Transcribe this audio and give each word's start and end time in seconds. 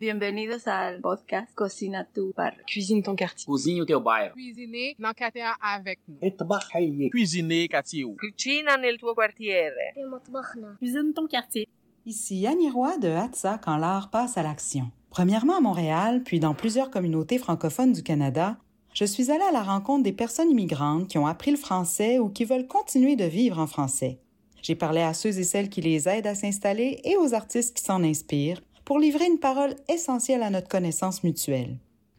Bienvenidos 0.00 0.66
ao 0.66 0.98
podcast 1.02 1.54
Cocina 1.54 2.06
tu 2.06 2.32
bar. 2.34 2.56
Cuisine 2.66 3.02
ton 3.02 3.14
quartier. 3.14 3.44
Cozinha 3.44 3.82
o 3.82 3.84
teu 3.84 4.00
bairro. 4.00 4.32
Cuisiner 4.32 4.96
quartier 5.14 5.44
avec 5.60 6.00
nous. 6.08 6.30
Trabalhar. 6.30 7.10
Cuisiner 7.10 7.68
quartier. 7.68 8.06
Tuo 8.98 9.14
quartiere. 9.14 9.92
Cuisine 10.78 11.12
ton 11.12 11.26
quartier. 11.26 11.68
Ici 12.06 12.46
Annie 12.46 12.70
Roy 12.70 12.96
de 12.96 13.08
Hatsa 13.08 13.58
quand 13.58 13.76
l'art 13.76 14.08
passe 14.08 14.38
à 14.38 14.42
l'action. 14.42 14.90
Premièrement 15.10 15.58
à 15.58 15.60
Montréal, 15.60 16.22
puis 16.24 16.40
dans 16.40 16.54
plusieurs 16.54 16.90
communautés 16.90 17.36
francophones 17.36 17.92
du 17.92 18.02
Canada, 18.02 18.56
je 18.94 19.04
suis 19.04 19.30
allée 19.30 19.44
à 19.44 19.52
la 19.52 19.62
rencontre 19.62 20.04
des 20.04 20.14
personnes 20.14 20.50
immigrantes 20.50 21.08
qui 21.08 21.18
ont 21.18 21.26
appris 21.26 21.50
le 21.50 21.58
français 21.58 22.18
ou 22.18 22.30
qui 22.30 22.46
veulent 22.46 22.66
continuer 22.66 23.16
de 23.16 23.26
vivre 23.26 23.58
en 23.58 23.66
français. 23.66 24.18
J'ai 24.62 24.76
parlé 24.76 25.02
à 25.02 25.12
ceux 25.12 25.38
et 25.38 25.44
celles 25.44 25.68
qui 25.68 25.82
les 25.82 26.08
aident 26.08 26.26
à 26.26 26.34
s'installer 26.34 27.02
et 27.04 27.18
aux 27.18 27.34
artistes 27.34 27.76
qui 27.76 27.82
s'en 27.82 28.02
inspirent 28.02 28.62
pour 28.90 28.98
livrer 28.98 29.26
une 29.26 29.38
parole 29.38 29.76
essentielle 29.88 30.42
à 30.42 30.50
notre 30.50 30.66
connaissance 30.66 31.22
mutuelle. 31.22 31.78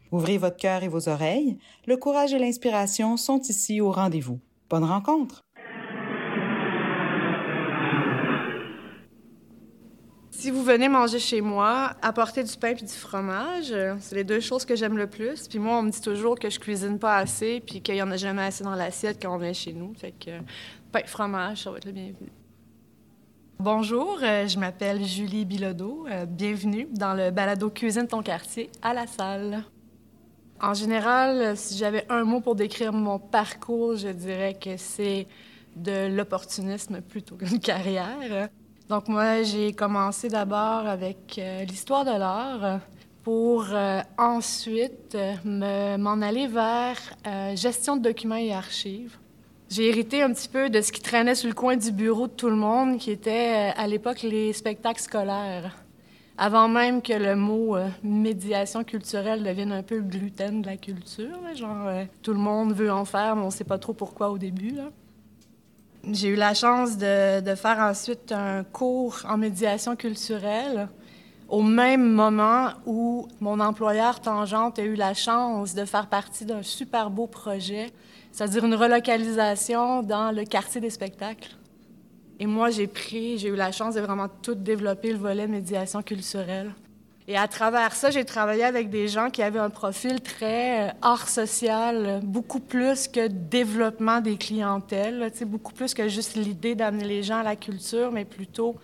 Ouvrez 0.10 0.38
votre 0.38 0.56
cœur 0.56 0.84
et 0.84 0.88
vos 0.88 1.10
oreilles, 1.10 1.58
le 1.86 1.98
courage 1.98 2.34
et 2.34 2.40
l'inspiration 2.40 3.18
sont 3.18 3.42
ici 3.42 3.82
au 3.82 3.92
rendez-vous. 3.92 4.40
Bonne 4.70 4.86
rencontre! 4.86 5.42
Si 10.30 10.50
vous 10.50 10.64
venez 10.64 10.88
manger 10.88 11.20
chez 11.20 11.42
moi, 11.42 11.92
apportez 12.02 12.42
du 12.42 12.56
pain 12.56 12.74
puis 12.74 12.86
du 12.86 12.94
fromage. 12.94 13.76
C'est 14.00 14.16
les 14.16 14.24
deux 14.24 14.40
choses 14.40 14.64
que 14.64 14.78
j'aime 14.78 14.98
le 14.98 15.08
plus. 15.08 15.50
Puis 15.50 15.60
moi, 15.60 15.78
on 15.78 15.82
me 15.82 15.92
dit 15.92 16.00
toujours 16.00 16.40
que 16.40 16.50
je 16.50 16.58
cuisine 16.58 17.00
pas 17.00 17.18
assez 17.18 17.60
puis 17.60 17.82
qu'il 17.82 17.98
y 17.98 18.02
en 18.02 18.12
a 18.12 18.16
jamais 18.16 18.44
assez 18.44 18.64
dans 18.64 18.76
l'assiette 18.76 19.22
quand 19.22 19.36
on 19.36 19.38
vient 19.38 19.52
chez 19.52 19.74
nous. 19.74 19.94
Fait 19.96 20.14
que 20.14 20.40
pain, 20.94 21.02
fromage, 21.06 21.64
ça 21.64 21.72
va 21.72 21.80
être 21.80 21.86
le 21.86 21.92
bienvenu. 21.92 22.32
Bonjour, 23.66 24.18
euh, 24.24 24.48
je 24.48 24.58
m'appelle 24.58 25.04
Julie 25.06 25.46
Bilodeau. 25.46 26.08
Euh, 26.10 26.26
bienvenue 26.26 26.88
dans 26.92 27.14
le 27.14 27.30
balado 27.30 27.70
Cuisine 27.70 28.08
ton 28.08 28.24
quartier 28.24 28.72
à 28.82 28.92
la 28.96 29.06
salle. 29.06 29.64
En 30.60 30.74
général, 30.74 31.38
euh, 31.38 31.56
si 31.56 31.78
j'avais 31.78 32.08
un 32.10 32.24
mot 32.24 32.42
pour 32.42 32.56
décrire 32.56 32.92
mon 32.92 33.20
parcours, 33.20 33.98
je 33.98 34.08
dirais 34.08 34.56
que 34.60 34.78
c'est 34.78 35.28
de 35.76 36.08
l'opportunisme 36.08 37.02
plutôt 37.02 37.36
qu'une 37.36 37.60
carrière. 37.72 38.50
Donc 38.90 39.08
moi, 39.08 39.44
j'ai 39.44 39.74
commencé 39.74 40.28
d'abord 40.28 40.88
avec 40.88 41.40
l'histoire 41.70 42.04
de 42.04 42.18
l'art 42.18 42.80
pour 43.22 43.68
ensuite 44.18 45.16
me- 45.46 45.98
m'en 45.98 46.20
aller 46.24 46.48
vers 46.48 46.98
gestion 47.56 47.96
de 47.96 48.02
documents 48.02 48.36
et 48.38 48.52
archives. 48.54 49.21
J'ai 49.72 49.88
hérité 49.88 50.22
un 50.22 50.34
petit 50.34 50.50
peu 50.50 50.70
de 50.70 50.82
ce 50.82 50.92
qui 50.92 51.00
traînait 51.00 51.34
sur 51.34 51.48
le 51.48 51.54
coin 51.54 51.78
du 51.78 51.94
bureau 51.94 52.28
de 52.28 52.34
tout 52.34 52.50
le 52.50 52.58
monde, 52.58 52.98
qui 52.98 53.10
était 53.10 53.72
euh, 53.72 53.82
à 53.82 53.88
l'époque 53.88 54.22
les 54.22 54.52
spectacles 54.52 55.00
scolaires. 55.00 55.78
Avant 56.38 56.68
même 56.68 57.02
que 57.02 57.14
le 57.14 57.38
mot 57.38 57.78
euh, 57.78 57.88
médiation 58.04 58.84
culturelle 58.84 59.44
devienne 59.44 59.72
un 59.72 59.82
peu 59.82 59.96
le 59.96 60.02
gluten 60.02 60.62
de 60.62 60.68
la 60.68 60.76
culture, 60.76 61.40
genre 61.56 61.88
euh, 61.88 62.04
tout 62.22 62.34
le 62.34 62.40
monde 62.40 62.74
veut 62.74 62.92
en 62.92 63.06
faire, 63.06 63.38
mais 63.38 63.44
on 63.44 63.46
ne 63.46 63.52
sait 63.52 63.64
pas 63.64 63.78
trop 63.78 63.94
pourquoi 63.94 64.30
au 64.30 64.38
début. 64.38 64.74
J'ai 66.12 66.28
eu 66.28 66.36
la 66.36 66.54
chance 66.54 66.98
de 66.98 67.56
faire 67.56 67.80
ensuite 67.80 68.34
un 68.34 68.66
cours 68.66 69.22
en 69.26 69.38
médiation 69.38 69.96
culturelle 69.96 70.90
au 71.52 71.62
même 71.62 72.10
moment 72.10 72.70
où 72.86 73.28
mon 73.42 73.60
employeur 73.60 74.22
Tangente 74.22 74.80
a 74.80 74.84
eu 74.84 74.96
la 74.96 75.14
chance 75.14 75.76
de 75.76 75.84
faire 75.84 76.08
partie 76.08 76.46
d'un 76.46 76.64
super 76.64 77.10
beau 77.10 77.28
projet, 77.28 77.92
c'est-à-dire 78.32 78.64
une 78.64 78.74
relocalisation 78.74 80.02
dans 80.02 80.32
le 80.32 80.46
quartier 80.46 80.80
des 80.80 80.90
spectacles. 80.90 81.58
Et 82.40 82.46
moi, 82.46 82.70
j'ai 82.70 82.88
pris, 82.88 83.38
j'ai 83.38 83.50
eu 83.50 83.56
la 83.56 83.74
chance 83.74 83.96
de 83.96 84.00
vraiment 84.02 84.30
tout 84.42 84.56
développer 84.56 85.12
le 85.12 85.18
volet 85.18 85.46
médiation 85.46 86.02
culturelle. 86.02 86.72
Et 87.28 87.38
à 87.38 87.50
travers 87.50 87.94
ça, 87.96 88.12
j'ai 88.12 88.26
travaillé 88.26 88.64
avec 88.64 88.90
des 88.90 89.10
gens 89.10 89.30
qui 89.30 89.44
avaient 89.44 89.60
un 89.60 89.70
profil 89.70 90.22
très 90.22 90.94
art 91.02 91.28
social, 91.30 92.06
euh, 92.06 92.20
beaucoup 92.24 92.60
plus 92.60 93.08
que 93.08 93.28
développement 93.28 94.22
des 94.22 94.38
clientèles, 94.38 95.32
beaucoup 95.46 95.74
plus 95.74 95.94
que 95.94 96.08
juste 96.08 96.36
l'idée 96.36 96.76
d'amener 96.76 97.06
les 97.06 97.24
gens 97.24 97.38
à 97.38 97.44
la 97.44 97.56
culture, 97.56 98.12
mais 98.12 98.26
plutôt 98.26 98.76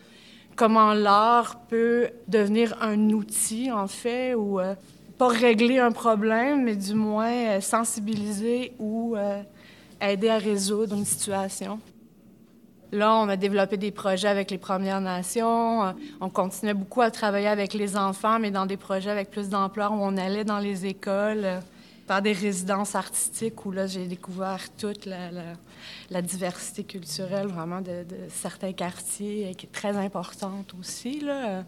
comment 0.57 0.93
l'art 0.93 1.59
peut 1.69 2.09
devenir 2.27 2.75
un 2.81 3.11
outil, 3.11 3.71
en 3.71 3.87
fait, 3.87 4.33
ou 4.35 4.59
euh, 4.59 4.73
pas 5.17 5.29
régler 5.29 5.79
un 5.79 5.93
problème, 5.93 6.63
mais 6.63 6.75
du 6.75 6.93
moins 6.95 7.31
euh, 7.31 7.61
sensibiliser 7.61 8.73
ou 8.79 9.15
euh, 9.15 9.41
aider 10.01 10.29
à 10.29 10.37
résoudre 10.37 10.95
une 10.97 11.05
situation. 11.05 11.79
Là, 12.91 13.15
on 13.15 13.29
a 13.29 13.35
développé 13.35 13.77
des 13.77 13.91
projets 13.91 14.29
avec 14.29 14.49
les 14.49 14.57
Premières 14.57 15.01
Nations. 15.01 15.93
On 16.21 16.29
continuait 16.29 16.73
beaucoup 16.73 17.01
à 17.01 17.11
travailler 17.11 17.47
avec 17.49 17.73
les 17.73 17.97
enfants, 17.97 18.39
mais 18.39 18.49
dans 18.49 18.65
des 18.65 18.77
projets 18.77 19.09
avec 19.11 19.29
plus 19.29 19.49
d'ampleur 19.49 19.91
où 19.91 19.97
on 19.99 20.15
allait 20.17 20.45
dans 20.45 20.59
les 20.59 20.85
écoles, 20.85 21.45
faire 22.07 22.21
des 22.21 22.31
résidences 22.31 22.95
artistiques 22.95 23.65
où 23.65 23.71
là, 23.71 23.87
j'ai 23.87 24.07
découvert 24.07 24.61
toute 24.77 25.05
la- 25.05 25.31
la 26.09 26.21
diversité 26.21 26.83
culturelle 26.83 27.47
vraiment 27.47 27.81
de, 27.81 28.05
certains 28.29 28.73
quartiers, 28.73 29.53
qui 29.55 29.65
est 29.65 29.71
très 29.71 29.95
importante 29.97 30.73
aussi. 30.79 31.19
Là. 31.21 31.63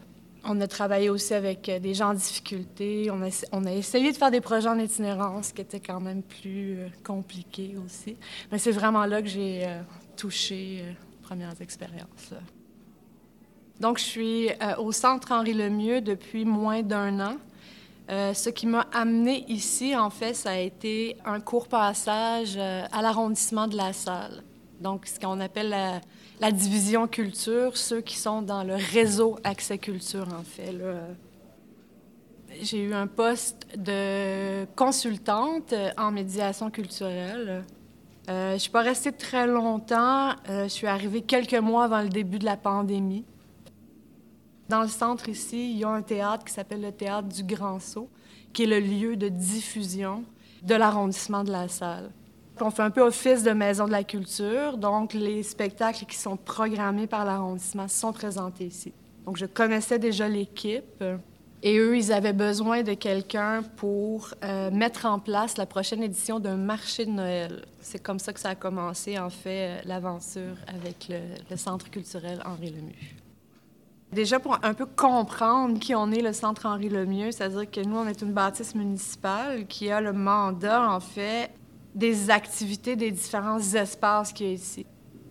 On 0.45 0.59
a 0.61 0.67
travaillé 0.67 1.09
aussi 1.09 1.33
avec 1.33 1.67
euh, 1.67 1.79
des 1.79 1.93
gens 1.93 2.11
en 2.11 2.13
difficulté. 2.13 3.09
On 3.11 3.21
a, 3.21 3.29
on 3.51 3.65
a 3.65 3.73
essayé 3.73 4.11
de 4.11 4.17
faire 4.17 4.31
des 4.31 4.41
projets 4.41 4.69
en 4.69 4.79
itinérance, 4.79 5.51
qui 5.51 5.61
étaient 5.61 5.81
quand 5.81 5.99
même 5.99 6.23
plus 6.23 6.79
euh, 6.79 6.87
compliqués 7.03 7.75
aussi. 7.85 8.15
Mais 8.51 8.57
c'est 8.57 8.71
vraiment 8.71 9.05
là 9.05 9.21
que 9.21 9.27
j'ai 9.27 9.65
euh, 9.65 9.81
touché 10.15 10.81
euh, 10.81 10.91
premières 11.23 11.61
expériences. 11.61 12.33
Donc, 13.79 13.97
je 13.97 14.03
suis 14.03 14.49
au 14.77 14.91
Centre 14.91 15.31
Henri 15.31 15.53
Lemieux 15.53 16.01
depuis 16.01 16.43
moins 16.43 16.81
d'un 16.81 17.19
an. 17.21 17.37
Euh, 18.09 18.33
ce 18.33 18.49
qui 18.49 18.65
m'a 18.65 18.87
amené 18.91 19.45
ici, 19.49 19.95
en 19.95 20.09
fait, 20.09 20.33
ça 20.33 20.51
a 20.51 20.57
été 20.57 21.15
un 21.25 21.39
court 21.39 21.67
passage 21.67 22.55
euh, 22.57 22.83
à 22.91 23.03
l'arrondissement 23.03 23.67
de 23.67 23.77
la 23.77 23.93
salle. 23.93 24.43
Donc, 24.81 25.05
ce 25.05 25.19
qu'on 25.19 25.39
appelle 25.39 25.69
la, 26.39 26.51
division 26.51 27.07
culture, 27.07 27.77
ceux 27.77 28.01
qui 28.01 28.17
sont 28.17 28.41
dans 28.41 28.63
le 28.63 28.75
réseau 28.75 29.37
Accès 29.43 29.77
Culture, 29.77 30.27
en 30.33 30.43
fait. 30.43 30.73
J'ai 32.61 32.81
eu 32.81 32.93
un 32.95 33.05
poste 33.05 33.67
de 33.77 34.65
consultante 34.75 35.73
euh, 35.73 35.91
en 35.95 36.09
médiation 36.09 36.71
culturelle. 36.71 37.63
Je 38.27 38.53
ne 38.53 38.57
suis 38.57 38.71
pas 38.71 38.81
restée 38.81 39.11
très 39.11 39.47
longtemps. 39.47 40.35
Je 40.47 40.67
suis 40.67 40.85
arrivée 40.85 41.23
quelques 41.23 41.55
mois 41.55 41.85
avant 41.85 42.03
le 42.03 42.09
début 42.09 42.37
de 42.37 42.45
la 42.45 42.57
pandémie. 42.57 43.25
Dans 44.69 44.83
le 44.83 44.87
centre 44.87 45.27
ici, 45.29 45.71
il 45.71 45.79
y 45.79 45.83
a 45.83 45.89
un 45.89 46.03
théâtre 46.03 46.45
qui 46.45 46.53
s'appelle 46.53 46.81
le 46.81 46.91
Théâtre 46.91 47.27
du 47.27 47.43
Grand 47.43 47.79
Saut, 47.79 48.07
qui 48.53 48.63
est 48.63 48.67
le 48.67 48.79
lieu 48.79 49.15
de 49.15 49.27
diffusion 49.27 50.23
de 50.61 50.75
l'arrondissement 50.75 51.43
de 51.43 51.51
la 51.51 51.67
salle. 51.67 52.11
On 52.61 52.69
fait 52.69 52.83
un 52.83 52.91
peu 52.91 53.01
office 53.01 53.41
de 53.41 53.51
maison 53.51 53.87
de 53.87 53.91
la 53.91 54.03
culture, 54.03 54.77
donc 54.77 55.13
les 55.13 55.41
spectacles 55.41 56.05
qui 56.05 56.17
sont 56.17 56.37
programmés 56.37 57.07
par 57.07 57.25
l'arrondissement 57.25 57.87
sont 57.87 58.13
présentés 58.13 58.65
ici. 58.65 58.93
Donc 59.25 59.37
je 59.37 59.45
connaissais 59.47 59.97
déjà 59.97 60.27
l'équipe 60.27 61.03
et 61.63 61.77
eux, 61.77 61.97
ils 61.97 62.11
avaient 62.11 62.33
besoin 62.33 62.83
de 62.83 62.93
quelqu'un 62.93 63.63
pour 63.75 64.33
euh, 64.43 64.69
mettre 64.71 65.05
en 65.05 65.19
place 65.19 65.57
la 65.57 65.65
prochaine 65.65 66.03
édition 66.03 66.39
d'un 66.39 66.57
marché 66.57 67.05
de 67.05 67.11
Noël. 67.11 67.65
C'est 67.81 68.01
comme 68.01 68.19
ça 68.19 68.33
que 68.33 68.39
ça 68.39 68.49
a 68.49 68.55
commencé, 68.55 69.19
en 69.19 69.29
fait, 69.29 69.67
euh, 69.67 69.81
l'aventure 69.85 70.55
avec 70.67 71.07
le, 71.09 71.19
le 71.49 71.57
Centre 71.57 71.89
culturel 71.89 72.41
Henri 72.45 72.69
Lemieux. 72.69 73.18
Déjà, 74.11 74.39
pour 74.39 74.57
un 74.63 74.73
peu 74.73 74.87
comprendre 74.87 75.77
qui 75.79 75.93
on 75.93 76.11
est, 76.11 76.21
le 76.21 76.33
Centre 76.33 76.65
Henri 76.65 76.89
Lemieux, 76.89 77.31
c'est-à-dire 77.31 77.69
que 77.69 77.81
nous, 77.81 77.95
on 77.95 78.07
est 78.07 78.21
une 78.23 78.33
bâtisse 78.33 78.73
municipale 78.73 79.67
qui 79.67 79.91
a 79.91 80.01
le 80.01 80.13
mandat, 80.13 80.89
en 80.91 80.99
fait, 80.99 81.51
des 81.93 82.31
activités 82.31 82.95
des 82.95 83.11
différents 83.11 83.59
espaces 83.59 84.33
qu'il 84.33 84.47
y 84.47 84.49
a 84.49 84.53
ici. 84.53 84.85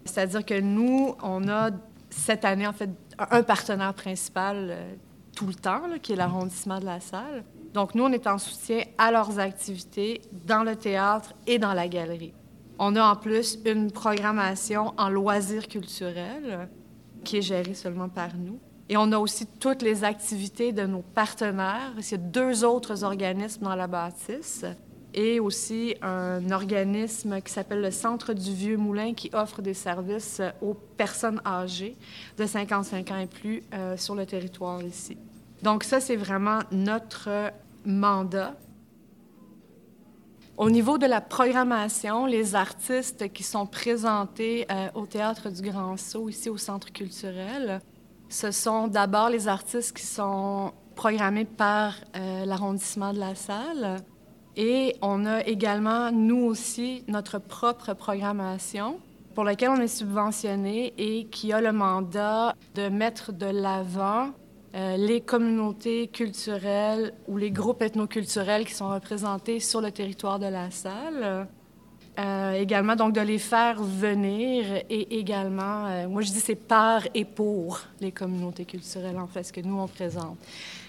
C'est-à-dire 0.05 0.45
que 0.45 0.61
nous, 0.61 1.17
on 1.23 1.49
a 1.49 1.71
cette 2.09 2.45
année, 2.45 2.69
en 2.69 2.73
fait, 2.73 2.91
un 3.19 3.43
partenaire 3.43 3.95
principal 3.95 4.69
euh, 4.71 4.95
tout 5.35 5.47
le 5.47 5.55
temps, 5.55 5.83
qui 6.01 6.13
est 6.13 6.17
l'arrondissement 6.17 6.79
de 6.79 6.85
la 6.85 7.01
salle. 7.01 7.45
Donc, 7.75 7.97
nous, 7.97 8.05
on 8.05 8.13
est 8.13 8.29
en 8.29 8.39
soutien 8.39 8.83
à 8.97 9.11
leurs 9.11 9.41
activités 9.41 10.23
dans 10.47 10.63
le 10.63 10.77
théâtre 10.77 11.35
et 11.49 11.59
dans 11.59 11.75
la 11.75 11.89
galerie. 11.89 12.33
On 12.79 12.95
a 12.95 13.03
en 13.03 13.17
plus 13.17 13.59
une 13.67 13.91
programmation 13.91 14.95
en 14.97 15.09
loisirs 15.09 15.67
culturels 15.67 16.69
qui 17.25 17.39
est 17.39 17.43
gérée 17.43 17.75
seulement 17.75 18.09
par 18.09 18.37
nous. 18.37 18.61
Et 18.89 18.97
on 18.97 19.13
a 19.13 19.19
aussi 19.19 19.47
toutes 19.47 19.83
les 19.83 20.05
activités 20.05 20.73
de 20.73 20.87
nos 20.87 21.03
partenaires. 21.03 21.93
Il 21.99 22.11
y 22.11 22.15
a 22.15 22.19
deux 22.19 22.65
autres 22.65 23.05
organismes 23.05 23.65
dans 23.65 23.77
la 23.77 23.87
bâtisse 23.87 24.65
et 25.15 25.41
aussi 25.41 25.95
un 26.03 26.51
organisme 26.51 27.41
qui 27.41 27.53
s'appelle 27.53 27.81
le 27.81 27.91
Centre 27.91 28.33
du 28.33 28.53
Vieux 28.53 28.77
Moulin 28.77 29.15
qui 29.15 29.31
offre 29.33 29.63
des 29.63 29.75
services 29.75 30.41
aux 30.63 30.75
personnes 30.75 31.41
âgées 31.45 31.97
de 32.37 32.47
55 32.47 33.11
ans 33.11 33.19
et 33.19 33.27
plus 33.27 33.63
euh, 33.75 33.97
sur 33.97 34.15
le 34.15 34.27
territoire 34.27 34.83
ici. 34.83 35.17
Donc 35.63 35.85
ça, 35.85 36.01
c'est 36.01 36.17
vraiment 36.17 36.61
notre 36.71 37.53
mandat. 37.85 38.55
Au 40.57 40.71
niveau 40.71 40.99
de 40.99 41.07
la 41.07 41.21
programmation, 41.21 42.27
les 42.27 42.55
artistes 42.55 43.33
qui 43.33 43.43
sont 43.43 43.67
présentés 43.67 44.67
euh, 44.71 44.89
au 44.95 45.07
Théâtre 45.07 45.51
du 45.51 45.63
Grand 45.63 45.97
Saut, 45.97 46.29
ici 46.29 46.49
au 46.51 46.57
Centre 46.57 46.93
culturel, 46.93 47.81
ce 48.29 48.51
sont 48.51 48.89
d'abord 48.89 49.31
les 49.31 49.49
artistes 49.49 49.97
qui 49.97 50.05
sont 50.05 50.73
programmés 50.95 51.45
par 51.45 51.95
euh, 52.17 52.45
l'arrondissement 52.45 53.13
de 53.13 53.19
la 53.19 53.35
salle. 53.35 53.97
Et 54.57 54.97
on 55.03 55.25
a 55.25 55.45
également, 55.45 56.11
nous 56.11 56.45
aussi, 56.45 57.05
notre 57.07 57.39
propre 57.39 57.95
programmation 57.95 58.99
pour 59.35 59.45
laquelle 59.45 59.71
on 59.71 59.81
est 59.81 59.87
subventionné 59.87 60.93
et 60.99 61.27
qui 61.27 61.53
a 61.53 61.61
le 61.61 61.73
mandat 61.73 62.57
de 62.75 62.89
mettre 62.89 63.33
de 63.33 63.47
l'avant 63.47 64.33
euh, 64.75 64.97
les 64.97 65.21
communautés 65.21 66.09
culturelles 66.09 67.15
ou 67.29 67.37
les 67.37 67.53
groupes 67.53 67.81
ethnoculturels 67.81 68.67
qui 68.67 68.75
sont 68.75 68.91
représentés 68.91 69.61
sur 69.61 69.81
le 69.81 69.93
territoire 69.93 70.39
de 70.41 70.47
la 70.47 70.71
salle. 70.71 71.47
Euh, 72.19 72.53
également, 72.53 72.97
donc, 72.97 73.13
de 73.13 73.21
les 73.21 73.39
faire 73.39 73.81
venir 73.81 74.65
et 74.91 75.19
également, 75.19 75.87
euh, 75.87 76.09
moi 76.09 76.23
je 76.23 76.33
dis 76.33 76.41
c'est 76.41 76.57
par 76.57 77.03
et 77.15 77.25
pour 77.25 77.81
les 78.01 78.11
communautés 78.11 78.65
culturelles, 78.65 79.19
en 79.19 79.29
fait, 79.29 79.45
ce 79.45 79.53
que 79.53 79.61
nous 79.61 79.79
on 79.79 79.87
présente. 79.87 80.37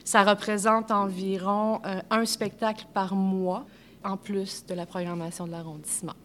Ça 0.04 0.24
représente 0.24 0.90
environ 0.90 1.82
un 2.10 2.26
spectacle 2.26 2.86
par 2.94 3.14
mois, 3.14 3.64
en 4.04 4.18
plus 4.18 4.66
de 4.66 4.74
la 4.74 4.88
programmation 4.88 5.46
de 5.46 5.52
l'arrondissement. 5.52 6.16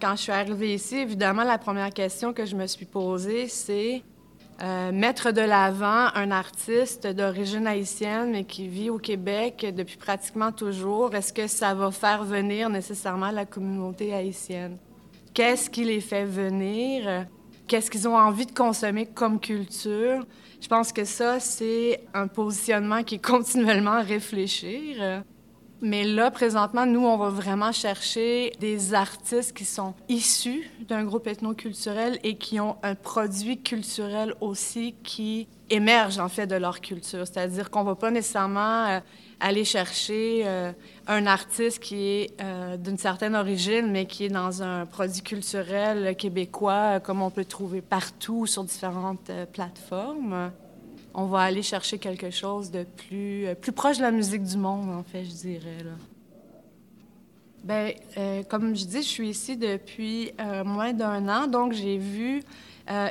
Quand 0.00 0.14
je 0.16 0.22
suis 0.22 0.32
arrivée 0.32 0.74
ici, 0.74 0.98
évidemment, 0.98 1.42
la 1.42 1.58
première 1.58 1.90
question 1.90 2.32
que 2.32 2.44
je 2.46 2.54
me 2.54 2.66
suis 2.66 2.84
posée, 2.84 3.48
c'est 3.48 4.02
euh, 4.62 4.92
mettre 4.92 5.32
de 5.32 5.40
l'avant 5.40 6.08
un 6.14 6.30
artiste 6.30 7.06
d'origine 7.08 7.66
haïtienne, 7.66 8.30
mais 8.30 8.44
qui 8.44 8.68
vit 8.68 8.88
au 8.88 8.98
Québec 8.98 9.66
depuis 9.76 9.96
pratiquement 9.96 10.52
toujours, 10.52 11.14
est-ce 11.14 11.32
que 11.32 11.48
ça 11.48 11.74
va 11.74 11.90
faire 11.90 12.22
venir 12.22 12.70
nécessairement 12.70 13.30
la 13.30 13.46
communauté 13.46 14.14
haïtienne? 14.14 14.76
Qu'est-ce 15.32 15.68
qui 15.68 15.84
les 15.84 16.00
fait 16.00 16.24
venir? 16.24 17.26
Qu'est-ce 17.66 17.90
qu'ils 17.90 18.06
ont 18.06 18.16
envie 18.16 18.46
de 18.46 18.52
consommer 18.52 19.06
comme 19.06 19.40
culture? 19.40 20.24
Je 20.60 20.68
pense 20.68 20.92
que 20.92 21.04
ça, 21.04 21.40
c'est 21.40 22.04
un 22.14 22.28
positionnement 22.28 23.02
qui 23.02 23.16
est 23.16 23.24
continuellement 23.24 23.92
à 23.92 24.02
réfléchir. 24.02 25.24
Mais 25.86 26.02
là, 26.04 26.30
présentement, 26.30 26.86
nous, 26.86 27.04
on 27.04 27.18
va 27.18 27.28
vraiment 27.28 27.70
chercher 27.70 28.54
des 28.58 28.94
artistes 28.94 29.54
qui 29.54 29.66
sont 29.66 29.92
issus 30.08 30.70
d'un 30.88 31.04
groupe 31.04 31.26
ethnoculturel 31.26 32.18
et 32.24 32.38
qui 32.38 32.58
ont 32.58 32.76
un 32.82 32.94
produit 32.94 33.60
culturel 33.60 34.34
aussi 34.40 34.94
qui 35.04 35.46
émerge, 35.68 36.18
en 36.18 36.30
fait, 36.30 36.46
de 36.46 36.54
leur 36.54 36.80
culture. 36.80 37.26
C'est-à-dire 37.26 37.68
qu'on 37.68 37.82
va 37.84 37.96
pas 37.96 38.10
nécessairement 38.10 38.86
euh, 38.86 39.00
aller 39.40 39.66
chercher 39.66 40.44
euh, 40.46 40.72
un 41.06 41.26
artiste 41.26 41.80
qui 41.80 41.96
est 41.96 42.30
euh, 42.40 42.78
d'une 42.78 42.96
certaine 42.96 43.36
origine, 43.36 43.90
mais 43.90 44.06
qui 44.06 44.24
est 44.24 44.30
dans 44.30 44.62
un 44.62 44.86
produit 44.86 45.20
culturel 45.20 46.16
québécois, 46.16 46.98
comme 47.00 47.20
on 47.20 47.30
peut 47.30 47.44
trouver 47.44 47.82
partout 47.82 48.46
sur 48.46 48.64
différentes 48.64 49.30
plateformes 49.52 50.50
on 51.14 51.26
va 51.26 51.42
aller 51.42 51.62
chercher 51.62 51.98
quelque 51.98 52.30
chose 52.30 52.70
de 52.70 52.84
plus, 52.84 53.46
euh, 53.46 53.54
plus 53.54 53.72
proche 53.72 53.98
de 53.98 54.02
la 54.02 54.10
musique 54.10 54.42
du 54.42 54.56
monde, 54.56 54.90
en 54.90 55.04
fait, 55.04 55.24
je 55.24 55.30
dirais. 55.30 55.78
Là. 55.84 55.92
Bien, 57.62 57.92
euh, 58.18 58.42
comme 58.42 58.74
je 58.76 58.84
dis, 58.84 59.02
je 59.02 59.08
suis 59.08 59.28
ici 59.28 59.56
depuis 59.56 60.32
euh, 60.40 60.64
moins 60.64 60.92
d'un 60.92 61.28
an, 61.28 61.46
donc 61.46 61.72
j'ai 61.72 61.96
vu 61.96 62.42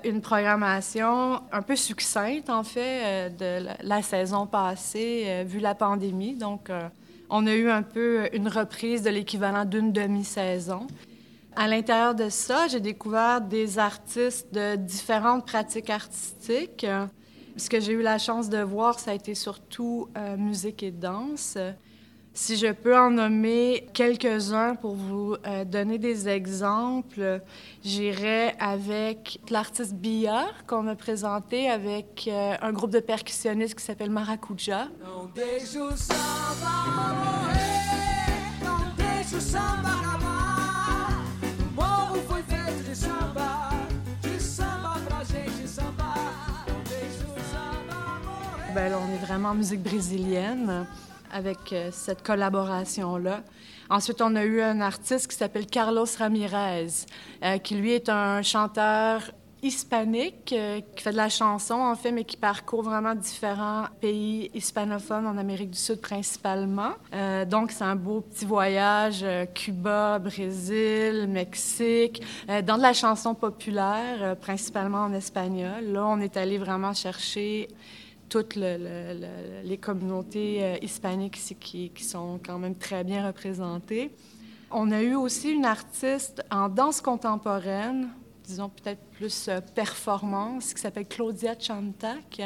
une 0.04 0.22
programmation 0.22 1.42
un 1.52 1.64
peu 1.64 1.76
succincte, 1.76 2.48
en 2.48 2.64
fait, 2.64 3.36
de 3.40 3.66
la, 3.82 4.04
saison 4.04 4.46
passée, 4.46 5.44
vu 5.48 5.58
la 5.58 5.74
pandémie. 5.74 6.36
Donc, 6.36 6.70
on 7.28 7.48
a 7.48 7.56
eu 7.56 7.72
un 7.72 7.82
peu 7.82 8.30
une 8.34 8.48
reprise 8.48 9.02
de 9.02 9.10
l'équivalent 9.10 9.66
d'une 9.66 9.92
demi-saison. 9.92 10.86
À 11.56 11.68
l'intérieur 11.68 12.14
de 12.14 12.30
ça, 12.30 12.68
j'ai 12.68 12.82
découvert 12.82 13.42
des 13.42 13.80
artistes 13.80 14.54
de 14.54 14.76
différentes 14.76 15.48
pratiques 15.48 15.90
artistiques. 15.90 16.86
Ce 17.56 17.70
que 17.70 17.80
j'ai 17.80 17.94
eu 17.94 18.02
la 18.02 18.18
chance 18.18 18.50
de 18.50 18.60
voir, 18.60 19.00
ça 19.00 19.12
a 19.12 19.14
été 19.14 19.36
surtout 19.36 20.08
euh, 20.18 20.38
musique 20.38 20.82
et 20.82 20.92
danse. 20.92 21.58
Si 22.36 22.58
je 22.58 22.72
peux 22.72 22.98
en 22.98 23.12
nommer 23.12 23.86
quelques-uns 23.94 24.74
pour 24.74 24.96
vous 24.96 25.36
euh, 25.46 25.66
donner 25.66 26.00
des 26.00 26.28
exemples, 26.28 27.42
j'irai 27.84 28.56
avec 28.60 29.40
l'artiste 29.52 29.94
Bia 29.94 30.46
qu'on 30.66 30.88
a 30.88 30.96
présenté 30.96 31.70
avec 31.70 32.28
euh, 32.28 32.56
un 32.60 32.74
groupe 32.74 32.90
de 32.90 33.00
percussionnistes 33.00 33.76
qui 33.76 33.84
s'appelle 33.84 34.10
Maracuja. 34.10 34.88
Ben 48.76 48.92
on 48.96 49.14
est 49.14 49.24
vraiment 49.24 49.50
en 49.50 49.54
musique 49.54 49.84
brésilienne 49.84 50.88
avec 51.32 51.74
euh, 51.74 51.90
cette 51.92 52.24
collaboration-là. 52.24 53.42
Ensuite, 53.90 54.20
on 54.22 54.36
a 54.36 54.44
eu 54.44 54.62
un 54.62 54.82
artiste 54.82 55.28
qui 55.28 55.36
s'appelle 55.36 55.68
Carlos 55.68 56.08
Ramirez, 56.18 56.88
euh, 57.44 57.60
qui 57.60 57.76
lui 57.76 57.92
est 57.92 58.10
un 58.10 58.42
chanteur 58.42 59.32
hispanique 59.62 60.56
euh, 60.58 60.82
qui 60.96 61.04
fait 61.04 61.12
de 61.12 61.18
la 61.18 61.30
chanson, 61.30 61.76
en 61.76 61.96
fait, 61.96 62.12
mais 62.12 62.24
qui 62.24 62.36
parcourt 62.36 62.82
vraiment 62.82 63.14
différents 63.14 63.86
pays 64.02 64.50
hispanophones 64.56 65.28
en 65.28 65.38
Amérique 65.38 65.70
du 65.70 65.80
Sud 65.80 66.02
principalement. 66.02 66.94
donc, 67.48 67.72
c'est 67.72 67.84
un 67.84 67.96
beau 67.96 68.22
petit 68.22 68.46
voyage, 68.46 69.24
Cuba, 69.54 70.18
Brésil, 70.18 71.28
Mexique, 71.30 72.24
dans 72.48 72.78
de 72.78 72.82
la 72.82 72.94
chanson 72.94 73.36
populaire, 73.36 74.36
principalement 74.38 75.04
en 75.04 75.14
espagnol. 75.14 75.84
Là, 75.92 76.08
on 76.08 76.20
est 76.20 76.38
allé 76.38 76.58
vraiment 76.58 76.94
chercher 76.94 77.68
toutes 78.34 78.56
les 78.56 79.78
communautés 79.78 80.64
euh, 80.64 80.78
hispaniques 80.82 81.38
ici 81.38 81.54
qui, 81.54 82.04
sont 82.04 82.40
quand 82.44 82.58
même 82.58 82.74
très 82.74 83.04
bien 83.04 83.28
représentées. 83.28 84.10
On 84.72 84.90
a 84.90 85.04
eu 85.04 85.14
aussi 85.14 85.52
une 85.52 85.66
artiste 85.66 86.44
en 86.50 86.68
danse 86.68 87.00
contemporaine, 87.00 88.10
disons 88.44 88.70
peut-être 88.70 89.04
plus 89.12 89.50
euh, 89.50 89.60
performance, 89.76 90.74
qui 90.74 90.82
s'appelle 90.82 91.06
Claudia 91.08 91.54
Chantak, 91.60 92.42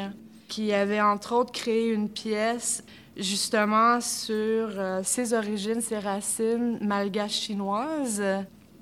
qui 0.46 0.74
avait 0.74 1.00
entre 1.00 1.34
autres 1.34 1.52
créé 1.52 1.90
une 1.90 2.10
pièce 2.10 2.84
justement 3.16 4.02
sur 4.02 4.28
euh, 4.28 5.00
ses 5.02 5.32
origines, 5.32 5.80
ses 5.80 6.00
racines 6.00 6.78
malgaches 6.82 7.40
chinoises. 7.46 8.22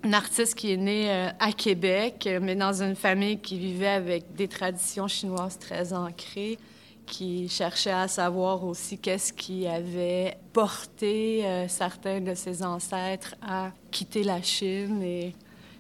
Une 0.03 0.15
artiste 0.15 0.57
qui 0.57 0.73
est 0.73 0.77
née 0.77 1.31
à 1.39 1.53
Québec, 1.53 2.29
mais 2.43 2.57
dans 2.57 2.83
une 2.83 2.97
famille 2.97 3.39
qui 3.39 3.59
vivait 3.59 3.87
avec 3.87 4.35
des 4.35 4.49
traditions 4.49 5.07
chinoises 5.07 5.59
très 5.59 5.93
ancrées 5.93 6.59
qui 7.07 7.49
cherchait 7.49 7.93
à 7.93 8.09
savoir 8.09 8.65
aussi 8.65 8.99
qu'est-ce 8.99 9.33
qui 9.33 9.67
avait 9.67 10.37
porté 10.53 11.47
euh, 11.47 11.69
certains 11.69 12.21
de 12.21 12.35
ses 12.35 12.63
ancêtres 12.63 13.35
à 13.41 13.71
quitter 13.91 14.25
la 14.25 14.43
Chine 14.43 15.03
et 15.03 15.35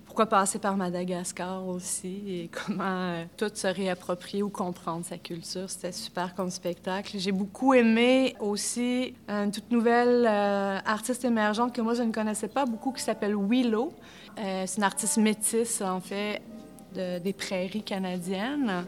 pourquoi 0.06 0.26
passer 0.26 0.58
par 0.58 0.76
Madagascar 0.76 1.66
aussi 1.66 2.22
et 2.28 2.50
comment 2.66 2.84
euh, 2.84 3.24
tout 3.36 3.50
se 3.52 3.66
réapproprier 3.66 4.42
ou 4.42 4.48
comprendre 4.48 5.04
sa 5.04 5.18
culture. 5.18 5.68
C'était 5.68 5.92
super 5.92 6.34
comme 6.34 6.50
spectacle. 6.50 7.18
J'ai 7.18 7.32
beaucoup 7.32 7.74
aimé 7.74 8.34
aussi 8.40 9.14
une 9.28 9.50
toute 9.50 9.70
nouvelle 9.70 10.26
euh, 10.26 10.78
artiste 10.86 11.24
émergente 11.24 11.74
que 11.74 11.82
moi 11.82 11.94
je 11.94 12.02
ne 12.02 12.12
connaissais 12.12 12.48
pas 12.48 12.64
beaucoup 12.64 12.92
qui 12.92 13.02
s'appelle 13.02 13.34
Willow. 13.36 13.92
C'est 14.36 14.76
une 14.76 14.82
artiste 14.82 15.16
métisse 15.16 15.80
en 15.80 16.00
fait 16.00 16.42
des 16.94 17.32
prairies 17.32 17.82
canadiennes. 17.82 18.84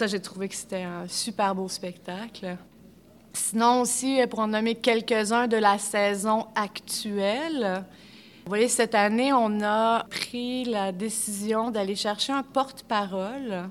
Ça, 0.00 0.06
j'ai 0.06 0.20
trouvé 0.20 0.48
que 0.48 0.54
c'était 0.54 0.84
un 0.84 1.06
super 1.08 1.54
beau 1.54 1.68
spectacle. 1.68 2.56
Sinon 3.34 3.82
aussi, 3.82 4.18
pour 4.30 4.38
en 4.38 4.46
nommer 4.46 4.74
quelques-uns 4.74 5.46
de 5.46 5.58
la 5.58 5.76
saison 5.76 6.46
actuelle, 6.54 7.84
Vous 8.44 8.48
voyez, 8.48 8.68
cette 8.68 8.94
année, 8.94 9.34
on 9.34 9.60
a 9.60 10.04
pris 10.04 10.64
la 10.64 10.92
décision 10.92 11.70
d'aller 11.70 11.96
chercher 11.96 12.32
un 12.32 12.42
porte-parole 12.42 13.68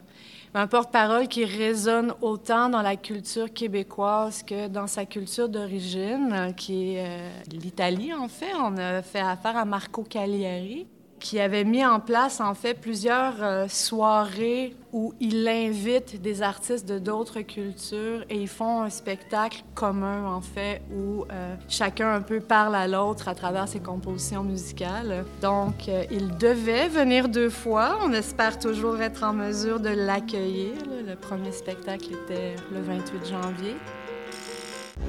un 0.53 0.67
porte-parole 0.67 1.27
qui 1.27 1.45
résonne 1.45 2.13
autant 2.21 2.69
dans 2.69 2.83
la 2.83 2.95
culture 2.95 3.51
québécoise 3.51 4.43
que 4.43 4.67
dans 4.67 4.85
sa 4.85 5.05
culture 5.05 5.49
d'origine, 5.49 6.53
qui 6.55 6.93
est 6.93 7.05
euh, 7.07 7.29
l'Italie 7.51 8.13
en 8.13 8.27
fait. 8.27 8.53
On 8.55 8.77
a 8.77 9.01
fait 9.01 9.19
affaire 9.19 9.57
à 9.57 9.65
Marco 9.65 10.03
Cagliari 10.03 10.85
qui 11.19 11.39
avait 11.39 11.63
mis 11.63 11.85
en 11.85 11.99
place 11.99 12.39
en 12.39 12.53
fait 12.53 12.73
plusieurs 12.73 13.43
euh, 13.43 13.67
soirées 13.67 14.75
où 14.91 15.13
il 15.19 15.47
invite 15.47 16.21
des 16.21 16.41
artistes 16.41 16.87
de 16.87 16.97
d'autres 16.97 17.41
cultures 17.41 18.23
et 18.29 18.41
ils 18.41 18.47
font 18.47 18.81
un 18.81 18.89
spectacle 18.89 19.63
commun 19.75 20.25
en 20.25 20.41
fait 20.41 20.81
où 20.91 21.25
euh, 21.31 21.55
chacun 21.67 22.13
un 22.13 22.21
peu 22.21 22.39
parle 22.39 22.75
à 22.75 22.87
l'autre 22.87 23.27
à 23.27 23.35
travers 23.35 23.67
ses 23.67 23.79
compositions 23.79 24.43
musicales. 24.43 25.25
Donc 25.41 25.87
euh, 25.87 26.03
il 26.09 26.37
devait 26.37 26.87
venir 26.87 27.29
deux 27.29 27.49
fois. 27.49 27.99
On 28.03 28.13
espère 28.13 28.57
toujours 28.57 28.99
être 29.01 29.23
en 29.23 29.33
mesure 29.33 29.79
de 29.79 29.89
l'accueillir. 29.89 30.73
Le 31.05 31.15
premier 31.15 31.51
spectacle 31.51 32.13
était 32.13 32.55
le 32.71 32.81
28 32.81 33.25
janvier. 33.29 33.75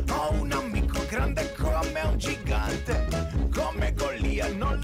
Ho 0.09 0.45
un 0.45 0.53
amico 0.53 1.01
grande 1.11 1.41
come 1.57 1.97
un 1.97 2.19
gigante, 2.19 2.93
come 3.53 3.91
Golia, 3.97 4.49
non 4.51 4.79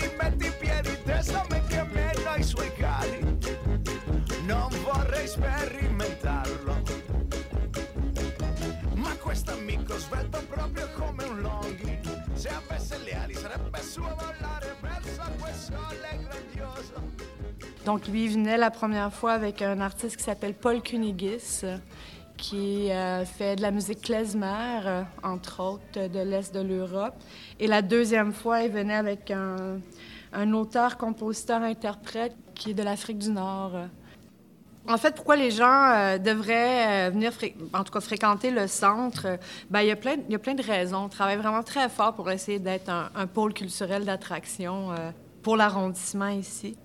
Donc 17.84 18.08
lui 18.08 18.28
venait 18.28 18.56
la 18.56 18.70
première 18.70 19.12
fois 19.12 19.32
avec 19.32 19.62
un 19.62 19.80
artiste 19.80 20.16
qui 20.16 20.24
s'appelle 20.24 20.54
Paul 20.54 20.82
Kunigis 20.82 21.62
qui 22.36 22.90
euh, 22.90 23.24
fait 23.24 23.56
de 23.56 23.62
la 23.62 23.70
musique 23.70 24.02
klezmer, 24.02 24.80
euh, 24.84 25.02
entre 25.22 25.62
autres, 25.62 26.08
de 26.08 26.20
l'Est 26.20 26.54
de 26.54 26.60
l'Europe. 26.60 27.14
Et 27.58 27.66
la 27.66 27.82
deuxième 27.82 28.32
fois, 28.32 28.62
il 28.62 28.70
venait 28.70 28.94
avec 28.94 29.30
un, 29.30 29.80
un 30.32 30.52
auteur, 30.52 30.96
compositeur, 30.98 31.62
interprète 31.62 32.36
qui 32.54 32.72
est 32.72 32.74
de 32.74 32.82
l'Afrique 32.82 33.18
du 33.18 33.30
Nord. 33.30 33.72
En 34.88 34.98
fait, 34.98 35.14
pourquoi 35.14 35.36
les 35.36 35.50
gens 35.50 35.90
euh, 35.90 36.18
devraient 36.18 37.10
venir, 37.10 37.32
en 37.72 37.84
tout 37.84 37.92
cas, 37.92 38.00
fréquenter 38.00 38.50
le 38.50 38.66
centre? 38.66 39.38
Ben, 39.70 39.80
il, 39.80 39.88
y 39.88 39.90
a 39.90 39.96
plein, 39.96 40.16
de 40.16 40.62
raisons. 40.62 41.04
On 41.04 41.08
travaille 41.08 41.36
vraiment 41.36 41.62
très 41.62 41.88
fort 41.88 42.14
pour 42.14 42.30
essayer 42.30 42.58
d'être 42.58 42.88
un, 42.88 43.26
pôle 43.26 43.52
culturel 43.52 44.04
d'attraction 44.04 44.90
pour 45.42 45.56
l'arrondissement 45.56 46.28
ici. 46.28 46.76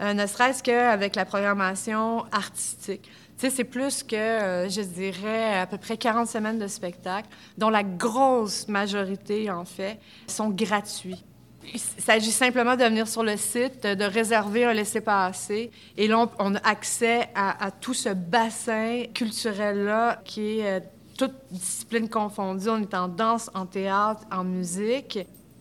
ne 0.00 0.26
serait-ce 0.26 0.62
qu'avec 0.62 1.16
la 1.16 1.24
programmation 1.24 2.24
artistique 2.32 3.10
c'est 3.48 3.64
plus 3.64 4.02
que, 4.02 4.16
euh, 4.16 4.68
je 4.68 4.82
dirais, 4.82 5.58
à 5.58 5.66
peu 5.66 5.78
près 5.78 5.96
40 5.96 6.28
semaines 6.28 6.58
de 6.58 6.66
spectacle, 6.66 7.28
dont 7.56 7.70
la 7.70 7.82
grosse 7.82 8.68
majorité, 8.68 9.50
en 9.50 9.64
fait, 9.64 9.98
sont 10.26 10.50
gratuits. 10.50 11.24
Il 11.72 11.78
s'agit 11.78 12.32
simplement 12.32 12.74
de 12.74 12.84
venir 12.84 13.06
sur 13.06 13.22
le 13.22 13.36
site, 13.36 13.86
de 13.86 14.04
réserver 14.04 14.64
un 14.64 14.72
laissez-passer. 14.72 15.70
Et 15.96 16.08
là, 16.08 16.28
on, 16.38 16.54
a 16.54 16.58
accès 16.58 17.28
à, 17.34 17.70
tout 17.70 17.94
ce 17.94 18.08
bassin 18.08 19.04
culturel-là 19.14 20.20
qui 20.24 20.60
est 20.60 20.78
euh, 20.78 20.80
toute 21.18 21.34
discipline 21.50 22.08
confondue. 22.08 22.68
On 22.70 22.80
est 22.80 22.94
en 22.94 23.08
danse, 23.08 23.50
en 23.54 23.66
théâtre, 23.66 24.22
en 24.32 24.42
musique. 24.42 25.18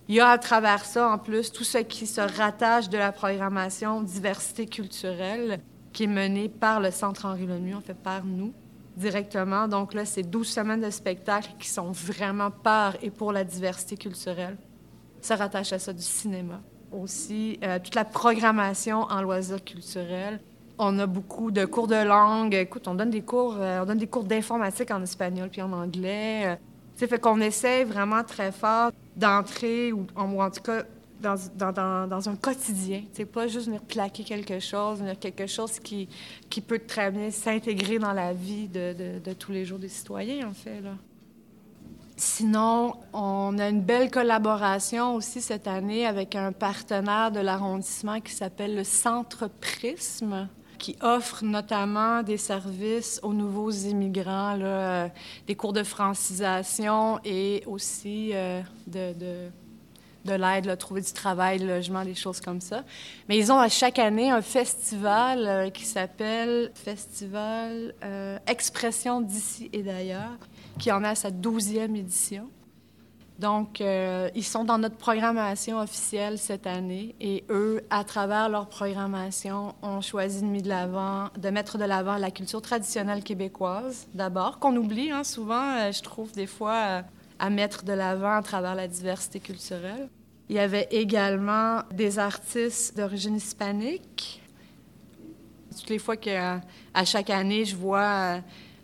Il 0.08 0.16
y 0.16 0.20
a 0.20 0.30
à 0.30 0.38
travers 0.38 0.86
ça, 0.86 1.10
en 1.10 1.18
plus, 1.18 1.52
tout 1.52 1.64
ce 1.64 1.80
qui 1.80 2.08
se 2.08 2.22
rattache 2.22 2.90
de 2.90 2.98
la 2.98 3.12
programmation 3.12 4.02
diversité 4.02 4.66
culturelle 4.66 5.60
qui 5.94 6.06
est 6.06 6.08
mené 6.08 6.50
par 6.50 6.80
le 6.80 6.92
Centre 6.92 7.26
Henri 7.26 7.46
Lenu, 7.46 7.76
en 7.76 7.82
fait 7.82 7.94
par 7.94 8.24
nous 8.24 8.54
directement. 8.96 9.68
Donc 9.68 9.94
là, 9.94 10.06
c'est 10.06 10.24
12 10.24 10.48
semaines 10.48 10.82
de 10.82 10.90
spectacles 10.90 11.52
qui 11.58 11.70
sont 11.70 11.92
vraiment 11.92 12.52
par 12.52 12.96
et 13.02 13.10
pour 13.10 13.32
la 13.32 13.44
diversité 13.44 13.98
culturelle. 13.98 14.58
Ça 15.22 15.36
rattache 15.36 15.74
à 15.74 15.80
ça 15.80 15.94
du 15.94 16.02
cinéma. 16.02 16.62
Aussi, 16.92 17.60
euh, 17.64 17.78
toute 17.84 17.96
la 17.96 18.06
programmation 18.06 19.02
en 19.04 19.22
loisirs 19.22 19.64
culturels. 19.64 20.40
On 20.78 20.98
a 20.98 21.06
beaucoup 21.06 21.52
de 21.52 21.66
cours 21.66 21.88
de 21.88 21.96
langue. 21.96 22.56
Écoute, 22.56 22.88
on 22.88 22.96
donne 22.96 23.10
des 23.10 23.22
cours, 23.22 23.58
euh, 23.60 23.82
on 23.82 23.86
donne 23.86 23.98
des 23.98 24.08
cours 24.08 24.24
d'informatique 24.24 24.92
en 24.92 25.04
espagnol 25.04 25.50
puis 25.50 25.62
en 25.62 25.72
anglais. 25.74 26.58
C'est 26.96 27.06
euh, 27.06 27.08
fait 27.08 27.20
qu'on 27.20 27.42
essaie 27.42 27.84
vraiment 27.84 28.24
très 28.24 28.52
fort 28.52 28.92
d'entrer, 29.16 29.92
ou, 29.92 30.08
ou 30.16 30.42
en 30.42 30.50
tout 30.50 30.62
cas 30.62 30.84
dans, 31.22 31.36
dans, 31.56 32.08
dans, 32.08 32.30
un 32.30 32.36
quotidien. 32.36 33.04
C'est 33.14 33.26
pas 33.26 33.48
juste 33.48 33.66
venir 33.66 33.82
plaquer 33.82 34.24
quelque 34.24 34.60
chose, 34.60 35.00
venir 35.00 35.20
quelque 35.20 35.48
chose 35.48 35.80
qui, 35.80 36.08
qui 36.50 36.62
peut 36.62 36.80
très 36.80 37.12
bien 37.12 37.30
s'intégrer 37.30 38.00
dans 38.00 38.14
la 38.14 38.34
vie 38.34 38.68
de, 38.68 38.94
de, 38.94 39.20
de, 39.20 39.34
tous 39.34 39.52
les 39.52 39.66
jours 39.66 39.80
des 39.80 39.90
citoyens, 39.90 40.48
en 40.48 40.54
fait. 40.54 40.82
Là. 40.82 40.92
Sinon, 42.22 42.96
on 43.14 43.58
a 43.60 43.70
une 43.70 43.80
belle 43.80 44.12
collaboration 44.12 45.16
aussi 45.16 45.40
cette 45.40 45.70
année 45.70 46.06
avec 46.06 46.36
un 46.36 46.52
partenaire 46.52 47.32
de 47.32 47.40
l'arrondissement 47.40 48.20
qui 48.20 48.34
s'appelle 48.34 48.76
le 48.76 48.84
Centre 48.84 49.48
Prisme 49.48 50.50
qui 50.78 50.98
offre 51.00 51.46
notamment 51.46 52.22
des 52.22 52.36
services 52.36 53.22
aux 53.24 53.32
nouveaux 53.32 53.72
immigrants, 53.72 54.58
euh, 54.60 55.08
des 55.48 55.56
cours 55.56 55.72
de 55.72 55.84
francisation 55.84 57.22
et 57.24 57.64
aussi 57.66 58.32
euh, 58.34 58.62
de, 58.88 59.14
de 59.14 59.50
de 60.26 60.76
trouver 60.76 61.02
du 61.02 61.14
travail, 61.14 61.60
logement, 61.60 62.04
des 62.04 62.14
choses 62.14 62.42
comme 62.42 62.60
ça. 62.60 62.84
Mais 63.30 63.38
ils 63.38 63.52
ont 63.52 63.58
à 63.58 63.70
chaque 63.70 63.98
année 63.98 64.30
un 64.30 64.42
festival 64.42 65.48
euh, 65.48 65.70
qui 65.70 65.86
s'appelle 65.86 66.72
Festival 66.76 67.96
Expression 68.46 69.22
d'ici 69.22 69.70
et 69.72 69.82
d'ailleurs, 69.82 70.38
qui 70.80 70.92
en 70.92 71.04
a 71.04 71.14
sa 71.14 71.30
douzième 71.30 71.96
édition. 71.96 72.50
Donc, 73.38 73.80
euh, 73.80 74.30
ils 74.36 74.44
sont 74.44 74.66
dans 74.66 74.78
notre 74.78 74.98
programmation 74.98 75.80
officielle 75.80 76.38
cette 76.38 76.68
année 76.68 77.16
et 77.22 77.46
eux, 77.50 77.82
à 77.90 78.04
travers 78.04 78.50
leur 78.50 78.68
programmation, 78.68 79.76
ont 79.82 80.02
choisi 80.02 80.42
de, 80.42 80.60
de 80.60 80.68
l'avant, 80.68 81.30
de 81.38 81.50
mettre 81.50 81.78
de 81.78 81.86
l'avant 81.86 82.18
la 82.18 82.32
culture 82.32 82.62
traditionnelle 82.62 83.24
québécoise, 83.24 84.08
d'abord, 84.14 84.60
qu'on 84.60 84.76
oublie 84.76 85.12
hein, 85.12 85.24
souvent, 85.24 85.90
je 85.90 86.02
trouve, 86.02 86.34
des 86.34 86.48
fois 86.48 87.04
à 87.40 87.50
mettre 87.50 87.86
de 87.86 87.94
l'avant 87.94 88.36
à 88.36 88.42
travers 88.42 88.76
la 88.76 88.88
diversité 88.88 89.40
culturelle. 89.40 90.10
Il 90.50 90.56
y 90.56 90.60
avait 90.60 90.88
également 90.92 91.84
des 91.94 92.20
artistes 92.20 92.98
d'origine 92.98 93.36
hispanique. 93.36 94.42
Toutes 95.72 95.90
les 95.90 96.00
fois 96.00 96.18
qu'à 96.18 96.60
à 96.94 97.06
chaque 97.06 97.30
année, 97.30 97.64
je 97.64 97.76
vois 97.76 98.02
euh, 98.02 98.40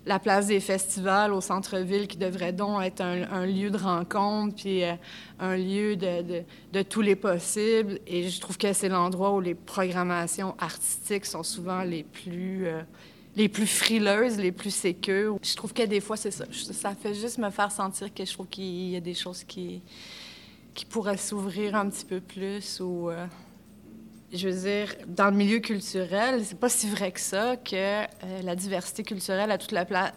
la 0.05 0.19
place 0.19 0.47
des 0.47 0.59
festivals 0.59 1.33
au 1.33 1.41
centre-ville 1.41 2.07
qui 2.07 2.17
devrait 2.17 2.53
donc 2.53 2.81
être 2.83 3.01
un, 3.01 3.45
lieu 3.45 3.71
de 3.71 3.77
rencontre, 3.77 4.55
puis 4.55 4.83
euh, 4.83 4.93
un 5.39 5.57
lieu 5.57 5.95
de, 5.95 6.81
tous 6.83 7.01
les 7.01 7.15
possibles. 7.15 7.99
Et 8.05 8.29
je 8.29 8.39
trouve 8.39 8.57
que 8.57 8.71
c'est 8.73 8.89
l'endroit 8.89 9.31
où 9.33 9.41
les 9.41 9.55
programmations 9.55 10.55
artistiques 10.59 11.25
sont 11.25 11.43
souvent 11.43 11.81
les 11.83 12.03
plus... 12.03 12.67
Euh, 12.67 12.81
les 13.37 13.49
plus 13.49 13.67
frileuses, 13.67 14.37
les 14.37 14.53
plus 14.53 14.73
sécures. 14.73 15.37
Je 15.43 15.55
trouve 15.57 15.73
que 15.73 15.83
des 15.83 15.99
fois, 15.99 16.15
c'est 16.15 16.31
ça. 16.31 16.45
Ça 16.53 16.95
fait 16.95 17.13
juste 17.13 17.37
me 17.37 17.49
faire 17.49 17.69
sentir 17.69 18.13
que 18.13 18.23
je 18.23 18.31
trouve 18.31 18.47
qu'il 18.47 18.91
y 18.91 18.95
a 18.95 19.01
des 19.01 19.13
choses 19.13 19.43
qui, 19.43 19.81
qui 20.73 20.85
pourraient 20.85 21.17
s'ouvrir 21.17 21.75
un 21.75 21.89
petit 21.89 22.05
peu 22.05 22.21
plus 22.21 22.79
ou... 22.79 23.09
Euh, 23.09 23.25
je 24.33 24.49
veux 24.49 24.61
dire, 24.61 24.95
dans 25.07 25.29
le 25.29 25.35
milieu 25.35 25.59
culturel, 25.59 26.43
c'est 26.43 26.59
pas 26.59 26.69
si 26.69 26.89
vrai 26.89 27.11
que 27.11 27.19
ça 27.19 27.55
que 27.57 27.75
euh, 27.75 28.05
la 28.43 28.55
diversité 28.55 29.03
culturelle 29.03 29.57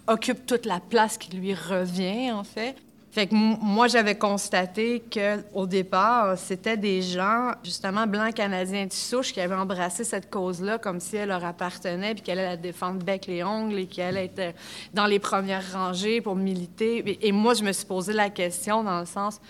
occupe 0.07 0.45
toute 0.45 0.65
la 0.65 0.79
place 0.79 1.17
qui 1.17 1.35
lui 1.35 1.53
revient, 1.53 2.31
en 2.31 2.43
fait. 2.43 2.75
Fait 3.11 3.25
que 3.25 3.33
moi, 3.33 3.87
j'avais 3.87 4.15
constaté 4.15 4.99
que 4.99 5.39
au 5.55 5.65
départ, 5.65 6.37
c'était 6.37 6.77
des 6.77 7.01
gens, 7.01 7.53
justement, 7.63 8.05
blancs 8.05 8.35
canadiens 8.35 8.85
de 8.85 8.93
souche, 8.93 9.33
qui 9.33 9.41
avaient 9.41 9.55
embrassé 9.55 10.03
cette 10.03 10.29
cause-là 10.29 10.77
comme 10.77 10.99
si 10.99 11.15
elle 11.15 11.29
leur 11.29 11.43
appartenait, 11.43 12.13
puis 12.13 12.21
qu'elle 12.21 12.37
allait 12.37 12.49
la 12.49 12.57
défendre 12.57 13.03
bec 13.03 13.25
les 13.25 13.43
ongles 13.43 13.79
et 13.79 13.87
qu'elle 13.87 14.17
était 14.17 14.53
dans 14.93 15.07
les 15.07 15.17
premières 15.17 15.73
rangées 15.73 16.21
pour 16.21 16.35
militer. 16.35 17.17
Et, 17.25 17.31
moi, 17.31 17.55
je 17.55 17.63
me 17.63 17.71
suis 17.71 17.85
posé 17.85 18.13
la 18.13 18.29
question 18.29 18.83
dans 18.83 18.99
le 18.99 19.07
sens, 19.07 19.41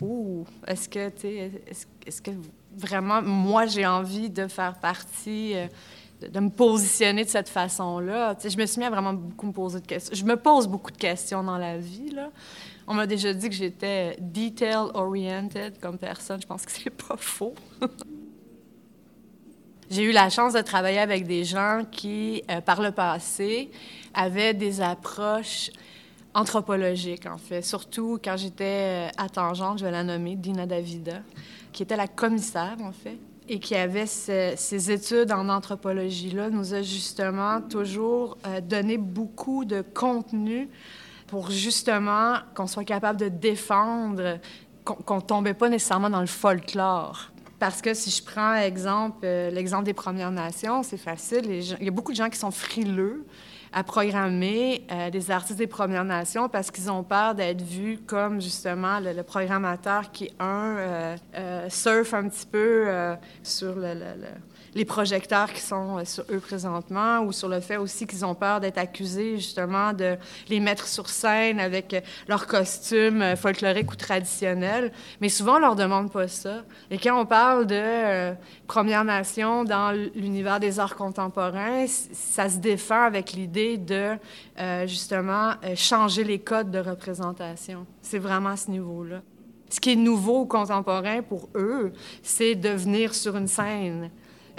ouh, 0.00 0.46
est-ce 0.68 0.88
que, 0.88 1.08
tu 1.08 1.26
est-ce, 1.26 2.22
que 2.22 2.30
vraiment, 2.76 3.22
moi, 3.22 3.66
j'ai 3.66 3.86
envie 3.86 4.30
de 4.30 4.46
faire 4.46 4.74
partie... 4.74 5.54
Euh, 5.54 5.66
de, 6.20 6.40
me 6.40 6.50
positionner 6.50 7.24
de 7.24 7.28
cette 7.28 7.48
façon-là. 7.48 8.36
je 8.42 8.56
me 8.56 8.66
suis 8.66 8.80
mis 8.80 8.84
à 8.84 8.90
vraiment 8.90 9.12
beaucoup 9.12 9.46
me 9.46 9.52
poser 9.52 9.80
de 9.80 9.86
questions. 9.86 10.14
Je 10.14 10.24
me 10.24 10.36
pose 10.36 10.66
beaucoup 10.66 10.90
de 10.90 10.96
questions 10.96 11.44
dans 11.44 11.58
la 11.58 11.78
vie, 11.78 12.10
là. 12.10 12.30
On 12.86 12.94
m'a 12.94 13.06
déjà 13.06 13.32
dit 13.34 13.48
que 13.48 13.54
j'étais 13.54 14.16
detail-oriented 14.18 15.78
comme 15.80 15.98
personne. 15.98 16.40
Je 16.40 16.46
pense 16.46 16.64
que 16.64 16.72
c'est 16.72 16.90
pas 16.90 17.16
faux. 17.16 17.54
J'ai 19.90 20.02
eu 20.02 20.12
la 20.12 20.28
chance 20.28 20.52
de 20.52 20.60
travailler 20.60 20.98
avec 20.98 21.26
des 21.26 21.44
gens 21.44 21.82
qui, 21.90 22.42
euh, 22.50 22.60
par 22.60 22.82
le 22.82 22.90
passé, 22.92 23.70
avaient 24.12 24.52
des 24.52 24.80
approches 24.82 25.70
anthropologiques, 26.34 27.26
en 27.26 27.38
fait. 27.38 27.62
Surtout 27.62 28.18
quand 28.22 28.36
j'étais 28.36 29.08
euh, 29.08 29.08
à 29.16 29.28
Tangente, 29.28 29.78
je 29.78 29.84
vais 29.84 29.90
la 29.90 30.04
nommer, 30.04 30.36
Dina 30.36 30.66
Davida. 30.66 31.22
Qui 31.72 31.82
était 31.82 31.96
la 31.96 32.08
commissaire, 32.08 32.76
en 32.82 32.92
fait, 32.92 33.18
et 33.48 33.58
qui 33.58 33.74
avait 33.74 34.06
ses 34.06 34.90
études 34.90 35.32
en 35.32 35.48
anthropologie-là, 35.48 36.50
nous 36.50 36.74
a 36.74 36.82
justement 36.82 37.60
toujours 37.62 38.36
euh, 38.46 38.60
donné 38.60 38.98
beaucoup 38.98 39.64
de 39.64 39.82
contenu 39.82 40.68
pour 41.26 41.50
justement 41.50 42.36
qu'on 42.54 42.66
soit 42.66 42.84
capable 42.84 43.18
de 43.18 43.28
défendre, 43.28 44.38
qu'on 44.84 45.16
ne 45.16 45.20
tombait 45.20 45.54
pas 45.54 45.68
nécessairement 45.68 46.10
dans 46.10 46.20
le 46.20 46.26
folklore. 46.26 47.30
Parce 47.58 47.82
que 47.82 47.92
si 47.94 48.10
je 48.10 48.22
prends 48.22 48.54
exemple, 48.54 49.20
euh, 49.24 49.50
l'exemple 49.50 49.84
des 49.84 49.94
Premières 49.94 50.30
Nations, 50.30 50.82
c'est 50.82 50.98
facile. 50.98 51.46
il 51.48 51.84
y 51.84 51.88
a 51.88 51.90
beaucoup 51.90 52.12
de 52.12 52.16
gens 52.16 52.28
qui 52.28 52.38
sont 52.38 52.50
frileux 52.50 53.26
à 53.72 53.84
programmer 53.84 54.86
euh, 54.90 55.10
des 55.10 55.30
artistes 55.30 55.58
des 55.58 55.66
Premières 55.66 56.04
Nations 56.04 56.48
parce 56.48 56.70
qu'ils 56.70 56.90
ont 56.90 57.02
peur 57.02 57.34
d'être 57.34 57.62
vus 57.62 57.98
comme 58.06 58.40
justement 58.40 59.00
le, 59.00 59.22
programmateur 59.22 60.10
qui, 60.10 60.30
un, 60.38 60.76
euh, 60.76 61.16
euh, 61.34 61.70
surfe 61.70 62.14
un 62.14 62.28
petit 62.28 62.46
peu 62.46 62.86
sur 63.42 63.74
le, 63.74 63.94
les 64.74 64.84
projecteurs 64.84 65.52
qui 65.52 65.60
sont 65.60 66.04
sur 66.04 66.24
eux 66.30 66.40
présentement 66.40 67.20
ou 67.20 67.32
sur 67.32 67.48
le 67.48 67.60
fait 67.60 67.76
aussi 67.76 68.06
qu'ils 68.06 68.24
ont 68.24 68.34
peur 68.34 68.60
d'être 68.60 68.78
accusés 68.78 69.36
justement 69.36 69.92
de 69.92 70.16
les 70.48 70.60
mettre 70.60 70.86
sur 70.86 71.08
scène 71.08 71.60
avec 71.60 72.04
leurs 72.26 72.46
costumes 72.46 73.36
folkloriques 73.36 73.90
ou 73.92 73.96
traditionnels. 73.96 74.92
Mais 75.20 75.28
souvent, 75.28 75.56
on 75.56 75.60
leur 75.60 75.76
demande 75.76 76.10
pas 76.10 76.28
ça. 76.28 76.64
Et 76.90 76.98
quand 76.98 77.20
on 77.20 77.26
parle 77.26 77.66
de 77.66 78.34
Première 78.66 79.04
Nation 79.04 79.64
dans 79.64 79.92
l'univers 80.14 80.60
des 80.60 80.78
arts 80.78 80.96
contemporains, 80.96 81.86
ça 81.86 82.48
se 82.48 82.58
défend 82.58 83.02
avec 83.02 83.32
l'idée 83.32 83.76
de 83.76 84.16
euh, 84.58 84.86
justement 84.86 85.52
euh, 85.64 85.74
changer 85.74 86.24
les 86.24 86.38
codes 86.38 86.70
de 86.70 86.78
représentation. 86.78 87.86
C'est 88.02 88.18
vraiment 88.18 88.50
à 88.50 88.56
ce 88.56 88.70
niveau-là. 88.70 89.22
Ce 89.70 89.80
qui 89.80 89.92
est 89.92 89.96
nouveau 89.96 90.46
contemporain 90.46 91.22
pour 91.22 91.48
eux, 91.54 91.92
c'est 92.22 92.54
de 92.54 92.70
venir 92.70 93.14
sur 93.14 93.36
une 93.36 93.48
scène. 93.48 94.10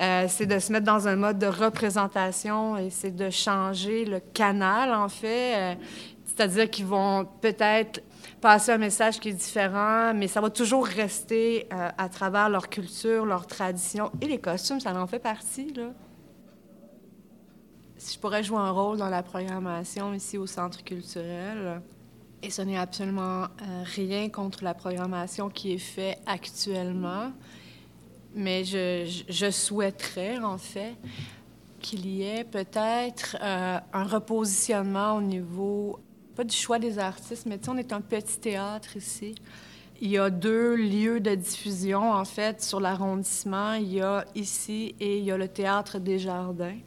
Euh, 0.02 0.26
c'est 0.30 0.46
de 0.46 0.60
se 0.60 0.72
mettre 0.72 0.86
dans 0.86 1.08
un 1.08 1.16
mode 1.16 1.40
de 1.40 1.48
représentation 1.48 2.78
et 2.78 2.90
c'est 2.90 3.16
de 3.16 3.30
changer 3.30 4.06
le 4.06 4.20
canal, 4.20 4.94
en 4.94 5.10
fait. 5.10 5.78
C'est-à-dire 6.26 6.70
qu'ils 6.70 6.86
vont 6.86 7.28
peut-être 7.42 8.02
passer 8.40 8.72
un 8.72 8.78
message 8.78 9.20
qui 9.20 9.30
est 9.30 9.34
différent, 9.34 10.14
mais 10.14 10.28
ça 10.28 10.42
va 10.42 10.50
toujours 10.50 10.86
rester 10.86 11.68
euh, 11.74 11.90
à 11.98 12.10
travers 12.10 12.50
leur 12.50 12.70
culture, 12.70 13.26
leur 13.26 13.46
tradition. 13.48 14.12
Et 14.22 14.28
les 14.28 14.40
costumes, 14.40 14.80
ça 14.80 14.94
en 14.96 15.08
fait 15.08 15.20
partie, 15.20 15.74
là. 15.74 15.90
Si 17.98 18.16
je 18.16 18.20
pourrais 18.20 18.44
jouer 18.44 18.60
un 18.60 18.72
rôle 18.72 18.98
dans 18.98 19.10
la 19.10 19.24
programmation 19.24 20.14
ici 20.14 20.38
au 20.38 20.48
Centre 20.48 20.82
culturel, 20.86 21.82
et 22.42 22.50
ce 22.50 22.62
n'est 22.62 22.78
absolument 22.78 23.44
euh, 23.44 23.84
rien 23.84 24.30
contre 24.30 24.64
la 24.64 24.74
programmation 24.74 25.50
qui 25.50 25.74
est 25.74 25.78
faite 25.78 26.18
actuellement, 26.26 27.34
mais 28.36 28.64
je, 28.64 29.52
souhaiterais, 29.52 30.38
en 30.40 30.58
fait, 30.58 30.96
qu'il 31.80 32.06
y 32.06 32.24
ait 32.24 32.44
peut-être 32.44 33.38
euh, 33.42 33.80
un 33.94 34.04
repositionnement 34.04 35.16
au 35.16 35.22
niveau 35.22 36.00
pas 36.36 36.46
du 36.46 36.56
choix 36.56 36.80
des 36.80 37.00
artistes, 37.00 37.46
mais 37.48 37.60
on 37.68 37.78
est 37.78 37.92
un 37.92 38.00
petit 38.00 38.40
théâtre 38.40 38.96
ici. 38.96 39.36
Il 40.00 40.10
y 40.10 40.18
a 40.18 40.30
deux 40.30 40.76
lieux 40.76 41.20
de 41.20 41.36
diffusion, 41.36 42.14
en 42.14 42.24
fait, 42.24 42.64
sur 42.64 42.80
l'arrondissement. 42.80 43.74
Il 43.74 43.96
y 43.96 44.02
a 44.02 44.24
ici 44.36 44.96
et 45.02 45.18
il 45.18 45.26
y 45.26 45.32
a 45.32 45.38
le 45.38 45.50
Théâtre 45.50 46.00
des 46.00 46.18
Jardins. 46.18 46.78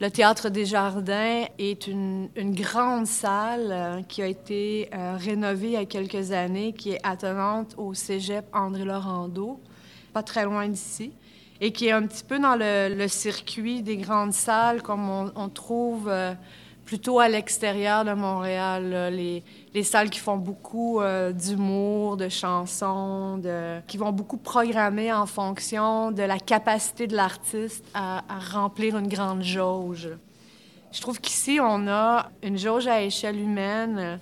Le 0.00 0.08
Théâtre 0.08 0.50
des 0.50 0.66
Jardins 0.66 1.46
est 1.58 1.88
une, 1.88 2.28
grande 2.36 3.06
salle 3.06 3.72
euh, 3.72 4.02
qui 4.02 4.22
a 4.22 4.26
été 4.26 4.88
euh, 4.94 5.16
rénovée 5.16 5.66
il 5.68 5.72
y 5.72 5.76
a 5.76 5.84
quelques 5.86 6.30
années, 6.30 6.72
qui 6.72 6.90
est 6.90 7.00
attenante 7.02 7.74
au 7.78 7.92
cégep 7.92 8.44
André 8.52 8.84
Laurando, 8.84 9.58
pas 10.16 10.22
très 10.22 10.46
loin 10.46 10.66
d'ici, 10.66 11.12
et 11.60 11.72
qui 11.72 11.88
est 11.88 11.92
un 11.92 12.06
petit 12.06 12.24
peu 12.24 12.38
dans 12.38 12.56
le, 12.58 13.06
circuit 13.06 13.82
des 13.82 13.98
grandes 13.98 14.32
salles 14.32 14.80
comme 14.82 15.10
on, 15.10 15.48
trouve... 15.50 16.08
Euh, 16.08 16.32
plutôt 16.86 17.18
à 17.18 17.28
l'extérieur 17.28 18.04
de 18.04 18.12
Montréal, 18.12 19.12
les, 19.12 19.42
les, 19.74 19.82
salles 19.82 20.08
qui 20.08 20.20
font 20.20 20.36
beaucoup 20.36 21.00
euh, 21.00 21.32
d'humour, 21.32 22.16
de 22.16 22.28
chansons, 22.28 23.42
qui 23.88 23.96
vont 23.98 24.12
beaucoup 24.12 24.36
programmer 24.36 25.12
en 25.12 25.26
fonction 25.26 26.12
de 26.12 26.22
la 26.22 26.38
capacité 26.38 27.08
de 27.08 27.16
l'artiste 27.16 27.84
à, 27.92 28.22
remplir 28.52 28.96
une 28.96 29.08
grande 29.08 29.42
jauge. 29.42 30.10
Je 30.92 31.00
trouve 31.00 31.20
qu'ici, 31.20 31.58
on 31.60 31.88
a 31.88 32.30
une 32.44 32.56
jauge 32.56 32.86
à 32.86 33.02
échelle 33.02 33.40
humaine, 33.40 34.20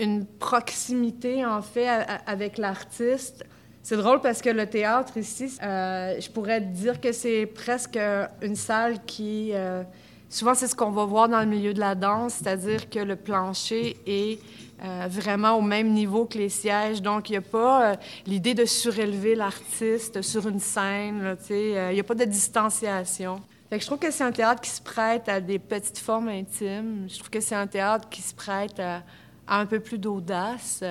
une 0.00 0.24
proximité, 0.24 1.44
en 1.44 1.60
fait, 1.60 2.06
avec 2.26 2.56
l'artiste. 2.56 3.44
C'est 3.84 3.98
drôle 3.98 4.22
parce 4.22 4.40
que 4.40 4.48
le 4.48 4.66
théâtre 4.66 5.18
ici, 5.18 5.58
euh, 5.62 6.18
je 6.18 6.30
pourrais 6.30 6.62
dire 6.62 7.02
que 7.02 7.12
c'est 7.12 7.44
presque 7.44 7.98
une 8.40 8.56
salle 8.56 9.04
qui... 9.04 9.50
Euh, 9.52 9.82
Souvent, 10.30 10.54
c'est 10.54 10.66
ce 10.66 10.74
qu'on 10.74 10.90
va 10.90 11.04
voir 11.04 11.28
dans 11.28 11.38
le 11.38 11.46
milieu 11.46 11.72
de 11.72 11.78
la 11.78 11.94
danse, 11.94 12.40
c'est-à-dire 12.42 12.90
que 12.90 12.98
le 12.98 13.14
plancher 13.14 13.96
est 14.04 14.40
euh, 14.82 15.06
vraiment 15.08 15.52
au 15.52 15.60
même 15.60 15.92
niveau 15.92 16.24
que 16.24 16.38
les 16.38 16.48
sièges. 16.48 17.00
Donc, 17.00 17.28
il 17.28 17.34
n'y 17.34 17.38
a 17.38 17.42
pas 17.42 17.96
l'idée 18.26 18.52
de 18.52 18.64
surélever 18.64 19.36
l'artiste 19.36 20.22
sur 20.22 20.48
une 20.48 20.58
scène. 20.58 21.36
Il 21.50 21.92
n'y 21.92 22.00
a 22.00 22.04
pas 22.04 22.16
de 22.16 22.24
distanciation. 22.24 23.42
Fait 23.70 23.76
que 23.76 23.82
je 23.82 23.86
trouve 23.86 24.00
que 24.00 24.10
c'est 24.10 24.24
un 24.24 24.32
théâtre 24.32 24.60
qui 24.60 24.70
se 24.70 24.82
prête 24.82 25.28
à 25.28 25.40
des 25.40 25.60
petites 25.60 25.98
formes 25.98 26.28
intimes. 26.28 27.06
Je 27.08 27.14
trouve 27.16 27.30
que 27.30 27.40
c'est 27.40 27.54
un 27.54 27.68
théâtre 27.68 28.08
qui 28.08 28.22
se 28.22 28.34
prête 28.34 28.80
à 28.80 29.04
un 29.46 29.66
peu 29.66 29.78
plus 29.78 29.98
d'audace. 29.98 30.82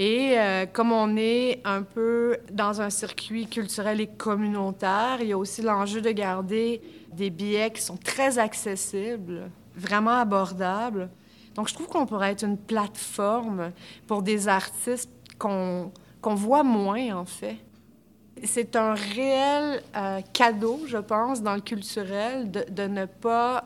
Et 0.00 0.36
comme 0.72 0.92
on 0.92 1.16
est 1.16 1.60
un 1.64 1.82
peu 1.82 2.36
dans 2.52 2.80
un 2.80 2.88
circuit 2.88 3.48
culturel 3.48 4.00
et 4.00 4.06
communautaire, 4.06 5.16
il 5.20 5.26
y 5.26 5.32
a 5.32 5.38
aussi 5.38 5.60
l'enjeu 5.60 6.00
de 6.00 6.10
garder 6.12 6.80
des 7.12 7.30
billets 7.30 7.72
qui 7.72 7.82
sont 7.82 7.96
très 7.96 8.38
accessibles, 8.38 9.50
vraiment 9.74 10.18
abordables. 10.20 11.10
Donc, 11.56 11.68
je 11.68 11.74
trouve 11.74 11.88
qu'on 11.88 12.06
pourrait 12.06 12.30
être 12.30 12.44
une 12.44 12.56
plateforme 12.56 13.72
pour 14.06 14.22
des 14.22 14.46
artistes 14.46 15.10
qu'on 15.36 15.90
voit 16.22 16.62
moins, 16.62 17.16
en 17.16 17.24
fait. 17.24 17.56
C'est 18.44 18.76
un 18.76 18.94
réel 18.94 19.82
euh, 19.96 20.20
cadeau, 20.32 20.78
je 20.86 20.98
pense, 20.98 21.42
dans 21.42 21.56
le 21.56 21.60
culturel, 21.60 22.48
de, 22.52 22.64
de 22.70 22.84
ne 22.84 23.06
pas 23.06 23.64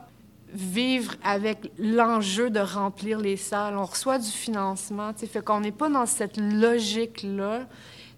vivre 0.52 1.14
avec 1.24 1.72
l'enjeu 1.78 2.50
de 2.50 2.60
remplir 2.60 3.18
les 3.18 3.36
salles. 3.36 3.76
On 3.76 3.84
reçoit 3.84 4.18
du 4.18 4.30
financement, 4.30 5.12
fait 5.14 5.44
qu'on 5.44 5.60
n'est 5.60 5.72
pas 5.72 5.88
dans 5.88 6.06
cette 6.06 6.36
logique-là 6.36 7.66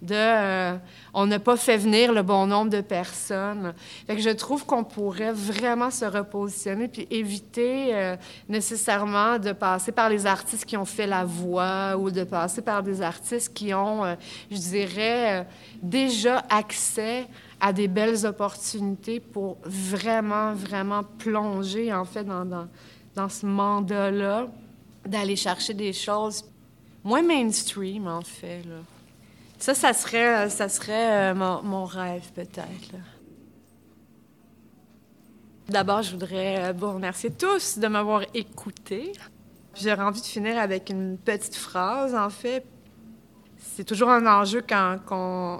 de 0.04 0.14
euh, 0.14 0.76
on 1.12 1.26
n'a 1.26 1.38
pas 1.38 1.56
fait 1.56 1.76
venir 1.76 2.12
le 2.12 2.22
bon 2.22 2.46
nombre 2.46 2.70
de 2.70 2.80
personnes. 2.80 3.74
Je 4.08 4.30
trouve 4.30 4.66
qu'on 4.66 4.84
pourrait 4.84 5.32
vraiment 5.32 5.90
se 5.90 6.04
repositionner 6.04 6.88
puis 6.88 7.06
éviter 7.10 7.94
euh, 7.94 8.16
nécessairement 8.48 9.38
de 9.38 9.52
passer 9.52 9.92
par 9.92 10.08
les 10.08 10.26
artistes 10.26 10.64
qui 10.64 10.76
ont 10.76 10.84
fait 10.84 11.06
la 11.06 11.24
voix 11.24 11.96
ou 11.96 12.10
de 12.10 12.24
passer 12.24 12.62
par 12.62 12.82
des 12.82 13.00
artistes 13.00 13.52
qui 13.54 13.72
ont, 13.72 14.04
euh, 14.04 14.14
je 14.50 14.58
dirais, 14.58 15.46
déjà 15.82 16.44
accès 16.50 17.26
à 17.60 17.72
des 17.72 17.88
belles 17.88 18.26
opportunités 18.26 19.20
pour 19.20 19.56
vraiment, 19.64 20.52
vraiment 20.52 21.02
plonger 21.18 21.92
en 21.92 22.04
fait 22.04 22.24
dans, 22.24 23.28
ce 23.28 23.46
mandat-là, 23.46 24.48
d'aller 25.06 25.36
chercher 25.36 25.74
des 25.74 25.92
choses 25.92 26.44
moins 27.02 27.22
mainstream 27.22 28.06
en 28.06 28.22
fait. 28.22 28.64
Ça, 29.64 29.72
ça 29.72 29.94
serait, 29.94 30.50
ça 30.50 30.68
serait 30.68 31.32
euh, 31.32 31.34
mon, 31.34 31.86
rêve, 31.86 32.30
peut-être. 32.34 32.98
D'abord, 35.70 36.02
je 36.02 36.10
voudrais 36.10 36.64
euh, 36.68 36.72
vous 36.76 36.92
remercier 36.92 37.30
tous 37.30 37.78
de 37.78 37.88
m'avoir 37.88 38.24
écouté. 38.34 39.12
J'aurais 39.74 40.02
envie 40.02 40.20
de 40.20 40.26
finir 40.26 40.58
avec 40.58 40.90
une 40.90 41.16
petite 41.16 41.56
phrase, 41.56 42.14
en 42.14 42.28
fait. 42.28 42.66
C'est 43.56 43.84
toujours 43.84 44.10
un 44.10 44.26
enjeu 44.26 44.60
quand, 44.60 44.98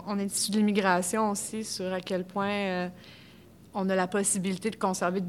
on 0.06 0.18
est 0.18 0.26
issu 0.26 0.50
de 0.50 0.58
l'immigration 0.58 1.30
aussi, 1.30 1.64
sur 1.64 1.90
à 1.90 2.02
quel 2.02 2.26
point 2.26 2.50
euh, 2.50 2.88
on 3.72 3.88
a 3.88 3.96
la 3.96 4.06
possibilité 4.06 4.68
de 4.68 4.76
conserver 4.76 5.22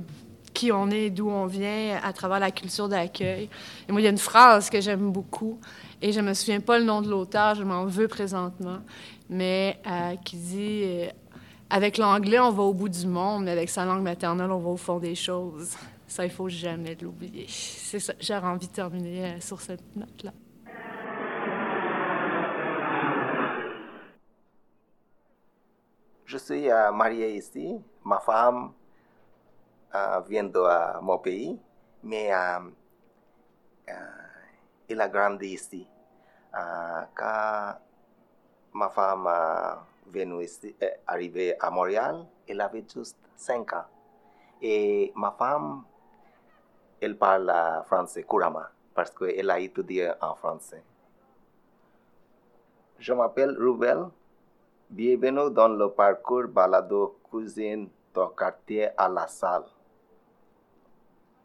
qui 0.56 0.72
on 0.72 0.89
est, 0.89 1.12
d'où 1.12 1.30
on 1.30 1.46
vient, 1.46 2.00
à 2.02 2.13
travers 2.13 2.39
la 2.39 2.50
culture 2.50 2.89
d'accueil. 2.89 3.50
Et 3.88 3.91
moi, 3.91 4.02
il 4.02 4.06
y 4.06 4.08
a 4.08 4.10
une 4.10 4.18
phrase 4.18 4.72
que 4.72 4.82
j'aime 4.82 5.12
beaucoup, 5.12 5.60
et 6.02 6.12
je 6.12 6.20
ne 6.22 6.30
me 6.30 6.34
souviens 6.34 6.62
pas 6.62 6.80
le 6.80 6.86
nom 6.86 7.02
de 7.02 7.10
l'auteur, 7.10 7.54
je 7.54 7.63
m'en 7.63 7.86
veux 7.86 8.08
présentement, 8.08 8.80
mais 9.30 9.80
euh, 9.86 10.15
qui 10.24 10.38
dit 10.38 10.82
euh, 10.86 11.08
Avec 11.70 11.98
l'anglais, 11.98 12.39
on 12.39 12.52
va 12.52 12.63
au 12.63 12.74
bout 12.74 12.89
du 12.89 13.06
monde, 13.06 13.44
mais 13.44 13.52
avec 13.52 13.70
sa 13.70 13.86
langue 13.86 14.02
maternelle, 14.02 14.50
on 14.50 14.60
va 14.60 14.70
au 14.70 14.78
fond 14.78 14.98
des 14.98 15.13
choses. 15.13 15.76
Ça, 16.08 16.24
il 16.24 16.32
faut 16.32 16.50
jamais 16.50 16.98
l'oublier. 17.00 17.46
C'est 17.50 18.00
j'aurais 18.22 18.48
envie 18.48 18.68
de 18.68 18.74
terminer 18.74 19.26
euh, 19.26 19.39
sur 19.41 19.60
cette 19.60 19.96
note-là. 19.96 20.32
Je 26.26 26.38
suis 26.38 26.68
mariée 26.94 27.38
ici. 27.38 27.76
Ma 28.04 28.20
femme 28.20 28.72
vient 30.27 30.43
de 30.45 31.01
mon 31.01 31.17
pays, 31.19 31.60
mais 32.03 32.31
il 34.89 35.01
a 35.01 35.08
grandi 35.10 35.47
ici. 35.47 35.88
quand 37.15 37.75
ma 38.73 38.89
femme 38.89 39.27
venu 40.08 40.43
ici, 40.43 40.75
euh, 40.81 40.89
arrivé 41.08 41.55
à 41.60 41.69
Montréal, 41.71 42.25
elle 42.47 42.62
avait 42.62 42.86
juste 42.93 43.17
5 43.36 43.73
ans. 43.73 43.86
Et 44.62 45.12
ma 45.15 45.31
femme, 45.31 45.84
elle 47.01 47.17
parle 47.17 47.51
français 47.86 48.23
couramment 48.23 48.67
parce 48.93 49.12
qu'elle 49.12 49.49
a 49.49 49.60
étudié 49.60 50.12
en 50.21 50.36
français. 50.36 50.84
Je 52.97 53.13
m'appelle 53.13 53.55
Rubel. 53.58 54.05
Bienvenue 54.89 55.51
dans 55.51 55.67
le 55.67 55.89
parcours 55.89 56.47
balado 56.47 57.17
cuisine 57.29 57.89
du 58.13 58.21
quartier 58.38 58.89
à 58.97 59.10
la 59.10 59.27
salle. 59.27 59.65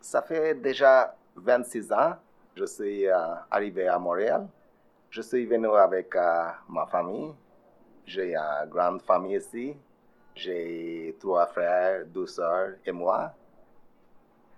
Ça 0.01 0.23
fait 0.23 0.55
déjà 0.55 1.15
26 1.37 1.93
ans 1.93 2.17
je 2.61 2.67
suis 2.67 3.07
euh, 3.07 3.35
arrivé 3.51 3.89
à 3.89 3.99
Montréal. 3.99 4.47
Je 5.09 5.23
suis 5.23 5.47
venu 5.47 5.69
avec 5.69 6.15
euh, 6.15 6.49
ma 6.69 6.85
famille. 6.87 7.33
J'ai 8.05 8.37
une 8.37 8.69
grande 8.69 9.01
famille 9.03 9.37
ici. 9.37 9.75
J'ai 10.35 11.17
trois 11.19 11.47
frères, 11.47 12.05
deux 12.07 12.27
sœurs 12.27 12.75
et 12.85 12.93
moi. 12.93 13.33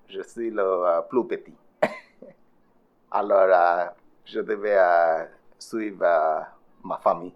Je 0.09 0.21
suis 0.23 0.51
le 0.51 0.63
euh, 0.63 1.01
plus 1.03 1.27
petit. 1.27 1.55
Alors, 3.11 3.93
je 4.25 4.41
devais 4.41 5.29
suivre 5.59 6.45
ma 6.83 6.97
famille. 6.99 7.35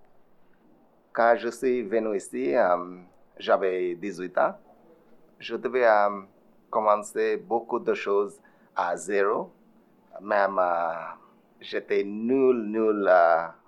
Quand 1.13 1.37
je 1.37 1.49
suis 1.49 1.83
venu 1.83 2.17
ici, 2.17 2.55
j'avais 3.39 3.95
18 3.95 4.39
ans. 4.39 4.59
Je 5.39 5.55
devais 5.57 5.87
commencer 6.77 7.39
beaucoup 7.39 7.79
de 7.79 7.95
choses 7.95 8.39
à 8.77 8.95
zéro 8.99 9.51
même 10.21 10.61
j'étais 11.59 12.05
nul, 12.05 12.57
nul 12.69 13.09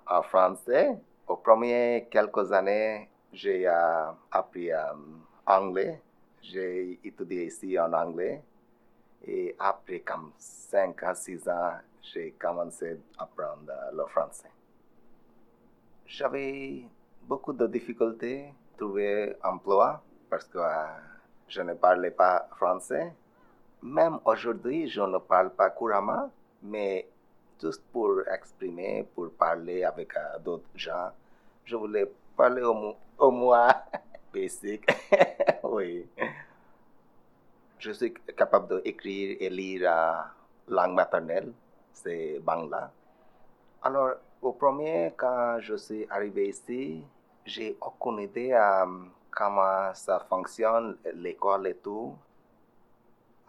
en 0.05 0.21
français. 0.21 0.95
Aux 1.27 1.37
premières 1.37 2.07
quelques 2.09 2.51
années, 2.51 3.09
j'ai 3.33 3.65
appris 4.31 4.69
anglais. 5.45 5.99
J'ai 6.41 6.99
étudié 7.03 7.45
ici 7.45 7.79
en 7.79 7.91
anglais. 7.93 8.43
Et 9.25 9.55
après 9.57 10.01
comme 10.01 10.31
5 10.37 11.01
à 11.03 11.15
6 11.15 11.49
ans, 11.49 11.77
j'ai 12.01 12.31
commencé 12.39 12.99
à 13.17 13.23
apprendre 13.23 13.73
le 13.91 14.05
français. 14.05 14.51
J'avais 16.05 16.83
beaucoup 17.23 17.53
de 17.53 17.65
difficultés 17.65 18.45
à 18.45 18.77
trouver 18.77 19.35
un 19.43 19.49
emploi 19.49 20.01
parce 20.29 20.45
que 20.45 20.59
je 21.47 21.61
ne 21.61 21.73
parlais 21.73 22.11
pas 22.11 22.38
français. 22.59 23.13
Même 23.81 24.19
aujourd'hui, 24.25 24.89
je 24.89 25.01
ne 25.01 25.17
parle 25.19 25.51
pas 25.51 25.69
couramment, 25.69 26.29
mais 26.61 27.07
juste 27.61 27.83
pour 27.91 28.21
exprimer, 28.27 29.07
pour 29.15 29.31
parler 29.31 29.83
avec 29.83 30.15
euh, 30.17 30.39
d'autres 30.43 30.69
gens, 30.75 31.11
je 31.63 31.75
voulais 31.77 32.11
parler 32.35 32.61
au, 32.61 33.31
moins 33.31 33.73
basic. 34.33 34.83
oui. 35.63 36.05
Je 37.79 37.91
suis 37.91 38.13
capable 38.35 38.81
d'écrire 38.83 39.37
et 39.39 39.49
lire 39.49 39.81
la 39.83 40.31
langue 40.67 40.95
maternelle, 40.95 41.53
c'est 41.93 42.39
Bangla. 42.39 42.91
Alors, 43.81 44.15
au 44.41 44.51
premier, 44.51 45.13
quand 45.15 45.59
je 45.61 45.75
suis 45.75 46.05
arrivé 46.09 46.49
ici, 46.49 47.01
j'ai 47.45 47.77
aucune 47.79 48.19
idée 48.19 48.49
de 48.49 49.09
comment 49.31 49.93
ça 49.93 50.19
fonctionne, 50.27 50.97
l'école 51.13 51.67
et 51.67 51.75
tout. 51.75 52.15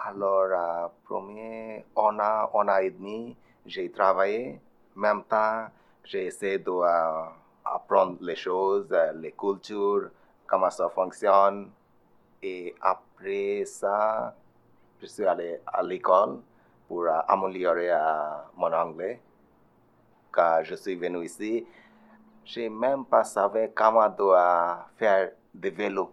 Alors, 0.03 0.49
euh, 0.51 0.89
premier, 1.05 1.85
un 1.95 2.19
an, 2.19 2.51
un 2.55 2.69
an 2.69 2.79
et 2.79 2.91
demi, 2.91 3.37
j'ai 3.67 3.91
travaillé. 3.91 4.59
Même 4.97 5.23
temps, 5.25 5.67
j'ai 6.05 6.25
essayé 6.27 6.59
d'apprendre 6.59 8.17
les 8.23 8.35
choses, 8.35 8.89
euh, 8.93 9.13
les 9.13 9.33
cultures, 9.33 10.09
comment 10.47 10.71
ça 10.71 10.89
fonctionne. 10.89 11.71
Et 12.43 12.75
après 12.81 13.67
ça, 13.67 14.35
je 15.03 15.07
suis 15.07 15.27
allé 15.27 15.61
à 15.67 15.83
l'école 15.83 16.39
pour 16.89 17.05
euh, 17.05 17.21
améliorer 17.29 17.91
mon 18.57 18.73
anglais. 18.73 19.21
Quand 20.33 20.61
je 20.63 20.77
suis 20.77 20.97
venu 20.97 21.25
ici, 21.27 21.67
j'ai 22.43 22.71
même 22.71 23.05
pas 23.05 23.25
savé 23.25 23.71
comment 23.75 24.11
faire 24.97 25.33
des 25.53 25.71
vélos. 25.71 26.11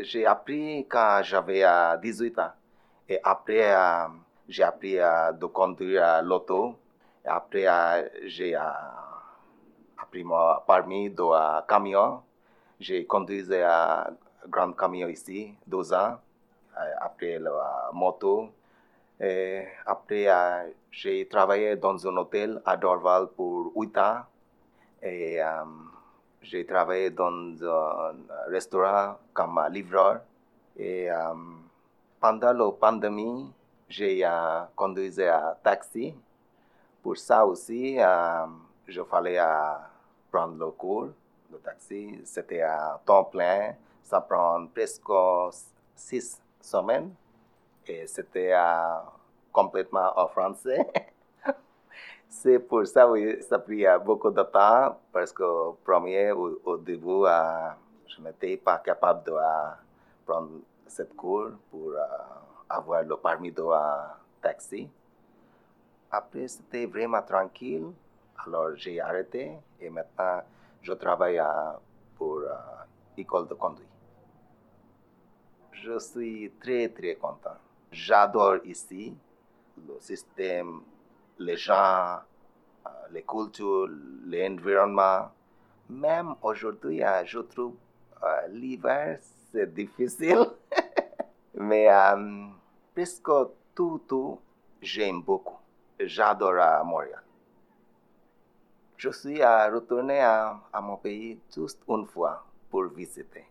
J'ai 0.00 0.24
appris 0.24 0.86
quand 0.88 1.20
j'avais 1.22 1.62
18 2.00 2.38
ans. 2.38 2.52
Et 3.08 3.18
après, 3.24 3.74
euh, 3.74 4.08
j'ai 4.48 4.62
appris 4.62 4.98
à 4.98 5.32
de 5.32 5.46
conduire 5.46 6.22
l'auto. 6.22 6.76
Et 7.24 7.28
après, 7.28 7.66
euh, 7.66 8.08
j'ai 8.26 8.54
euh, 8.54 8.60
appris 9.96 10.22
mon 10.24 10.56
permis 10.66 11.08
de 11.08 11.66
camion. 11.66 12.20
J'ai 12.78 13.06
conduit 13.06 13.44
un 13.54 14.04
grand 14.46 14.72
camion 14.72 15.08
ici, 15.08 15.54
deux 15.66 15.92
ans. 15.92 16.18
Après, 17.00 17.38
la 17.38 17.90
moto. 17.92 18.50
Et 19.18 19.64
après, 19.86 20.28
j'ai 20.92 21.26
travaillé 21.26 21.74
dans 21.76 22.06
un 22.06 22.16
hôtel 22.18 22.62
à 22.64 22.76
Dorval 22.76 23.28
pour 23.34 23.72
8 23.74 23.98
ans. 23.98 24.20
Et 25.02 25.40
j'ai 26.40 26.64
travaillé 26.64 27.10
dans 27.10 27.52
un 27.64 28.12
restaurant 28.48 29.16
comme 29.34 29.60
livreur. 29.72 30.20
Et 30.76 31.08
pendant 32.20 32.52
la 32.52 32.70
pandémie, 32.72 33.52
j'ai 33.88 34.24
euh, 34.24 34.62
conduit 34.74 35.22
un 35.22 35.54
taxi. 35.62 36.14
Pour 37.02 37.16
ça 37.16 37.46
aussi, 37.46 37.96
euh, 37.98 38.46
je 38.86 39.02
fallait 39.02 39.38
euh, 39.38 39.74
prendre 40.30 40.56
le 40.58 40.70
cours. 40.70 41.08
Le 41.50 41.58
taxi, 41.58 42.20
c'était 42.24 42.60
à 42.62 43.00
temps 43.04 43.24
plein. 43.24 43.74
Ça 44.02 44.20
prend 44.20 44.66
presque 44.66 45.10
six 45.94 46.40
semaines. 46.60 47.14
Et 47.86 48.06
c'était 48.06 48.54
complètement 49.50 50.12
en 50.16 50.28
français. 50.28 50.86
C'est 52.28 52.58
pour 52.58 52.86
ça 52.86 53.06
que 53.06 53.40
ça 53.40 53.54
a 53.54 53.58
pris 53.58 53.86
beaucoup 54.04 54.30
de 54.30 54.42
temps 54.42 54.98
parce 55.10 55.32
que 55.32 55.72
premier, 55.82 56.32
au, 56.32 56.60
au 56.62 56.76
début, 56.76 57.24
je 58.06 58.20
n'étais 58.20 58.58
pas 58.58 58.76
capable 58.78 59.24
de 59.24 59.32
prendre 60.26 60.50
cette 60.88 61.14
cour 61.14 61.50
pour 61.70 61.90
euh, 61.90 62.04
avoir 62.68 63.02
le 63.02 63.16
permis 63.16 63.52
de 63.52 63.64
taxi. 64.40 64.88
Après, 66.10 66.48
c'était 66.48 66.86
vraiment 66.86 67.22
tranquille. 67.22 67.86
Alors, 68.46 68.74
j'ai 68.76 69.00
arrêté 69.00 69.52
et 69.80 69.90
maintenant, 69.90 70.42
je 70.82 70.92
travaille 70.92 71.40
pour 72.16 72.42
l'école 73.16 73.48
de 73.48 73.54
conduite. 73.54 73.88
Je 75.72 75.98
suis 75.98 76.52
très, 76.60 76.88
très 76.88 77.14
content. 77.16 77.56
J'adore 77.90 78.58
ici 78.64 79.16
le 79.86 79.96
système, 80.00 80.80
les 81.38 81.56
gens, 81.56 82.18
euh, 82.86 82.90
les 83.12 83.22
cultures, 83.22 83.88
l'environnement. 84.26 85.30
Même 85.88 86.34
aujourd'hui, 86.42 87.02
euh, 87.02 87.24
je 87.24 87.38
trouve 87.40 87.76
l'hiver, 88.50 89.18
c'est 89.52 89.72
difficile. 89.72 90.46
Mais 91.60 91.88
euh, 91.90 92.46
presque 92.94 93.30
tout, 93.74 94.00
tout, 94.06 94.38
j'aime 94.80 95.22
beaucoup. 95.22 95.58
J'adore 95.98 96.84
Montréal. 96.84 97.22
Je 98.96 99.10
suis 99.10 99.42
retourné 99.42 100.20
à, 100.20 100.60
mon 100.80 100.96
pays 100.96 101.40
juste 101.52 101.82
une 101.88 102.06
fois 102.06 102.44
pour 102.70 102.84
visiter. 102.84 103.44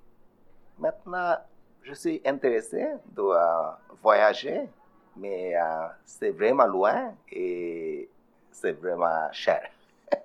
Maintenant, 0.80 1.36
je 1.84 1.94
suis 1.94 2.22
intéressé 2.26 2.94
de 3.08 3.22
euh, 3.22 3.72
voyager, 4.02 4.70
mais 5.18 5.58
euh, 5.58 5.88
c'est 6.06 6.32
vraiment 6.32 6.66
loin 6.66 7.14
et 7.30 8.10
c'est 8.52 8.72
vraiment 8.72 9.30
cher. 9.34 9.70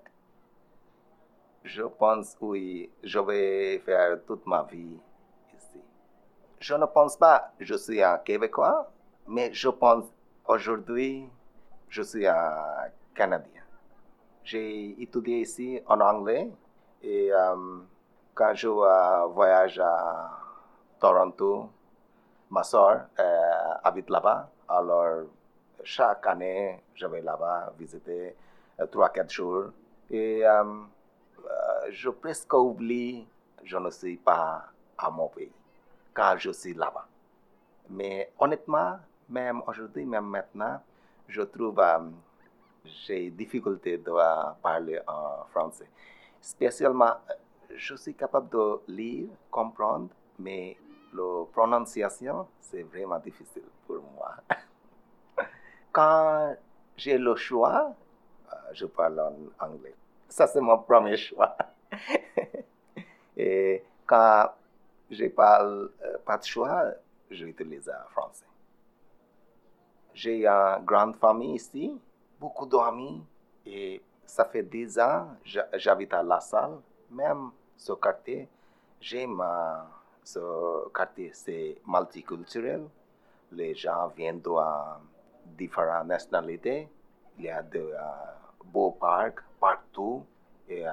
je 1.65 1.83
pense, 1.83 2.37
oui, 2.41 2.89
je 3.03 3.19
vais 3.19 3.79
faire 3.81 4.21
toute 4.25 4.47
ma 4.47 4.63
vie 4.63 4.99
je 6.63 6.75
ne 6.75 6.87
pense 6.87 7.17
pas 7.17 7.51
que 7.59 7.65
je 7.65 7.75
suis 7.75 8.01
un 8.01 8.19
Québécois, 8.19 8.89
mais 9.27 9.53
je 9.53 9.69
pense 9.69 10.05
aujourd'hui 10.47 11.29
je 11.89 12.03
suis 12.03 12.27
un 12.27 12.89
Canadien. 13.15 13.63
J'ai 14.45 15.03
étudié 15.03 15.41
ici 15.41 15.81
en 15.87 16.01
anglais 16.01 16.51
et 17.03 17.33
euh, 17.33 17.81
quand 18.33 18.55
je 18.55 18.69
euh, 18.69 19.27
voyage 19.27 19.81
à 19.81 20.39
Toronto, 21.01 21.69
ma 22.49 22.63
soeur 22.63 23.07
euh, 23.19 23.75
habite 23.83 24.09
là-bas. 24.09 24.49
Alors, 24.69 25.27
chaque 25.83 26.25
année, 26.29 26.81
je 26.95 27.07
vais 27.07 27.23
là-bas 27.23 27.73
visiter 27.77 28.37
trois, 28.91 29.09
quatre 29.09 29.31
jours. 29.31 29.67
Et 30.11 30.45
je 31.91 32.09
presque 32.11 32.55
oublie, 32.55 33.27
je 33.65 33.77
ne 33.77 33.91
suis 33.91 34.17
pas 34.17 34.65
à 34.97 35.11
mon 35.11 35.29
pays 35.29 35.53
quand 36.15 36.37
je 36.39 36.51
suis 36.51 36.75
là-bas. 36.75 37.07
Mais 37.91 38.31
honnêtement, 38.39 38.99
même 39.29 39.63
aujourd'hui, 39.67 40.05
même 40.05 40.27
maintenant, 40.27 40.81
je 41.29 41.43
trouve 41.43 41.77
que 41.77 41.81
euh, 41.81 41.99
j'ai 43.07 43.31
difficulté 43.31 43.99
de 43.99 44.13
parler 44.63 44.99
en 45.07 45.45
français. 45.51 45.89
Spécialement, 46.41 47.15
je 47.75 47.95
suis 47.95 48.15
capable 48.15 48.49
de 48.51 48.81
lire, 48.89 49.29
comprendre, 49.51 50.09
mais 50.39 50.77
la 51.15 51.45
prononciation, 51.53 52.47
c'est 52.61 52.83
vraiment 52.83 53.19
difficile 53.19 53.63
pour 53.87 54.03
moi. 54.15 54.35
Quand 55.93 56.57
j'ai 56.97 57.19
le 57.19 57.37
choix, 57.37 57.95
euh, 58.53 58.57
je 58.73 58.87
parle 58.87 59.21
en 59.21 59.67
anglais. 59.67 59.95
Ça, 60.29 60.47
c'est 60.47 60.61
mon 60.61 60.79
premier 60.79 61.17
choix. 61.17 61.57
Et 63.37 63.83
quand 64.07 64.53
je 65.13 65.27
parle 65.27 65.91
euh, 66.03 66.17
pas 66.25 66.39
de 66.39 66.45
choix, 66.45 66.85
j'utilise 67.31 67.87
le 67.87 68.11
français. 68.11 68.47
J'ai 70.15 70.47
une 70.47 70.85
grande 70.85 71.17
famille 71.17 71.55
ici, 71.55 71.99
beaucoup 72.41 72.67
d'amis, 72.67 73.23
et 73.65 74.03
ça 74.27 74.45
fait 74.47 74.63
10 74.63 74.99
ans, 74.99 75.29
j'habite 75.75 76.13
à 76.15 76.23
La 76.23 76.41
Salle, 76.41 76.79
même 77.11 77.51
ce 77.77 77.93
quartier. 77.93 78.49
J'aime 79.01 79.43
ce 80.25 80.89
quartier, 80.95 81.31
c'est 81.35 81.79
multiculturel. 81.87 82.85
Les 83.53 83.75
gens 83.75 84.09
viennent 84.09 84.41
de 84.41 84.51
différentes 85.57 86.07
nationalités. 86.07 86.89
Il 87.39 87.45
y 87.45 87.51
a 87.51 87.63
de 87.63 87.79
euh, 87.79 87.99
beaux 88.65 88.93
parcs 88.93 89.43
partout. 89.61 90.25
Et 90.69 90.87
euh, 90.87 90.91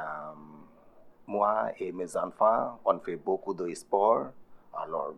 moi 1.29 1.71
et 1.79 1.91
mes 1.91 2.17
enfants, 2.17 2.79
on 2.83 2.99
fait 2.99 3.15
beaucoup 3.15 3.53
de 3.53 3.71
sport. 3.75 4.31
Alors, 4.73 5.13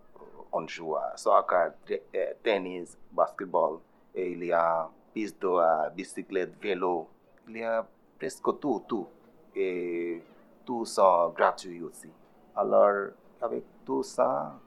on 0.51 0.67
joue 0.67 0.97
à 0.97 1.15
soccer, 1.15 1.71
euh, 1.89 2.33
tennis, 2.43 2.97
basketball. 3.11 3.79
Et 4.13 4.31
il 4.31 4.43
y 4.43 4.51
a 4.51 4.89
piste 5.13 5.41
de 5.41 5.89
bicyclette, 5.95 6.61
vélo. 6.61 7.07
Il 7.47 7.57
y 7.57 7.63
a 7.63 7.87
presque 8.19 8.59
tout, 8.59 8.83
tout. 8.87 9.07
Et 9.55 10.21
tout 10.65 10.85
ça 10.85 11.31
gratuit 11.33 11.81
aussi. 11.81 12.09
Alors, 12.55 13.11
avec 13.41 13.63
tout 13.85 14.03
ça, 14.03 14.59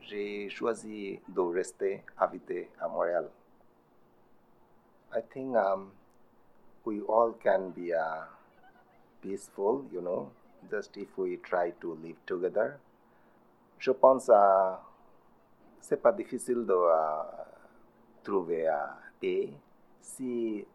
j'ai 0.00 0.48
choisi 0.48 1.20
de 1.28 1.40
rester 1.40 2.04
habité 2.16 2.70
à 2.80 2.88
Montréal. 2.88 3.28
I 5.14 5.20
think 5.20 5.56
um, 5.56 5.92
we 6.84 7.00
all 7.08 7.32
can 7.42 7.70
be 7.70 7.92
uh, 7.92 8.24
peaceful, 9.22 9.84
you 9.92 10.00
know, 10.00 10.30
just 10.70 10.96
if 10.96 11.08
we 11.16 11.38
try 11.42 11.72
to 11.80 11.96
live 12.02 12.16
together. 12.26 12.78
Je 13.78 13.90
pense 13.92 14.28
uh, 14.28 14.76
c'est 15.80 16.00
pas 16.02 16.12
difficile 16.12 16.64
de 16.66 16.74
uh, 16.74 17.44
trouver 18.22 18.64
uh, 18.64 18.94
paix 19.20 19.50
si 20.00 20.66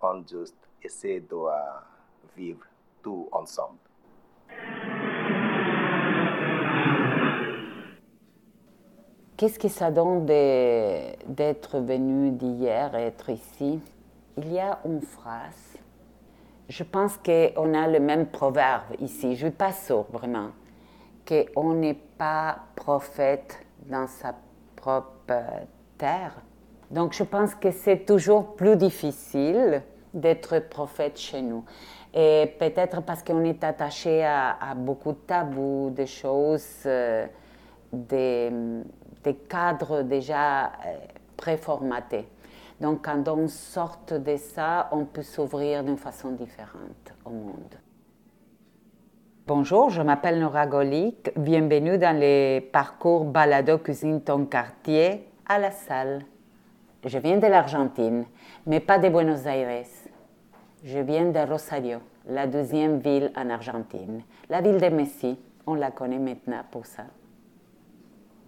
on 0.00 0.24
juste 0.26 0.56
essaie 0.82 1.20
de 1.20 1.34
uh, 1.34 1.80
vivre 2.36 2.66
tout 3.02 3.28
ensemble. 3.32 3.78
Qu'est-ce 9.36 9.58
que 9.58 9.68
ça 9.68 9.90
donne 9.90 10.24
d'être 10.24 11.80
venu 11.80 12.30
d'hier 12.30 12.94
et 12.94 13.06
être 13.06 13.30
ici? 13.30 13.80
Il 14.36 14.52
y 14.52 14.60
a 14.60 14.78
une 14.84 15.00
phrase. 15.00 15.71
Je 16.68 16.82
pense 16.84 17.16
qu'on 17.18 17.74
a 17.74 17.88
le 17.88 18.00
même 18.00 18.26
proverbe 18.26 18.94
ici. 19.00 19.36
Je 19.36 19.46
ne 19.46 19.50
suis 19.50 19.56
pas 19.56 19.72
sûr 19.72 20.06
vraiment. 20.10 20.50
Qu'on 21.26 21.74
n'est 21.74 22.00
pas 22.18 22.58
prophète 22.74 23.58
dans 23.86 24.06
sa 24.06 24.34
propre 24.76 25.34
terre. 25.98 26.34
Donc 26.90 27.12
je 27.12 27.22
pense 27.22 27.54
que 27.54 27.70
c'est 27.70 28.04
toujours 28.04 28.54
plus 28.54 28.76
difficile 28.76 29.82
d'être 30.12 30.58
prophète 30.68 31.18
chez 31.18 31.42
nous. 31.42 31.64
Et 32.14 32.54
peut-être 32.58 33.02
parce 33.02 33.22
qu'on 33.22 33.44
est 33.44 33.64
attaché 33.64 34.24
à, 34.24 34.74
beaucoup 34.76 35.12
de 35.12 35.18
tabous, 35.26 35.90
des 35.94 36.06
choses, 36.06 36.82
euh, 36.84 37.26
des 37.92 38.50
des 39.22 39.34
cadres 39.34 40.02
déjà 40.02 40.66
euh, 40.66 40.96
préformatés. 41.36 42.26
Donc 42.82 43.04
quand 43.04 43.28
on 43.28 43.46
sort 43.46 44.00
de 44.10 44.36
ça, 44.36 44.88
on 44.90 45.04
peut 45.04 45.22
s'ouvrir 45.22 45.84
d'une 45.84 45.96
façon 45.96 46.32
différente 46.32 47.14
au 47.24 47.30
monde. 47.30 47.76
Bonjour, 49.46 49.88
je 49.90 50.02
m'appelle 50.02 50.40
Nora 50.40 50.66
Golic. 50.66 51.30
Bienvenue 51.36 51.96
dans 51.96 52.18
le 52.18 52.58
parcours 52.58 53.24
Balado 53.24 53.78
Cuisine 53.78 54.20
Ton 54.20 54.46
Quartier 54.46 55.28
à 55.46 55.60
la 55.60 55.70
salle. 55.70 56.24
Je 57.04 57.18
viens 57.18 57.38
de 57.38 57.46
l'Argentine, 57.46 58.24
mais 58.66 58.80
pas 58.80 58.98
de 58.98 59.08
Buenos 59.08 59.46
Aires. 59.46 59.86
Je 60.82 60.98
viens 60.98 61.26
de 61.26 61.38
Rosario, 61.38 61.98
la 62.26 62.48
deuxième 62.48 62.98
ville 62.98 63.30
en 63.36 63.48
Argentine. 63.48 64.22
La 64.50 64.60
ville 64.60 64.80
de 64.80 64.88
Messi, 64.88 65.38
on 65.68 65.74
la 65.74 65.92
connaît 65.92 66.18
maintenant 66.18 66.64
pour 66.68 66.84
ça 66.84 67.04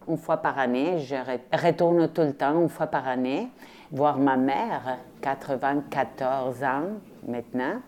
une 0.09 0.16
fois 0.16 0.38
par 0.38 0.59
année. 0.59 0.99
Je 0.99 1.16
retourne 1.53 2.09
tout 2.09 2.23
le 2.23 2.35
temps, 2.35 2.61
une 2.61 2.68
fois 2.68 2.87
par 2.87 3.07
année, 3.09 3.49
voir 3.90 4.18
ma 4.18 4.37
mère, 4.37 4.99
94 5.20 6.62
ans 6.62 6.88
maintenant. 7.27 7.81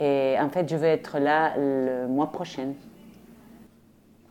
Et 0.00 0.36
en 0.40 0.48
fait, 0.48 0.68
je 0.68 0.76
vais 0.76 0.92
être 0.92 1.18
là 1.18 1.54
le 1.56 2.06
mois 2.06 2.30
prochain. 2.30 2.72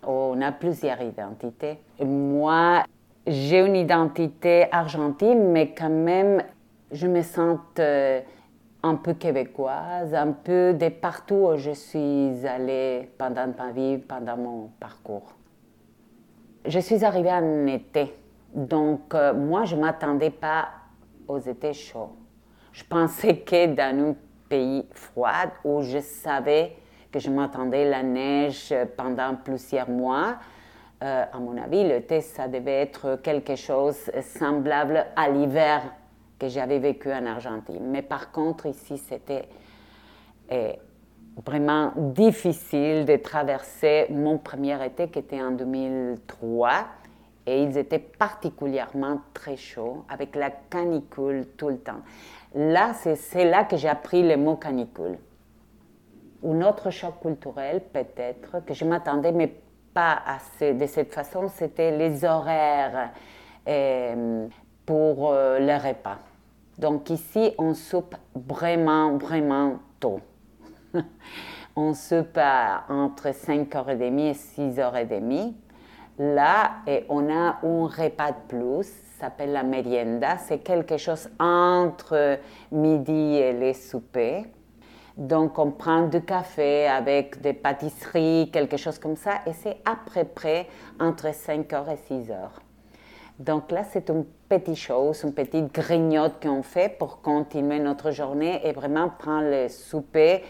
On 0.04 0.40
a 0.42 0.52
plusieurs 0.52 1.02
identités. 1.02 1.80
Moi, 2.00 2.84
j'ai 3.26 3.60
une 3.60 3.76
identité 3.76 4.68
argentine, 4.72 5.52
mais 5.52 5.74
quand 5.74 5.90
même, 5.90 6.42
je 6.92 7.08
me 7.08 7.22
sens 7.22 7.60
euh, 7.80 8.22
un 8.84 8.96
peu 8.96 9.14
québécoise, 9.14 10.14
un 10.14 10.32
peu 10.32 10.74
de 10.74 10.90
partout 10.90 11.50
où 11.52 11.58
je 11.58 11.72
suis 11.72 12.48
allée 12.48 13.10
pendant 13.18 13.48
ma 13.58 13.72
vie, 13.72 13.98
pendant 13.98 14.38
mon 14.38 14.70
parcours. 14.80 15.34
Je 16.66 16.80
suis 16.80 17.04
arrivée 17.04 17.32
en 17.32 17.66
été, 17.68 18.14
donc 18.54 19.14
euh, 19.14 19.34
moi 19.34 19.66
je 19.66 19.76
ne 19.76 19.82
m'attendais 19.82 20.30
pas 20.30 20.68
aux 21.28 21.40
étés 21.40 21.74
chauds. 21.74 22.16
Je 22.72 22.84
pensais 22.84 23.38
que 23.38 23.68
dans 23.68 24.10
un 24.10 24.16
pays 24.50 24.86
froid 24.92 25.52
où 25.64 25.82
je 25.82 26.00
savais 26.00 26.76
que 27.12 27.20
je 27.20 27.30
m'attendais 27.30 27.90
la 27.90 28.04
neige 28.04 28.74
pendant 28.96 29.36
plusieurs 29.36 29.90
mois, 29.90 30.38
euh, 31.04 31.26
à 31.32 31.40
mon 31.40 31.58
avis, 31.58 31.84
l'été, 31.84 32.22
ça 32.22 32.48
devait 32.48 32.82
être 32.82 33.20
quelque 33.22 33.56
chose 33.56 34.10
semblable 34.22 35.06
à 35.16 35.30
l'hiver 35.30 35.84
que 36.40 36.48
j'avais 36.48 36.80
vécu 36.80 37.12
en 37.12 37.26
Argentine. 37.26 37.84
Mais 37.90 38.02
par 38.02 38.32
contre, 38.32 38.66
ici, 38.66 38.98
c'était 38.98 39.48
euh, 40.52 40.74
vraiment 41.46 41.94
difficile 41.96 43.06
de 43.06 43.16
traverser 43.18 44.08
mon 44.10 44.38
premier 44.38 44.84
été 44.86 45.08
qui 45.08 45.20
était 45.20 45.42
en 45.42 45.52
2003 45.52 46.72
et 47.48 47.64
ils 47.64 47.78
étaient 47.78 47.98
particulièrement 47.98 49.22
très 49.34 49.56
chauds 49.56 50.04
avec 50.10 50.36
la 50.36 50.52
canicule 50.52 51.48
tout 51.58 51.70
le 51.70 51.80
temps. 51.80 52.02
Là, 52.54 52.94
c'est 52.94 53.46
là 53.46 53.64
que 53.64 53.78
j'ai 53.78 53.88
appris 53.88 54.22
le 54.22 54.36
mot 54.36 54.58
canicule. 54.58 55.18
Un 56.46 56.62
autre 56.62 56.92
choc 56.92 57.22
culturel 57.22 57.82
peut-être 57.92 58.64
que 58.66 58.74
je 58.74 58.86
m'attendais 58.86 59.32
mais 59.32 59.54
pas 59.94 60.22
assez 60.28 60.74
de 60.74 60.86
cette 60.86 61.12
façon, 61.12 61.48
c'était 61.48 61.98
les 61.98 62.24
horaires 62.24 63.12
euh, 63.68 64.48
pour 64.86 65.32
euh, 65.32 65.58
le 65.58 65.76
repas. 65.76 66.20
Donc 66.78 67.10
ici, 67.10 67.54
on 67.58 67.74
soupe 67.74 68.16
vraiment, 68.36 69.18
vraiment 69.18 69.80
tôt. 70.00 70.20
on 71.76 71.94
soupe 71.96 72.38
entre 72.90 73.30
5h30 73.30 74.20
et 74.20 74.34
6h30. 74.34 75.54
Là, 76.20 76.78
on 77.10 77.30
a 77.30 77.60
un 77.64 77.86
repas 77.86 78.32
de 78.32 78.48
plus, 78.48 78.88
s'appelle 79.20 79.52
la 79.52 79.64
merienda. 79.64 80.38
C'est 80.38 80.60
quelque 80.60 80.98
chose 80.98 81.30
entre 81.40 82.40
midi 82.72 83.36
et 83.36 83.54
les 83.54 83.74
soupers. 83.74 84.46
Donc, 85.16 85.58
on 85.58 85.72
prend 85.72 86.08
du 86.08 86.22
café 86.22 86.88
avec 86.88 87.42
des 87.42 87.54
pâtisseries, 87.54 88.50
quelque 88.52 88.78
chose 88.78 89.00
comme 89.00 89.16
ça, 89.16 89.42
et 89.48 89.54
c'est 89.54 89.78
à 89.86 89.98
peu 90.14 90.24
près 90.24 90.68
entre 91.00 91.28
5h 91.28 91.86
et 91.92 92.14
6h. 92.14 92.36
Donc 93.40 93.72
là, 93.72 93.84
c'est 93.84 94.10
une 94.10 94.26
petite 94.50 94.76
chose, 94.76 95.22
une 95.24 95.34
petite 95.34 95.72
grignote 95.74 96.42
qu'on 96.42 96.64
fait 96.64 96.90
pour 96.98 97.22
continuer 97.22 97.80
notre 97.80 98.10
journée 98.10 98.62
et 98.68 98.72
vraiment 98.72 99.10
prendre 99.10 99.50
le 99.50 99.70
souper 99.70 100.44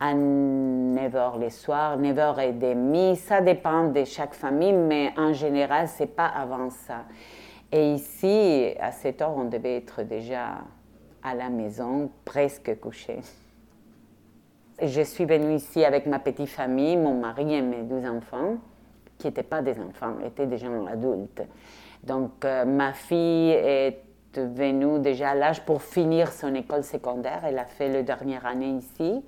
à 0.00 0.14
9h 0.14 1.38
le 1.38 1.50
soir, 1.50 1.98
9h30. 1.98 3.16
Ça 3.16 3.42
dépend 3.42 3.88
de 3.88 4.04
chaque 4.04 4.32
famille, 4.32 4.72
mais 4.72 5.12
en 5.18 5.34
général, 5.34 5.88
c'est 5.88 6.06
pas 6.06 6.26
avant 6.26 6.70
ça. 6.70 7.04
Et 7.70 7.92
ici, 7.92 8.74
à 8.80 8.90
cette 8.92 9.20
heure, 9.20 9.36
on 9.36 9.44
devait 9.44 9.76
être 9.76 10.02
déjà 10.02 10.62
à 11.22 11.34
la 11.34 11.50
maison, 11.50 12.10
presque 12.24 12.80
couché. 12.80 13.20
Je 14.82 15.02
suis 15.02 15.26
venue 15.26 15.56
ici 15.56 15.84
avec 15.84 16.06
ma 16.06 16.18
petite 16.18 16.48
famille, 16.48 16.96
mon 16.96 17.20
mari 17.20 17.52
et 17.52 17.60
mes 17.60 17.82
deux 17.82 18.08
enfants, 18.08 18.56
qui 19.18 19.26
n'étaient 19.26 19.42
pas 19.42 19.60
des 19.60 19.78
enfants, 19.78 20.14
étaient 20.24 20.46
des 20.46 20.56
gens 20.56 20.86
adultes. 20.86 21.42
Donc, 22.02 22.42
euh, 22.46 22.64
ma 22.64 22.94
fille 22.94 23.50
est 23.50 24.02
venue 24.34 24.98
déjà 25.00 25.30
à 25.30 25.34
l'âge 25.34 25.62
pour 25.66 25.82
finir 25.82 26.32
son 26.32 26.54
école 26.54 26.84
secondaire. 26.84 27.42
Elle 27.44 27.58
a 27.58 27.66
fait 27.66 27.90
la 27.90 28.02
dernière 28.02 28.46
année 28.46 28.70
ici 28.70 29.22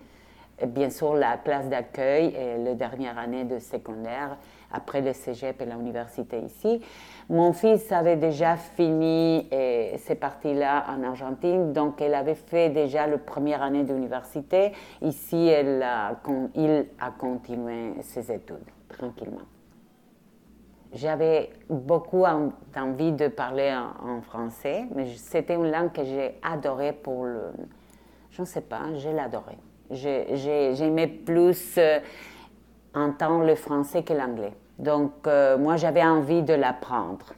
bien 0.66 0.90
sûr 0.90 1.14
la 1.14 1.36
classe 1.38 1.68
d'accueil 1.68 2.34
et 2.34 2.58
la 2.58 2.74
dernière 2.74 3.18
année 3.18 3.44
de 3.44 3.58
secondaire, 3.58 4.36
après 4.70 5.00
le 5.00 5.12
cégep 5.12 5.60
et 5.60 5.66
l'université 5.66 6.40
ici. 6.40 6.80
Mon 7.28 7.52
fils 7.52 7.90
avait 7.92 8.16
déjà 8.16 8.56
fini 8.56 9.48
ces 9.50 10.14
parties-là 10.14 10.86
en 10.88 11.02
Argentine, 11.02 11.72
donc 11.72 12.00
elle 12.00 12.14
avait 12.14 12.34
fait 12.34 12.70
déjà 12.70 13.06
la 13.06 13.18
première 13.18 13.62
année 13.62 13.84
d'université. 13.84 14.72
Ici, 15.02 15.48
il 15.48 15.82
a 15.82 16.14
continué 17.18 17.94
ses 18.02 18.32
études 18.32 18.70
tranquillement. 18.88 19.46
J'avais 20.94 21.50
beaucoup 21.70 22.24
envie 22.24 23.12
de 23.12 23.28
parler 23.28 23.74
en, 23.74 24.20
français, 24.20 24.86
mais 24.94 25.06
c'était 25.16 25.54
une 25.54 25.70
langue 25.70 25.92
que 25.92 26.04
j'ai 26.04 26.38
adorée 26.42 26.92
pour 26.92 27.24
le... 27.24 27.52
Je 28.30 28.42
ne 28.42 28.46
sais 28.46 28.60
pas, 28.60 28.94
je 28.96 29.08
l'adorais. 29.08 29.58
J'aimais 29.92 31.06
plus 31.06 31.74
euh, 31.78 31.98
entendre 32.94 33.44
le 33.44 33.54
français 33.54 34.02
que 34.02 34.12
l'anglais. 34.12 34.54
Donc, 34.78 35.12
euh, 35.26 35.58
moi, 35.58 35.76
j'avais 35.76 36.02
envie 36.02 36.42
de 36.42 36.54
l'apprendre. 36.54 37.34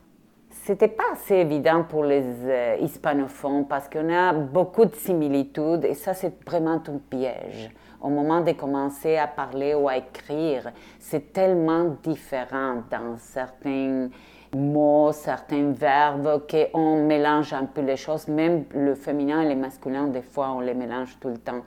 C'était 0.51 0.88
pas 0.88 1.05
assez 1.12 1.35
évident 1.35 1.83
pour 1.83 2.05
les 2.05 2.25
euh, 2.45 2.77
hispanophones 2.81 3.67
parce 3.67 3.88
qu'on 3.88 4.09
a 4.09 4.33
beaucoup 4.33 4.85
de 4.85 4.95
similitudes 4.95 5.85
et 5.85 5.95
ça, 5.95 6.14
c'est 6.14 6.43
vraiment 6.47 6.81
un 6.87 6.99
piège. 7.11 7.71
Au 8.01 8.09
moment 8.09 8.40
de 8.40 8.53
commencer 8.53 9.17
à 9.17 9.27
parler 9.27 9.75
ou 9.75 9.88
à 9.88 9.97
écrire, 9.97 10.71
c'est 10.99 11.33
tellement 11.33 11.97
différent 12.03 12.83
dans 12.90 13.17
certains 13.19 14.09
mots, 14.55 15.11
certains 15.12 15.73
verbes 15.73 16.43
qu'on 16.51 17.05
mélange 17.05 17.53
un 17.53 17.64
peu 17.64 17.81
les 17.81 17.97
choses. 17.97 18.29
Même 18.29 18.64
le 18.75 18.95
féminin 18.95 19.43
et 19.43 19.55
le 19.55 19.61
masculin, 19.61 20.07
des 20.07 20.23
fois, 20.23 20.51
on 20.53 20.61
les 20.61 20.75
mélange 20.75 21.19
tout 21.21 21.29
le 21.29 21.38
temps. 21.38 21.62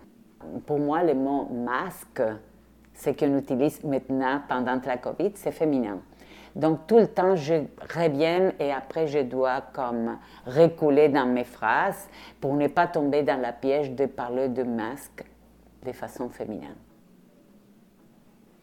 Pour 0.66 0.80
moi, 0.80 1.04
le 1.04 1.14
mot 1.14 1.46
masque, 1.46 2.22
ce 2.94 3.10
qu'on 3.12 3.38
utilise 3.38 3.84
maintenant 3.84 4.42
pendant 4.48 4.80
la 4.86 4.98
COVID, 4.98 5.32
c'est 5.36 5.52
féminin. 5.52 6.00
Donc 6.56 6.88
tout 6.88 6.98
le 6.98 7.08
temps, 7.08 7.36
je 7.36 7.54
reviens 7.96 8.52
et 8.60 8.72
après, 8.72 9.06
je 9.06 9.20
dois 9.20 9.62
comme 9.74 10.18
reculer 10.46 11.08
dans 11.08 11.28
mes 11.28 11.44
phrases 11.44 12.10
pour 12.42 12.56
ne 12.56 12.68
pas 12.68 12.88
tomber 12.88 13.22
dans 13.22 13.40
la 13.40 13.54
piège 13.54 13.92
de 13.92 14.08
parler 14.08 14.50
de 14.50 14.64
masque 14.64 15.24
de 15.86 15.92
façon 15.92 16.30
féminine. 16.30 16.76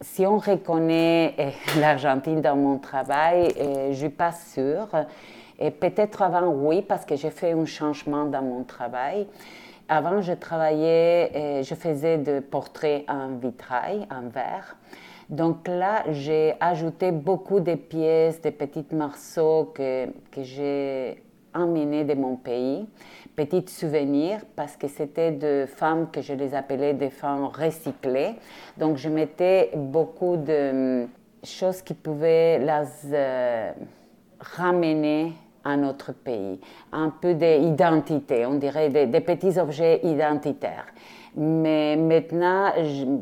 Si 0.01 0.27
on 0.27 0.39
reconnaît 0.39 1.35
eh, 1.39 1.53
l'Argentine 1.81 2.41
dans 2.41 2.57
mon 2.57 2.79
travail, 2.79 3.53
eh, 3.57 3.65
je 3.65 3.89
ne 3.91 3.95
suis 3.95 4.09
pas 4.09 4.33
sûre. 4.33 4.89
Et 5.59 5.71
peut-être 5.71 6.21
avant, 6.23 6.49
oui, 6.49 6.83
parce 6.83 7.05
que 7.05 7.15
j'ai 7.15 7.31
fait 7.31 7.53
un 7.53 7.65
changement 7.65 8.25
dans 8.25 8.43
mon 8.43 8.65
travail. 8.65 9.29
Avant, 9.89 10.23
je 10.23 10.33
travaillais, 10.33 11.63
je 11.63 11.75
faisais 11.75 12.19
des 12.19 12.41
portraits 12.41 13.05
en 13.09 13.37
vitrail, 13.37 14.07
en 14.11 14.29
verre. 14.29 14.77
Donc 15.29 15.69
là, 15.69 16.05
j'ai 16.11 16.55
ajouté 16.61 17.13
beaucoup 17.13 17.61
de 17.61 17.75
pièces, 17.75 18.41
de 18.41 18.51
petits 18.51 18.87
morceaux 18.93 19.73
que, 19.75 20.07
que 20.31 20.43
j'ai 20.43 21.23
emmenés 21.55 22.05
de 22.05 22.15
mon 22.15 22.37
pays, 22.37 22.87
petits 23.37 23.65
souvenirs, 23.69 24.41
parce 24.57 24.77
que 24.77 24.89
c'était 24.89 25.33
de 25.33 25.67
femmes 25.67 26.11
que 26.11 26.21
je 26.21 26.35
les 26.35 26.55
appelais 26.55 26.95
des 26.95 27.11
femmes 27.11 27.47
recyclées. 27.47 28.35
Donc 28.77 28.97
je 28.97 29.09
mettais 29.09 29.71
beaucoup 29.75 30.37
de 30.37 31.07
choses 31.43 31.83
qui 31.83 31.95
pouvaient 31.95 32.59
les 32.59 33.13
euh, 33.13 33.73
ramener 34.41 35.33
à 35.65 35.77
notre 35.77 36.13
pays, 36.13 36.61
un 36.93 37.11
peu 37.11 37.35
d'identité, 37.35 38.47
on 38.47 38.55
dirait 38.55 38.91
des, 38.91 39.21
petits 39.21 39.59
objets 39.59 40.01
identitaires. 40.05 40.87
Mais 41.37 41.97
maintenant, 41.97 42.73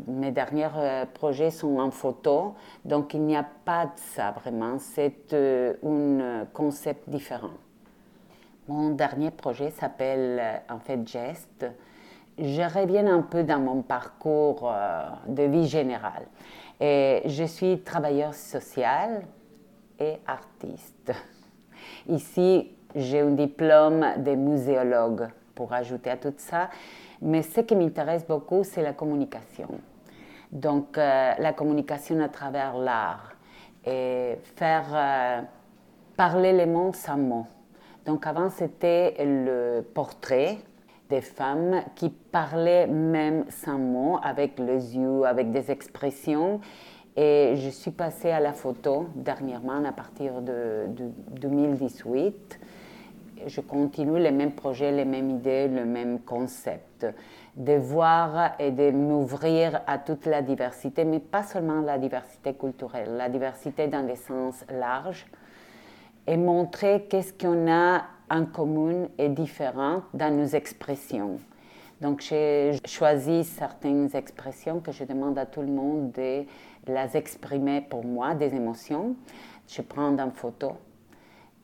mes 0.06 0.32
derniers 0.32 0.68
euh, 0.76 1.06
projets 1.06 1.50
sont 1.50 1.78
en 1.78 1.90
photo, 1.90 2.54
donc 2.84 3.14
il 3.14 3.22
n'y 3.22 3.36
a 3.36 3.46
pas 3.64 3.86
de 3.86 3.92
ça 3.96 4.32
vraiment, 4.32 4.78
c'est 4.78 5.32
euh, 5.32 5.74
un 5.82 6.44
concept 6.52 7.08
différent. 7.08 7.56
Mon 8.68 8.90
dernier 8.90 9.30
projet 9.30 9.70
s'appelle 9.70 10.38
euh, 10.40 10.74
en 10.74 10.78
fait 10.78 11.06
Geste. 11.06 11.66
Je 12.38 12.62
reviens 12.62 13.06
un 13.06 13.22
peu 13.22 13.44
dans 13.44 13.60
mon 13.60 13.82
parcours 13.82 14.72
de 15.28 15.42
vie 15.42 15.68
générale. 15.68 16.26
Et 16.80 17.20
je 17.26 17.44
suis 17.44 17.80
travailleur 17.82 18.32
social 18.32 19.22
et 20.00 20.14
artiste. 20.26 21.12
Ici, 22.08 22.70
j'ai 22.94 23.20
un 23.20 23.30
diplôme 23.30 24.04
de 24.18 24.34
muséologue 24.34 25.28
pour 25.54 25.72
ajouter 25.72 26.10
à 26.10 26.16
tout 26.16 26.34
ça. 26.36 26.70
Mais 27.20 27.42
ce 27.42 27.60
qui 27.60 27.76
m'intéresse 27.76 28.26
beaucoup, 28.26 28.64
c'est 28.64 28.82
la 28.82 28.92
communication. 28.92 29.68
Donc, 30.50 30.98
euh, 30.98 31.32
la 31.38 31.52
communication 31.52 32.20
à 32.20 32.28
travers 32.28 32.76
l'art 32.76 33.32
et 33.86 34.38
faire 34.56 34.86
euh, 34.92 35.40
parler 36.16 36.52
les 36.52 36.66
mots 36.66 36.92
sans 36.92 37.16
mots. 37.16 37.46
Donc, 38.04 38.26
avant, 38.26 38.50
c'était 38.50 39.14
le 39.20 39.82
portrait 39.82 40.58
des 41.08 41.20
femmes 41.20 41.82
qui 41.94 42.08
parlaient 42.10 42.86
même 42.86 43.44
sans 43.50 43.78
mots, 43.78 44.18
avec 44.22 44.58
les 44.58 44.96
yeux, 44.96 45.24
avec 45.24 45.52
des 45.52 45.70
expressions. 45.70 46.60
Et 47.16 47.54
je 47.56 47.68
suis 47.68 47.90
passée 47.90 48.30
à 48.30 48.40
la 48.40 48.52
photo 48.52 49.08
dernièrement 49.14 49.84
à 49.84 49.92
partir 49.92 50.40
de, 50.40 50.86
2018. 51.40 52.58
Je 53.46 53.60
continue 53.60 54.18
les 54.18 54.30
mêmes 54.30 54.52
projets, 54.52 54.92
les 54.92 55.04
mêmes 55.04 55.30
idées, 55.30 55.68
le 55.68 55.84
même 55.84 56.20
concept. 56.20 57.06
De 57.56 57.74
voir 57.74 58.52
et 58.58 58.70
de 58.70 58.90
m'ouvrir 58.92 59.82
à 59.86 59.98
toute 59.98 60.24
la 60.24 60.40
diversité, 60.40 61.04
mais 61.04 61.20
pas 61.20 61.42
seulement 61.42 61.82
la 61.82 61.98
diversité 61.98 62.54
culturelle, 62.54 63.16
la 63.16 63.28
diversité 63.28 63.88
dans 63.88 64.06
le 64.06 64.16
sens 64.16 64.64
large, 64.70 65.26
et 66.26 66.38
montrer 66.38 67.06
qu'est-ce 67.10 67.34
qu'on 67.34 67.70
a 67.70 68.04
en 68.30 68.46
commun 68.46 69.08
et 69.18 69.28
différent 69.28 70.02
dans 70.14 70.34
nos 70.34 70.46
expressions. 70.46 71.38
Donc 72.00 72.20
j'ai 72.20 72.72
choisi 72.84 73.44
certaines 73.44 74.08
expressions 74.16 74.80
que 74.80 74.90
je 74.90 75.04
demande 75.04 75.38
à 75.38 75.46
tout 75.46 75.60
le 75.60 75.68
monde 75.68 76.10
de 76.12 76.44
les 76.86 77.16
exprimer 77.16 77.80
pour 77.80 78.04
moi, 78.04 78.34
des 78.34 78.54
émotions. 78.54 79.16
Je 79.68 79.82
prends 79.82 80.16
en 80.18 80.30
photo 80.30 80.72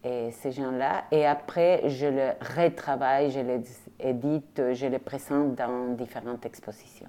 et 0.04 0.30
ces 0.30 0.52
gens-là 0.52 1.04
et 1.10 1.26
après 1.26 1.88
je 1.88 2.06
le 2.06 2.28
retravaille, 2.56 3.30
je 3.30 3.40
les 3.40 3.62
édite, 3.98 4.62
je 4.72 4.86
les 4.86 4.98
présente 4.98 5.54
dans 5.56 5.94
différentes 5.94 6.46
expositions. 6.46 7.08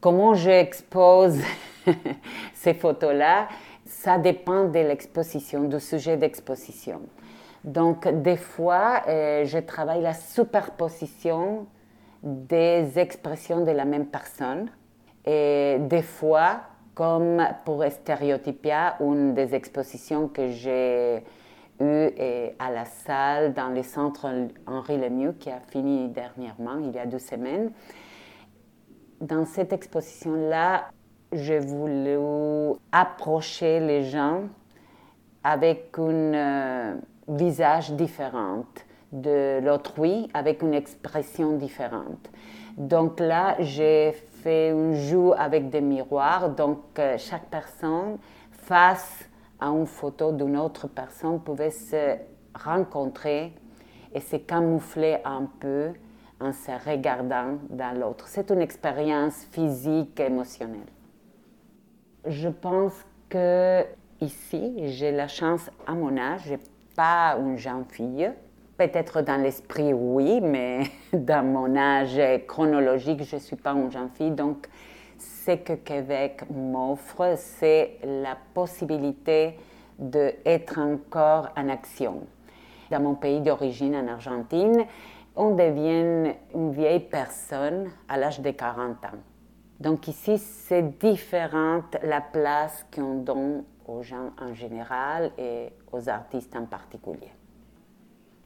Comment 0.00 0.34
j'expose 0.34 1.40
ces 2.54 2.74
photos-là? 2.74 3.48
Ça 3.84 4.18
dépend 4.18 4.64
de 4.64 4.78
l'exposition, 4.78 5.64
du 5.64 5.80
sujet 5.80 6.16
d'exposition. 6.16 7.00
Donc, 7.64 8.06
des 8.06 8.36
fois, 8.36 9.02
euh, 9.08 9.44
je 9.44 9.58
travaille 9.58 10.02
la 10.02 10.14
superposition 10.14 11.66
des 12.22 12.98
expressions 12.98 13.64
de 13.64 13.70
la 13.70 13.84
même 13.84 14.06
personne 14.06 14.68
et 15.30 15.76
des 15.78 16.00
fois, 16.00 16.62
comme 16.94 17.46
pour 17.66 17.84
Stéréotypia, 17.84 18.96
une 19.00 19.34
des 19.34 19.54
expositions 19.54 20.26
que 20.26 20.48
j'ai 20.48 21.22
eues 21.80 22.10
à 22.58 22.70
la 22.70 22.86
salle 22.86 23.52
dans 23.52 23.68
le 23.68 23.82
centre 23.82 24.26
Henri 24.66 24.96
Lemieux, 24.96 25.34
qui 25.38 25.50
a 25.50 25.60
fini 25.60 26.08
dernièrement, 26.08 26.78
il 26.82 26.92
y 26.92 26.98
a 26.98 27.04
deux 27.04 27.18
semaines. 27.18 27.72
Dans 29.20 29.44
cette 29.44 29.74
exposition-là, 29.74 30.86
j'ai 31.32 31.58
voulu 31.58 32.16
approcher 32.90 33.80
les 33.80 34.04
gens 34.04 34.44
avec 35.44 35.94
un 35.98 36.34
euh, 36.34 36.94
visage 37.28 37.92
différent 37.92 38.64
de 39.12 39.60
l'autrui, 39.60 40.30
avec 40.32 40.62
une 40.62 40.72
expression 40.72 41.52
différente. 41.52 42.30
Donc 42.78 43.18
là, 43.18 43.56
j'ai 43.58 44.12
fait 44.48 44.70
un 44.70 44.94
jeu 44.94 45.32
avec 45.36 45.68
des 45.68 45.82
miroirs. 45.82 46.48
Donc, 46.48 46.98
euh, 46.98 47.18
chaque 47.18 47.50
personne, 47.50 48.16
face 48.50 49.28
à 49.60 49.66
une 49.66 49.86
photo 49.86 50.32
d'une 50.32 50.56
autre 50.56 50.88
personne, 50.88 51.38
pouvait 51.40 51.70
se 51.70 52.16
rencontrer 52.54 53.52
et 54.14 54.20
se 54.20 54.36
camoufler 54.36 55.18
un 55.24 55.46
peu 55.60 55.90
en 56.40 56.52
se 56.52 56.70
regardant 56.88 57.58
dans 57.68 57.98
l'autre. 57.98 58.26
C'est 58.28 58.50
une 58.50 58.62
expérience 58.62 59.44
physique 59.52 60.18
émotionnelle. 60.18 60.92
Je 62.24 62.48
pense 62.48 62.94
que 63.28 63.84
ici, 64.22 64.74
j'ai 64.86 65.12
la 65.12 65.28
chance 65.28 65.70
à 65.86 65.92
mon 65.92 66.16
âge, 66.16 66.44
je 66.46 66.52
n'ai 66.52 66.60
pas 66.96 67.36
une 67.38 67.58
jeune 67.58 67.84
fille, 67.84 68.30
Peut-être 68.78 69.22
dans 69.22 69.42
l'esprit, 69.42 69.92
oui, 69.92 70.40
mais 70.40 70.84
dans 71.12 71.44
mon 71.44 71.76
âge 71.76 72.20
chronologique, 72.46 73.24
je 73.24 73.34
ne 73.34 73.40
suis 73.40 73.56
pas 73.56 73.72
une 73.72 73.90
jeune 73.90 74.08
fille. 74.10 74.30
Donc, 74.30 74.68
ce 75.18 75.56
que 75.56 75.72
Québec 75.72 76.44
m'offre, 76.48 77.34
c'est 77.36 77.98
la 78.04 78.36
possibilité 78.54 79.58
d'être 79.98 80.78
encore 80.78 81.48
en 81.56 81.68
action. 81.68 82.22
Dans 82.88 83.00
mon 83.00 83.16
pays 83.16 83.40
d'origine, 83.40 83.96
en 83.96 84.06
Argentine, 84.06 84.84
on 85.34 85.56
devient 85.56 86.34
une 86.54 86.70
vieille 86.70 87.00
personne 87.00 87.90
à 88.08 88.16
l'âge 88.16 88.40
de 88.40 88.50
40 88.52 89.04
ans. 89.06 89.18
Donc 89.80 90.06
ici, 90.06 90.38
c'est 90.38 90.98
différent 90.98 91.82
la 92.04 92.20
place 92.20 92.86
qu'on 92.94 93.16
donne 93.22 93.64
aux 93.86 94.02
gens 94.02 94.30
en 94.40 94.54
général 94.54 95.32
et 95.36 95.72
aux 95.92 96.08
artistes 96.08 96.54
en 96.56 96.66
particulier. 96.66 97.32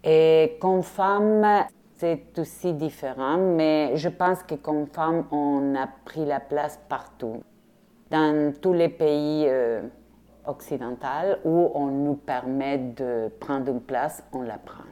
Et 0.04 0.56
comme 0.60 0.82
femme, 0.82 1.66
c'est 1.98 2.36
aussi 2.38 2.72
différent, 2.74 3.36
mais 3.36 3.96
je 3.96 4.08
pense 4.08 4.42
que 4.42 4.56
comme 4.56 4.86
femme, 4.86 5.24
on 5.30 5.74
a 5.76 5.86
pris 6.04 6.24
la 6.24 6.40
place 6.40 6.80
partout. 6.88 7.42
Dans 8.10 8.52
tous 8.60 8.72
les 8.72 8.88
pays 8.88 9.46
euh, 9.46 9.82
occidentaux 10.46 11.36
où 11.44 11.70
on 11.74 11.86
nous 11.86 12.14
permet 12.16 12.78
de 12.78 13.30
prendre 13.38 13.70
une 13.70 13.80
place, 13.80 14.24
on 14.32 14.42
la 14.42 14.58
prend. 14.58 14.84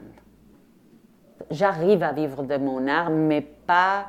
J'arrive 1.49 2.03
à 2.03 2.13
vivre 2.13 2.43
de 2.43 2.55
mon 2.57 2.87
art, 2.87 3.09
mais 3.09 3.41
pas 3.41 4.05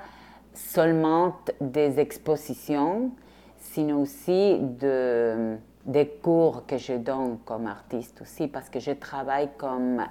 seulement 0.55 1.35
des 1.61 1.99
expositions, 1.99 3.11
sinon 3.59 4.03
aussi 4.03 4.59
de 4.61 5.57
des 5.85 6.07
cours 6.07 6.65
que 6.67 6.79
je 6.79 6.95
donne 6.95 7.39
comme 7.45 7.67
artiste 7.67 8.23
aussi, 8.23 8.47
parce 8.47 8.69
que 8.69 8.79
je 8.79 8.93
travaille 8.93 9.51
comme 9.57 10.01
euh, 10.01 10.05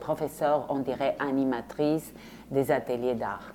professeur, 0.00 0.66
on 0.68 0.80
dirait 0.80 1.16
animatrice 1.18 2.12
des 2.50 2.70
ateliers 2.70 3.14
d'art. 3.14 3.54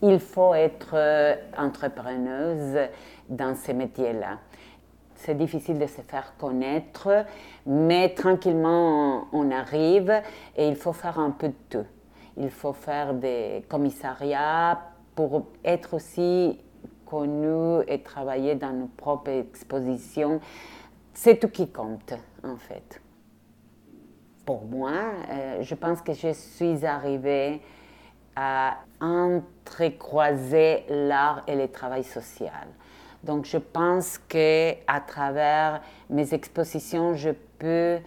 Il 0.00 0.20
faut 0.20 0.54
être 0.54 0.94
euh, 0.94 1.34
entrepreneuse 1.56 2.78
dans 3.28 3.54
ces 3.54 3.74
métiers-là. 3.74 4.38
C'est 5.14 5.36
difficile 5.36 5.78
de 5.78 5.86
se 5.86 6.00
faire 6.00 6.34
connaître, 6.36 7.24
mais 7.66 8.12
tranquillement 8.14 9.28
on 9.32 9.50
arrive 9.50 10.12
et 10.56 10.68
il 10.68 10.76
faut 10.76 10.92
faire 10.92 11.18
un 11.18 11.30
peu 11.30 11.48
de 11.48 11.54
tout. 11.70 11.86
Il 12.36 12.50
faut 12.50 12.72
faire 12.72 13.14
des 13.14 13.64
commissariats 13.68 14.80
pour 15.14 15.46
être 15.64 15.94
aussi 15.94 16.58
connu 17.12 17.84
et 17.88 18.00
travailler 18.00 18.54
dans 18.54 18.72
nos 18.72 18.86
propres 18.86 19.30
expositions. 19.30 20.40
C'est 21.12 21.38
tout 21.38 21.48
qui 21.48 21.68
compte, 21.68 22.14
en 22.42 22.56
fait. 22.56 23.02
Pour 24.46 24.64
moi, 24.64 24.92
euh, 25.30 25.58
je 25.60 25.74
pense 25.74 26.00
que 26.00 26.14
je 26.14 26.32
suis 26.32 26.86
arrivée 26.86 27.60
à 28.34 28.78
entrecroiser 28.98 30.84
l'art 30.88 31.42
et 31.46 31.54
le 31.54 31.68
travail 31.68 32.02
social. 32.02 32.66
Donc, 33.22 33.44
je 33.44 33.58
pense 33.58 34.16
que 34.16 34.72
à 34.86 35.00
travers 35.00 35.82
mes 36.08 36.32
expositions, 36.32 37.14
je 37.14 37.30
peux 37.58 37.98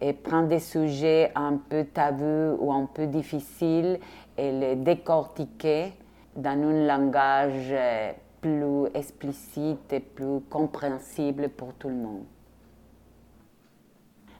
et 0.00 0.12
prendre 0.12 0.48
des 0.48 0.60
sujets 0.60 1.32
un 1.34 1.56
peu 1.56 1.84
tabous 1.84 2.56
ou 2.60 2.72
un 2.72 2.86
peu 2.86 3.08
difficiles 3.08 3.98
et 4.38 4.52
les 4.52 4.76
décortiquer 4.76 5.92
dans 6.36 6.50
un 6.50 6.86
langage 6.86 7.70
euh, 7.70 8.12
plus 8.42 8.88
explicite 8.92 9.90
et 9.92 10.00
plus 10.00 10.40
compréhensible 10.50 11.48
pour 11.48 11.72
tout 11.74 11.88
le 11.88 11.94
monde. 11.94 12.24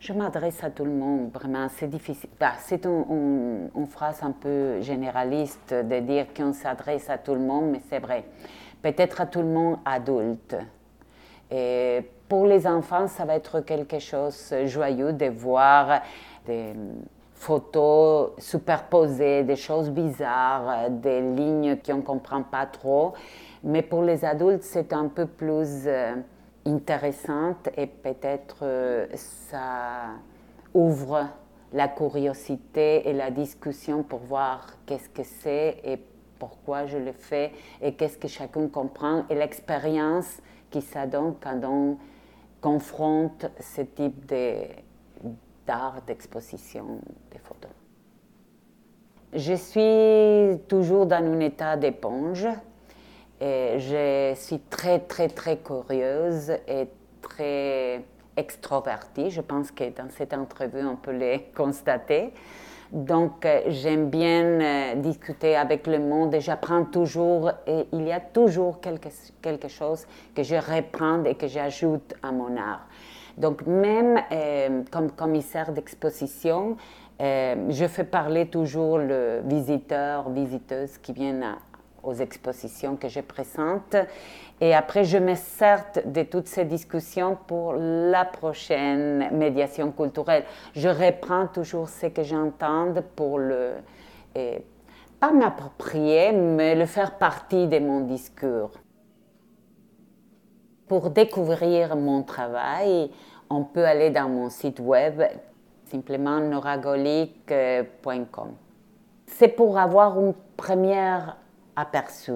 Je 0.00 0.12
m'adresse 0.12 0.62
à 0.64 0.70
tout 0.70 0.84
le 0.84 0.90
monde, 0.90 1.30
vraiment, 1.32 1.68
c'est 1.68 1.86
difficile. 1.86 2.28
Bah, 2.38 2.55
c'est 2.59 2.84
une, 2.86 3.70
phrase 3.88 4.20
un 4.24 4.32
peu 4.32 4.80
généraliste 4.80 5.72
de 5.72 6.00
dire 6.00 6.26
qu'on 6.36 6.53
s'adresse 6.53 7.09
à 7.09 7.18
tout 7.18 7.34
le 7.34 7.40
monde, 7.40 7.70
mais 7.70 7.80
c'est 7.88 8.00
vrai. 8.00 8.24
Peut-être 8.82 9.20
à 9.20 9.26
tout 9.26 9.42
le 9.42 9.46
monde 9.46 9.78
adulte. 9.84 10.57
Et 11.48 12.00
pour 12.28 12.46
les 12.46 12.66
enfants, 12.66 13.07
ça 13.07 13.24
va 13.24 13.36
être 13.36 13.61
quelque 13.61 14.00
chose 14.00 14.50
de 14.50 14.66
joyeux 14.66 15.12
de 15.12 15.26
voir 15.26 16.03
des 16.46 16.72
photos 17.34 18.32
superposées, 18.38 19.44
des 19.44 19.57
choses 19.57 19.88
bizarres, 19.90 20.90
des 20.90 21.20
lignes 21.20 21.76
qu'on 21.76 21.98
ne 21.98 22.03
comprend 22.03 22.42
pas 22.42 22.66
trop. 22.66 23.14
Mais 23.65 23.83
pour 23.83 24.03
les 24.03 24.25
adultes, 24.25 24.63
c'est 24.63 24.93
un 24.93 25.09
peu 25.09 25.27
plus 25.27 25.87
euh, 25.87 26.17
intéressant 26.67 27.55
et 27.77 27.87
peut-être 27.87 28.59
euh, 28.63 29.07
ça 29.15 30.15
ouvre 30.75 31.29
la 31.73 31.89
curiosité 31.89 33.09
et 33.09 33.13
la 33.13 33.31
discussion 33.31 34.03
pour 34.03 34.21
voir 34.21 34.77
qu'est-ce 34.85 35.09
que 35.09 35.23
c'est 35.23 35.79
et 35.85 35.99
pourquoi 36.39 36.87
je 36.87 36.99
le 36.99 37.13
fais 37.13 37.53
et 37.81 37.95
qu'est-ce 37.95 38.19
que 38.19 38.29
chacun 38.29 38.69
comprend 38.69 39.25
et 39.31 39.35
l'expérience 39.35 40.41
qui 40.71 40.83
ça 40.83 41.07
donne 41.07 41.35
quand 41.41 41.61
on 41.65 41.99
confronte 42.61 43.47
ce 43.61 43.83
type 43.83 44.33
d'art, 45.67 46.03
d'exposition, 46.07 47.01
de 47.33 47.39
photos. 47.39 47.71
Je 49.33 49.55
suis 49.55 50.59
toujours 50.67 51.07
dans 51.07 51.25
un 51.25 51.41
état 51.41 51.77
d'éponge 51.77 52.47
je 53.43 54.32
suis 54.36 54.61
très, 54.61 55.01
très, 55.01 55.28
très 55.28 55.59
curieuse 55.59 56.53
et 56.68 56.88
très 57.20 58.05
extrovertie. 58.36 59.30
Je 59.30 59.40
pense 59.40 59.70
que 59.70 59.84
dans 59.90 60.11
cette 60.11 60.34
entrevue, 60.34 60.84
on 60.84 60.97
peut 60.97 61.12
le 61.12 61.38
constater. 61.57 62.32
Donc, 62.93 63.47
euh, 63.47 63.62
j'aime 63.68 64.11
bien 64.11 64.45
euh, 64.45 64.95
discuter 64.97 65.57
avec 65.57 65.86
le 65.86 65.99
monde 65.99 66.34
et 66.34 66.40
j'apprends 66.43 66.84
toujours. 66.84 67.51
Et 67.66 67.86
il 67.93 68.07
y 68.07 68.12
a 68.12 68.20
toujours 68.20 68.80
quelque, 68.80 69.09
quelque 69.40 69.68
chose 69.68 70.07
que 70.34 70.43
je 70.43 70.57
reprends 70.57 71.24
et 71.24 71.34
que 71.34 71.47
j'ajoute 71.47 72.14
à 72.22 72.32
mon 72.32 72.55
art. 72.57 72.86
Donc, 73.38 73.66
même 73.66 74.20
euh, 74.30 74.82
comme 74.90 75.11
commissaire 75.11 75.72
d'exposition, 75.72 76.76
je 77.20 77.86
fais 77.88 78.03
parler 78.03 78.47
toujours 78.47 78.99
le 78.99 79.43
visiteur, 79.45 80.28
visiteuse 80.30 80.99
qui 80.99 81.12
viennent 81.12 81.45
à, 81.45 81.57
aux 82.03 82.14
expositions 82.14 82.96
que 82.96 83.09
je 83.09 83.20
présente. 83.20 83.96
Et 84.61 84.74
après, 84.74 85.05
je 85.05 85.18
me 85.18 85.34
sers 85.34 85.84
de 86.05 86.22
toutes 86.22 86.46
ces 86.46 86.64
discussions 86.64 87.36
pour 87.46 87.74
la 87.74 88.24
prochaine 88.24 89.36
médiation 89.36 89.92
culturelle. 89.92 90.44
Je 90.74 90.88
reprends 90.88 91.46
toujours 91.46 91.88
ce 91.88 92.07
que 92.07 92.22
j'entends 92.22 92.94
pour 93.16 93.38
le, 93.38 93.74
pas 95.20 95.32
m'approprier, 95.32 96.32
mais 96.32 96.74
le 96.74 96.86
faire 96.86 97.18
partie 97.18 97.68
de 97.68 97.78
mon 97.78 98.00
discours. 98.00 98.72
Pour 100.88 101.11
découvrir 101.11 101.96
mon 101.96 102.22
travail, 102.22 103.11
on 103.48 103.64
peut 103.64 103.84
aller 103.84 104.11
dans 104.11 104.28
mon 104.28 104.50
site 104.50 104.80
web, 104.80 105.22
simplement 105.90 106.40
noragolic.com. 106.40 108.53
C'est 109.26 109.48
pour 109.48 109.78
avoir 109.78 110.20
une 110.20 110.34
première 110.57 111.36
aperçu. 111.77 112.33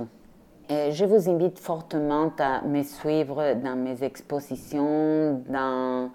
Je 0.69 1.05
vous 1.05 1.31
invite 1.31 1.59
fortement 1.59 2.33
à 2.39 2.63
me 2.63 2.83
suivre 2.83 3.55
dans 3.55 3.77
mes 3.77 4.03
expositions, 4.03 5.43
dans 5.49 6.11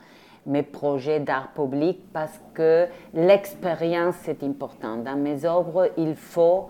mes 0.45 0.63
projets 0.63 1.19
d'art 1.19 1.53
public, 1.53 2.01
parce 2.11 2.39
que 2.53 2.88
l'expérience 3.13 4.28
est 4.28 4.43
importante. 4.43 5.03
Dans 5.03 5.15
mes 5.15 5.45
œuvres, 5.45 5.91
il 5.97 6.15
faut 6.15 6.69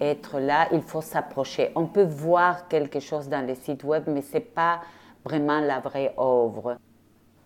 être 0.00 0.40
là, 0.40 0.68
il 0.72 0.82
faut 0.82 1.00
s'approcher. 1.00 1.70
On 1.76 1.86
peut 1.86 2.04
voir 2.04 2.68
quelque 2.68 3.00
chose 3.00 3.28
dans 3.28 3.46
les 3.46 3.54
sites 3.54 3.84
web, 3.84 4.04
mais 4.08 4.22
ce 4.22 4.34
n'est 4.34 4.40
pas 4.40 4.80
vraiment 5.24 5.60
la 5.60 5.78
vraie 5.78 6.12
œuvre. 6.18 6.76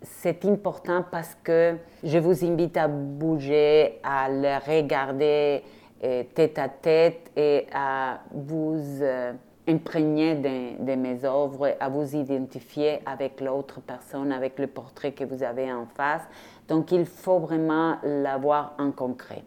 C'est 0.02 0.44
important 0.46 1.04
parce 1.10 1.36
que 1.44 1.76
je 2.02 2.18
vous 2.18 2.44
invite 2.44 2.76
à 2.76 2.88
bouger, 2.88 4.00
à 4.02 4.28
le 4.28 4.58
regarder 4.66 5.62
tête 6.00 6.58
à 6.58 6.68
tête 6.68 7.30
et 7.36 7.66
à 7.72 8.20
vous 8.32 8.80
euh, 9.00 9.32
imprégner 9.66 10.34
de, 10.34 10.94
mes 10.94 11.24
œuvres, 11.24 11.74
à 11.80 11.88
vous 11.88 12.14
identifier 12.14 13.00
avec 13.06 13.40
l'autre 13.40 13.80
personne, 13.80 14.32
avec 14.32 14.58
le 14.58 14.66
portrait 14.66 15.12
que 15.12 15.24
vous 15.24 15.42
avez 15.42 15.72
en 15.72 15.86
face. 15.86 16.22
Donc 16.68 16.92
il 16.92 17.06
faut 17.06 17.38
vraiment 17.38 17.96
l'avoir 18.02 18.74
en 18.78 18.92
concret. 18.92 19.42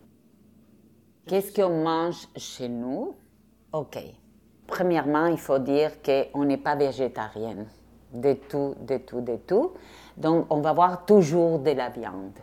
Qu'est-ce 1.28 1.54
qu'on 1.54 1.84
mange 1.84 2.28
chez 2.36 2.68
nous? 2.68 3.16
OK. 3.72 4.00
Premièrement, 4.66 5.28
il 5.28 5.38
faut 5.38 5.60
dire 5.60 5.92
qu'on 6.02 6.46
n'est 6.46 6.58
pas 6.58 6.76
végétarien. 6.76 7.66
De 8.14 8.34
tout, 8.34 8.74
de 8.82 8.98
tout, 8.98 9.22
de 9.22 9.36
tout. 9.36 9.74
Donc, 10.18 10.48
on 10.50 10.62
va 10.62 10.72
avoir 10.72 11.06
toujours 11.06 11.60
de 11.60 11.70
la 11.72 11.90
viande. 11.90 12.40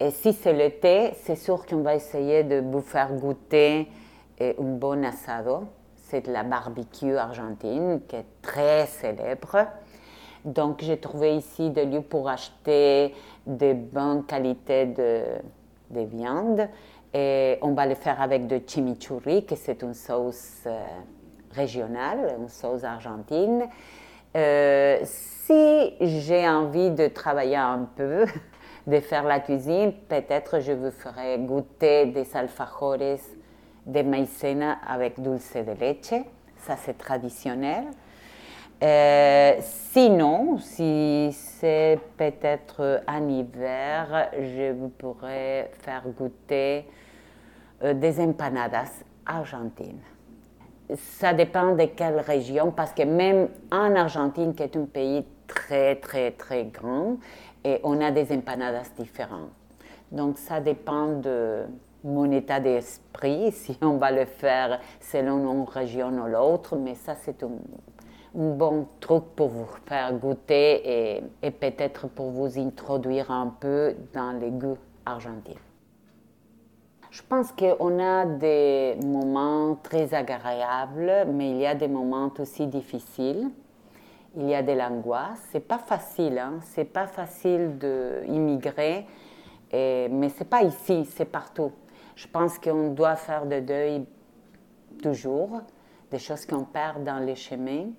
Et 0.00 0.10
si 0.10 0.32
c'est 0.32 0.52
le 0.52 0.70
thé, 0.80 1.12
c'est 1.22 1.36
sûr 1.36 1.64
qu'on 1.66 1.82
va 1.82 1.94
essayer 1.94 2.42
de 2.42 2.60
vous 2.60 2.80
faire 2.80 3.12
goûter 3.12 3.88
un 4.40 4.52
bon 4.58 5.04
asado. 5.04 5.64
C'est 5.94 6.26
de 6.26 6.32
la 6.32 6.42
barbecue 6.42 7.16
argentine 7.16 8.00
qui 8.08 8.16
est 8.16 8.26
très 8.42 8.86
célèbre. 8.86 9.66
Donc, 10.44 10.82
j'ai 10.82 10.98
trouvé 10.98 11.36
ici 11.36 11.70
des 11.70 11.86
lieux 11.86 12.02
pour 12.02 12.28
acheter 12.28 13.14
de 13.46 13.72
bonnes 13.72 14.26
qualités 14.26 14.86
de, 14.86 15.22
de 15.90 16.00
viande. 16.00 16.68
Et 17.14 17.58
on 17.62 17.72
va 17.72 17.86
le 17.86 17.94
faire 17.94 18.20
avec 18.20 18.48
de 18.48 18.60
chimichurri, 18.66 19.46
qui 19.46 19.56
c'est 19.56 19.82
une 19.82 19.94
sauce 19.94 20.64
euh, 20.66 20.80
régionale, 21.52 22.36
une 22.38 22.48
sauce 22.48 22.82
argentine. 22.82 23.64
Euh, 24.36 24.98
si 25.04 25.94
j'ai 26.00 26.48
envie 26.48 26.90
de 26.90 27.06
travailler 27.06 27.56
un 27.56 27.88
peu, 27.96 28.26
de 28.86 29.00
faire 29.00 29.24
la 29.24 29.40
cuisine, 29.40 29.92
peut-être 30.08 30.60
je 30.60 30.72
vous 30.72 30.90
ferai 30.90 31.38
goûter 31.38 32.06
des 32.06 32.36
alfajores 32.36 33.18
de 33.86 34.02
maïzena 34.02 34.78
avec 34.86 35.20
dulce 35.20 35.54
de 35.54 35.72
leche. 35.72 36.22
Ça, 36.58 36.76
c'est 36.76 36.96
traditionnel. 36.96 37.84
Euh, 38.82 39.54
sinon, 39.60 40.58
si 40.58 41.30
c'est 41.32 41.98
peut-être 42.16 43.02
en 43.06 43.28
hiver, 43.28 44.30
je 44.38 44.72
vous 44.72 44.88
pourrais 44.88 45.70
faire 45.82 46.02
goûter 46.08 46.86
euh, 47.82 47.94
des 47.94 48.20
empanadas 48.20 49.04
argentines. 49.24 50.00
Ça 50.94 51.32
dépend 51.32 51.74
de 51.74 51.84
quelle 51.84 52.18
région, 52.20 52.72
parce 52.72 52.92
que 52.92 53.04
même 53.04 53.48
en 53.72 53.94
Argentine, 53.94 54.54
qui 54.54 54.62
est 54.62 54.76
un 54.76 54.84
pays 54.84 55.24
très, 55.46 55.96
très, 55.96 56.32
très 56.32 56.64
grand, 56.64 57.16
et 57.64 57.80
on 57.82 58.00
a 58.00 58.10
des 58.10 58.32
empanadas 58.32 58.90
différentes. 58.96 59.50
Donc, 60.12 60.38
ça 60.38 60.60
dépend 60.60 61.18
de 61.18 61.64
mon 62.04 62.30
état 62.30 62.60
d'esprit, 62.60 63.50
si 63.52 63.76
on 63.82 63.96
va 63.96 64.12
le 64.12 64.26
faire 64.26 64.80
selon 65.00 65.52
une 65.52 65.64
région 65.64 66.08
ou 66.08 66.26
l'autre, 66.26 66.76
mais 66.76 66.94
ça, 66.94 67.14
c'est 67.14 67.42
un, 67.42 67.50
bon 68.34 68.88
truc 68.98 69.24
pour 69.36 69.48
vous 69.48 69.68
faire 69.86 70.12
goûter 70.14 71.14
et, 71.16 71.22
et 71.40 71.50
peut-être 71.52 72.08
pour 72.08 72.30
vous 72.30 72.58
introduire 72.58 73.30
un 73.30 73.54
peu 73.60 73.94
dans 74.12 74.32
les 74.32 74.50
goûts 74.50 74.78
argentins. 75.06 75.52
Je 77.14 77.22
pense 77.22 77.52
qu'on 77.52 78.00
a 78.00 78.26
des 78.26 78.96
moments 79.04 79.76
très 79.80 80.12
agréables, 80.12 81.28
mais 81.32 81.50
il 81.50 81.58
y 81.58 81.66
a 81.66 81.76
des 81.76 81.86
moments 81.86 82.32
aussi 82.36 82.66
difficiles. 82.66 83.50
Il 84.36 84.48
y 84.48 84.54
a 84.54 84.62
de 84.62 84.72
l'angoisse. 84.72 85.40
C'est 85.52 85.66
pas 85.66 85.78
facile, 85.78 86.38
hein? 86.38 86.54
c'est 86.62 86.84
pas 86.84 87.06
facile 87.06 87.78
d'immigrer, 87.78 89.06
mais 89.72 90.28
c'est 90.28 90.48
pas 90.48 90.62
ici, 90.62 91.04
c'est 91.04 91.24
partout. 91.24 91.72
Je 92.16 92.26
pense 92.28 92.58
qu'on 92.58 92.90
doit 92.90 93.16
faire 93.16 93.46
de 93.46 93.60
deuil 93.60 94.04
toujours, 95.02 95.60
des 96.10 96.18
choses 96.18 96.46
qu'on 96.46 96.64
perd 96.64 97.04
dans 97.04 97.18
les 97.18 97.36
chemins. 97.36 97.90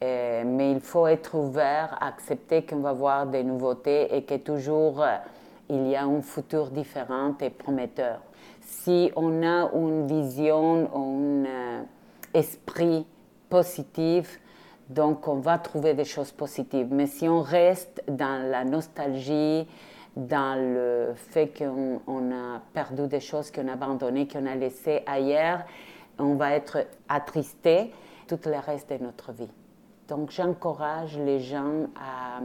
mais 0.00 0.72
il 0.72 0.80
faut 0.80 1.06
être 1.06 1.34
ouvert, 1.36 1.96
accepter 2.00 2.64
qu'on 2.64 2.80
va 2.80 2.92
voir 2.92 3.26
des 3.26 3.44
nouveautés 3.44 4.14
et 4.14 4.24
que 4.24 4.36
toujours 4.36 5.04
il 5.68 5.88
y 5.88 5.96
a 5.96 6.04
un 6.04 6.22
futur 6.22 6.70
différent 6.70 7.34
et 7.40 7.50
prometteur 7.50 8.20
si 8.70 9.10
on 9.16 9.42
a 9.42 9.70
une 9.74 10.06
vision, 10.06 10.90
un 10.94 11.44
euh, 11.44 11.82
esprit 12.34 13.06
positif, 13.48 14.40
donc 14.90 15.28
on 15.28 15.36
va 15.36 15.56
trouver 15.58 15.94
des 15.94 16.04
choses 16.04 16.32
positives. 16.32 16.88
Mais 16.90 17.06
si 17.06 17.28
on 17.28 17.42
reste 17.42 18.02
dans 18.08 18.50
la 18.50 18.64
nostalgie, 18.64 19.66
dans 20.16 20.60
le 20.60 21.14
fait 21.14 21.56
qu'on 21.56 22.32
a 22.32 22.60
perdu 22.74 23.06
des 23.06 23.20
choses, 23.20 23.52
qu'on 23.52 23.68
a 23.68 23.74
abandonnées, 23.74 24.26
qu'on 24.26 24.46
a 24.46 24.56
laissées 24.56 25.02
ailleurs, 25.06 25.60
on 26.18 26.34
va 26.34 26.54
être 26.54 26.86
attristé 27.08 27.92
tout 28.26 28.40
le 28.46 28.58
reste 28.58 28.90
de 28.90 29.02
notre 29.02 29.32
vie. 29.32 29.50
Donc 30.08 30.32
j'encourage 30.32 31.16
les 31.18 31.38
gens 31.38 31.86
à, 31.94 32.40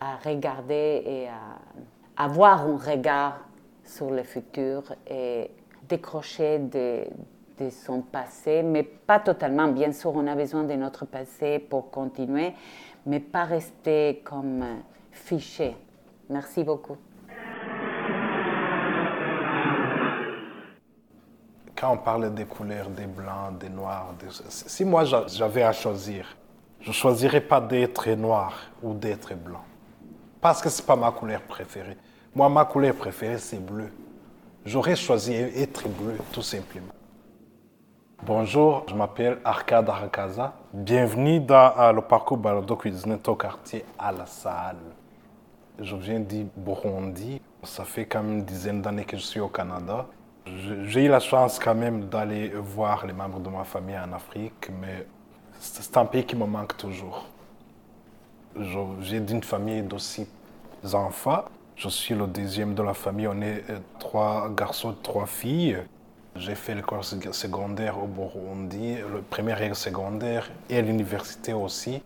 à, 0.00 0.16
regarder 0.16 1.02
et 1.04 1.28
à 1.28 2.24
avoir 2.24 2.62
un 2.62 2.78
regard 2.78 3.38
sur 3.84 4.10
le 4.10 4.22
futur 4.22 4.94
et 5.06 5.50
décrocher 5.88 6.58
de, 6.58 7.04
de, 7.58 7.70
son 7.70 8.02
passé, 8.02 8.62
mais 8.62 8.82
pas 8.82 9.18
totalement. 9.18 9.68
Bien 9.68 9.92
sûr, 9.92 10.12
on 10.14 10.26
a 10.26 10.34
besoin 10.34 10.64
de 10.64 10.74
notre 10.74 11.06
passé 11.06 11.58
pour 11.58 11.90
continuer, 11.90 12.52
mais 13.06 13.20
pas 13.20 13.44
rester 13.44 14.22
comme 14.24 14.64
fiché. 15.10 15.76
Merci 16.28 16.64
beaucoup. 16.64 16.96
Quand 21.76 21.92
on 21.92 21.98
parle 21.98 22.32
des 22.32 22.44
couleurs, 22.44 22.90
des 22.90 23.06
blancs, 23.06 23.58
des 23.58 23.68
noirs, 23.68 24.14
si 24.48 24.84
moi 24.84 25.04
j'avais 25.04 25.64
à 25.64 25.72
choisir, 25.72 26.36
je 26.80 26.88
ne 26.88 26.94
choisirais 26.94 27.40
pas 27.40 27.60
d'être 27.60 28.08
noir 28.10 28.54
ou 28.82 28.94
d'être 28.94 29.34
blanc. 29.34 29.64
Parce 30.40 30.60
que 30.60 30.68
ce 30.68 30.80
n'est 30.80 30.86
pas 30.86 30.96
ma 30.96 31.12
couleur 31.12 31.42
préférée. 31.42 31.96
Moi, 32.34 32.48
ma 32.48 32.64
couleur 32.64 32.94
préférée, 32.94 33.38
c'est 33.38 33.64
bleu. 33.64 33.90
J'aurais 34.64 34.96
choisi 34.96 35.34
être 35.34 35.88
bleu, 35.88 36.16
tout 36.32 36.42
simplement. 36.42 36.92
Bonjour, 38.24 38.84
je 38.88 38.94
m'appelle 38.94 39.38
Arcade 39.44 39.88
Arakaza. 39.88 40.52
Bienvenue 40.72 41.40
dans 41.40 41.92
le 41.92 42.00
parcours 42.02 42.36
Balado 42.36 42.76
Cuisine 42.76 43.18
au 43.26 43.34
quartier 43.34 43.84
à 43.98 44.12
la 44.12 44.26
salle. 44.26 44.76
Je 45.80 45.96
viens 45.96 46.20
du 46.20 46.46
Burundi. 46.56 47.40
Ça 47.64 47.84
fait 47.84 48.06
quand 48.06 48.22
même 48.22 48.38
une 48.38 48.44
dizaine 48.44 48.80
d'années 48.80 49.04
que 49.04 49.16
je 49.16 49.22
suis 49.22 49.40
au 49.40 49.48
Canada. 49.48 50.06
J'ai 50.46 51.06
eu 51.06 51.08
la 51.08 51.18
chance 51.18 51.58
quand 51.58 51.74
même 51.74 52.04
d'aller 52.04 52.50
voir 52.50 53.04
les 53.06 53.12
membres 53.12 53.40
de 53.40 53.48
ma 53.48 53.64
famille 53.64 53.98
en 53.98 54.12
Afrique, 54.12 54.70
mais 54.80 55.04
c'est 55.58 55.96
un 55.96 56.04
pays 56.04 56.24
qui 56.24 56.36
me 56.36 56.46
manque 56.46 56.76
toujours. 56.76 57.26
J'ai 59.00 59.18
d'une 59.18 59.42
famille 59.42 59.82
d'aussi 59.82 60.28
enfants. 60.92 61.44
Je 61.74 61.88
suis 61.88 62.14
le 62.14 62.28
deuxième 62.28 62.74
de 62.74 62.84
la 62.84 62.94
famille. 62.94 63.26
On 63.26 63.40
est 63.40 63.64
euh, 63.68 63.78
trois 63.98 64.48
garçons, 64.50 64.94
trois 65.02 65.26
filles. 65.26 65.78
J'ai 66.36 66.54
fait 66.54 66.74
l'école 66.74 67.04
secondaire 67.04 68.02
au 68.02 68.06
Burundi, 68.06 68.96
le 68.96 69.20
premier 69.22 69.54
et 69.64 69.74
secondaire 69.74 70.50
et 70.70 70.78
à 70.78 70.80
l'université 70.80 71.52
aussi. 71.52 72.02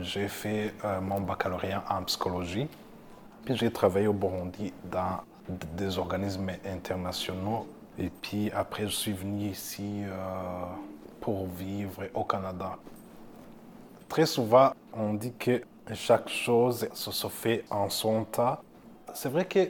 J'ai 0.00 0.28
fait 0.28 0.74
euh, 0.84 1.00
mon 1.00 1.20
baccalauréat 1.20 1.84
en 1.88 2.02
psychologie. 2.04 2.66
Puis 3.44 3.56
j'ai 3.56 3.70
travaillé 3.70 4.06
au 4.06 4.14
Burundi 4.14 4.72
dans 4.90 5.20
des 5.76 5.98
organismes 5.98 6.50
internationaux. 6.66 7.66
Et 7.98 8.10
puis 8.10 8.50
après, 8.50 8.84
je 8.84 8.94
suis 8.94 9.12
venu 9.12 9.50
ici 9.50 10.02
euh, 10.04 10.64
pour 11.20 11.46
vivre 11.46 12.04
au 12.14 12.24
Canada. 12.24 12.78
Très 14.08 14.26
souvent, 14.26 14.72
on 14.92 15.14
dit 15.14 15.34
que 15.38 15.62
chaque 15.92 16.28
chose 16.28 16.88
se 16.94 17.28
fait 17.28 17.64
en 17.70 17.90
son 17.90 18.24
temps 18.24 18.58
c'est 19.14 19.28
vrai 19.28 19.44
que 19.44 19.68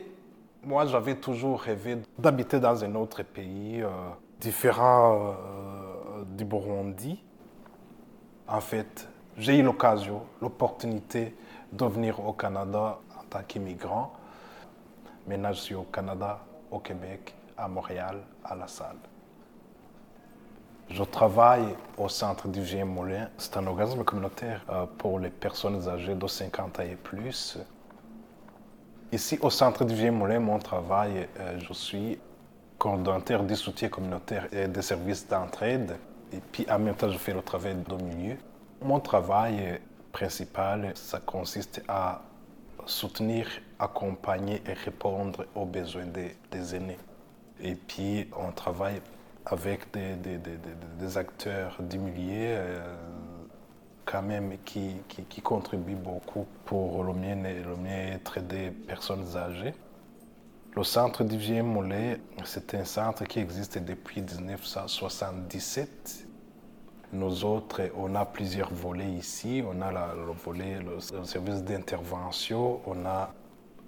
moi, 0.67 0.87
j'avais 0.87 1.17
toujours 1.17 1.61
rêvé 1.61 1.99
d'habiter 2.19 2.61
dans 2.61 2.85
un 2.85 2.95
autre 2.95 3.23
pays 3.23 3.83
euh, 3.83 3.89
différent 4.41 5.15
euh, 5.17 6.25
du 6.25 6.45
Burundi. 6.45 7.23
En 8.47 8.61
fait, 8.61 9.09
j'ai 9.37 9.59
eu 9.59 9.63
l'occasion, 9.63 10.23
l'opportunité 10.41 11.35
de 11.73 11.85
venir 11.85 12.25
au 12.25 12.33
Canada 12.33 12.99
en 13.19 13.25
tant 13.29 13.43
qu'immigrant. 13.47 14.13
Maintenant, 15.27 15.53
je 15.53 15.61
suis 15.61 15.75
au 15.75 15.85
Canada, 15.85 16.41
au 16.71 16.79
Québec, 16.79 17.35
à 17.57 17.69
Montréal, 17.69 18.21
à 18.45 18.55
La 18.55 18.69
Salle. 18.69 18.97
Je 20.91 21.03
travaille 21.03 21.75
au 21.97 22.09
centre 22.09 22.47
du 22.47 22.61
GM 22.61 22.89
Moulin. 22.89 23.29
C'est 23.39 23.57
un 23.57 23.67
organisme 23.67 24.05
communautaire 24.05 24.65
euh, 24.69 24.85
pour 24.99 25.19
les 25.19 25.31
personnes 25.31 25.89
âgées 25.89 26.15
de 26.15 26.27
50 26.27 26.79
ans 26.79 26.83
et 26.83 26.97
plus. 26.97 27.59
Ici, 29.15 29.39
au 29.43 29.49
centre 29.49 29.85
du 29.85 29.95
Vieux-Moulin, 29.95 30.41
mon 30.41 30.59
travail, 30.59 31.29
euh, 31.39 31.57
je 31.61 31.73
suis 31.73 32.19
coordonnateur 32.79 33.45
des 33.45 33.55
soutiens 33.55 33.89
communautaires 33.89 34.49
et 34.53 34.67
des 34.67 34.83
services 34.83 35.29
d'entraide. 35.29 35.97
Et 36.33 36.41
puis, 36.51 36.67
en 36.69 36.81
même 36.81 36.97
temps, 36.97 37.09
je 37.09 37.17
fais 37.17 37.33
le 37.33 37.41
travail 37.41 37.77
de 37.77 37.95
milieu. 38.03 38.37
Mon 38.83 38.99
travail 38.99 39.81
principal, 40.11 40.91
ça 40.97 41.21
consiste 41.21 41.81
à 41.87 42.23
soutenir, 42.87 43.47
accompagner 43.79 44.61
et 44.67 44.73
répondre 44.73 45.47
aux 45.55 45.65
besoins 45.65 46.07
des, 46.07 46.75
aînés. 46.75 46.99
Et 47.61 47.77
puis, 47.77 48.29
on 48.37 48.51
travaille 48.51 49.01
avec 49.47 49.93
des, 49.93 50.17
des, 50.99 51.17
acteurs 51.19 51.77
du 51.79 51.99
milieu, 52.01 52.49
euh, 52.49 52.97
quand 54.05 54.23
même 54.23 54.57
qui, 54.65 54.97
qui, 55.09 55.41
contribue 55.41 55.95
beaucoup 55.95 56.47
pour 56.65 57.05
le 57.05 57.13
bien-être 57.13 58.41
des 58.41 58.71
personnes 58.71 59.37
âgées. 59.37 59.75
Le 60.77 60.83
centre 60.83 61.23
du 61.25 61.37
Vieux 61.37 61.63
Mollet, 61.63 62.21
c'est 62.45 62.75
un 62.75 62.85
centre 62.85 63.25
qui 63.25 63.39
existe 63.39 63.79
depuis 63.79 64.23
1977. 64.23 66.27
Nous 67.13 67.45
autres, 67.45 67.83
on 67.97 68.17
a 68.17 68.27
plusieurs 68.27 68.75
volets 68.75 69.13
ici. 69.13 69.63
On 69.65 69.81
a 69.81 69.93
le 69.93 70.33
volet, 70.33 70.81
le 70.81 70.99
service 71.25 71.63
d'intervention, 71.63 72.81
on 72.87 73.07
a 73.07 73.33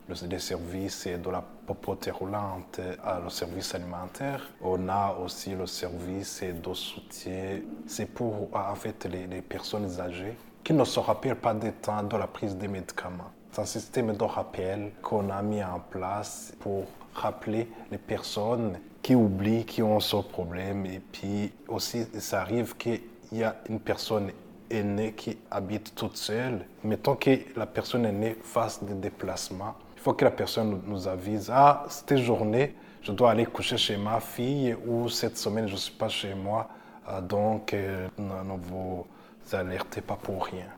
le 0.08 0.38
service 0.38 1.08
de 1.08 1.30
la 1.30 1.44
popote 1.66 2.08
roulante 2.12 2.80
à 3.04 3.20
le 3.20 3.28
service 3.28 3.74
alimentaire. 3.74 4.40
On 4.62 4.88
a 4.88 5.16
aussi 5.22 5.54
le 5.54 5.66
service 5.66 6.42
de 6.42 6.74
soutien. 6.74 7.60
C'est 7.86 8.06
pour 8.06 8.48
en 8.54 8.74
les, 9.10 9.42
personnes 9.42 10.00
âgées 10.00 10.36
qui 10.62 10.72
ne 10.72 10.84
se 10.84 11.00
rappellent 11.00 11.36
pas 11.36 11.54
des 11.54 11.72
temps 11.72 12.02
de 12.02 12.16
la 12.16 12.26
prise 12.26 12.56
des 12.56 12.68
médicaments. 12.68 13.30
C'est 13.50 13.62
un 13.62 13.66
système 13.66 14.16
de 14.16 14.24
rappel 14.24 14.92
qu'on 15.02 15.30
a 15.30 15.42
mis 15.42 15.62
en 15.62 15.80
place 15.80 16.52
pour 16.60 16.84
rappeler 17.14 17.68
les 17.90 17.98
personnes 17.98 18.78
qui 19.02 19.14
oublient, 19.14 19.64
qui 19.64 19.82
ont 19.82 20.00
ce 20.00 20.16
problème. 20.16 20.86
Et 20.86 21.00
puis 21.00 21.52
aussi, 21.68 22.06
ça 22.18 22.42
arrive 22.42 22.76
qu'il 22.76 23.00
y 23.32 23.42
a 23.42 23.56
une 23.68 23.80
personne 23.80 24.30
aînée 24.70 25.12
qui 25.12 25.38
habite 25.50 25.94
toute 25.94 26.16
seule. 26.16 26.66
Mettons 26.84 27.16
que 27.16 27.38
la 27.56 27.66
personne 27.66 28.04
aînée 28.04 28.36
fasse 28.42 28.82
des 28.82 28.94
déplacements 28.94 29.74
faut 30.06 30.14
que 30.14 30.24
la 30.24 30.30
personne 30.30 30.82
nous 30.86 31.08
avise, 31.08 31.50
ah, 31.52 31.84
cette 31.88 32.18
journée, 32.18 32.76
je 33.02 33.10
dois 33.10 33.32
aller 33.32 33.44
coucher 33.44 33.76
chez 33.76 33.96
ma 33.96 34.20
fille 34.20 34.72
ou 34.86 35.08
cette 35.08 35.36
semaine, 35.36 35.66
je 35.66 35.72
ne 35.72 35.78
suis 35.78 35.94
pas 35.94 36.08
chez 36.08 36.32
moi. 36.32 36.68
Euh, 37.08 37.20
donc, 37.20 37.74
euh, 37.74 38.06
ne 38.16 38.56
vous 38.56 39.04
alertez 39.50 40.02
pas 40.02 40.14
pour 40.14 40.44
rien. 40.44 40.68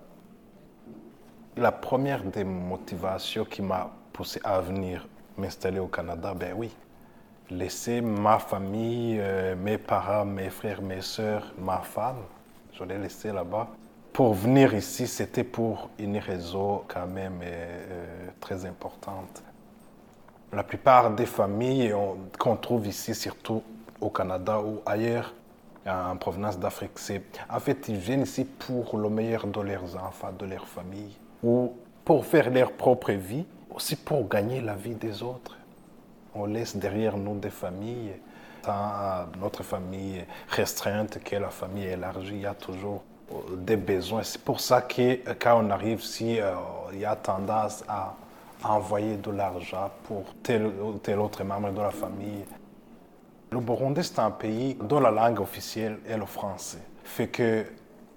La 1.59 1.72
première 1.72 2.24
des 2.24 2.43
motivations 2.43 3.45
qui 3.45 3.61
m'a 3.61 3.91
poussé 4.14 4.41
à 4.45 4.62
venir 4.62 5.07
m'installer 5.37 5.79
au 5.79 5.89
Canada, 5.89 6.33
ben 6.33 6.55
oui, 6.57 6.74
laisser 7.51 8.01
ma 8.01 8.39
famille, 8.39 9.18
euh, 9.20 9.55
mes 9.57 9.76
parents, 9.76 10.24
mes 10.24 10.49
frères, 10.49 10.81
mes 10.81 11.03
soeurs, 11.03 11.53
ma 11.59 11.81
femme, 11.81 12.22
je 12.72 12.83
l'ai 12.83 12.97
laissé 12.97 13.31
là-bas. 13.31 13.68
Pour 14.19 14.35
venir 14.35 14.75
ici, 14.75 15.07
c'était 15.07 15.45
pour 15.45 15.91
une 15.97 16.19
raison 16.19 16.83
quand 16.89 17.07
même 17.07 17.41
très 18.41 18.64
importante. 18.66 19.45
La 20.53 20.64
plupart 20.64 21.12
des 21.12 21.25
familles 21.25 21.95
qu'on 22.37 22.57
trouve 22.57 22.89
ici, 22.89 23.14
surtout 23.14 23.62
au 24.01 24.11
Canada 24.11 24.59
ou 24.61 24.81
ailleurs, 24.85 25.33
en 25.87 26.16
provenance 26.16 26.59
d'Afrique, 26.59 26.97
c'est 26.99 27.23
en 27.49 27.61
fait 27.61 27.87
ils 27.87 27.97
viennent 27.97 28.23
ici 28.23 28.45
pour 28.45 28.99
le 28.99 29.09
meilleur 29.09 29.47
de 29.47 29.61
leurs 29.61 29.95
enfants, 29.95 30.33
de 30.37 30.47
leur 30.47 30.66
famille, 30.66 31.16
ou 31.45 31.75
pour 32.05 32.27
faire 32.27 32.51
leur 32.51 32.73
propre 32.73 33.12
vie, 33.12 33.47
aussi 33.71 33.95
pour 33.95 34.29
gagner 34.29 34.61
la 34.61 34.75
vie 34.75 34.97
des 34.97 35.23
autres. 35.23 35.57
On 36.35 36.47
laisse 36.47 36.75
derrière 36.75 37.16
nous 37.16 37.39
des 37.39 37.51
familles, 37.51 38.14
tant 38.62 39.29
notre 39.41 39.62
famille 39.62 40.25
restreinte 40.49 41.23
que 41.23 41.37
la 41.37 41.51
famille 41.51 41.87
élargie, 41.87 42.35
il 42.35 42.41
y 42.41 42.47
a 42.47 42.55
toujours 42.55 43.05
euh, 43.05 43.18
des 43.57 43.76
besoins. 43.76 44.22
C'est 44.22 44.41
pour 44.41 44.61
ça 44.61 44.83
que 44.83 45.03
euh, 45.03 45.35
quand 45.39 45.62
on 45.62 45.70
arrive 45.70 46.01
ici, 46.01 46.41
euh, 46.41 46.55
y 46.95 47.05
a 47.05 47.16
tendance 47.16 47.85
à 47.89 48.14
envoyer 48.64 49.16
de 49.16 49.31
l'argent 49.31 49.91
pour 50.05 50.24
tel 50.43 50.66
ou 50.66 50.95
tel 50.95 51.18
autre 51.18 51.45
membre 51.45 51.70
de 51.70 51.81
la 51.81 51.91
famille. 51.91 52.45
Le 53.51 53.61
Burundi, 53.61 54.03
c'est 54.03 54.18
un 54.18 54.31
pays 54.31 54.74
dont 54.74 55.01
la 55.01 55.11
langue 55.11 55.41
officielle 55.41 55.99
est 56.07 56.16
le 56.16 56.26
français. 56.26 56.83
Fait 57.05 57.29
que 57.29 57.64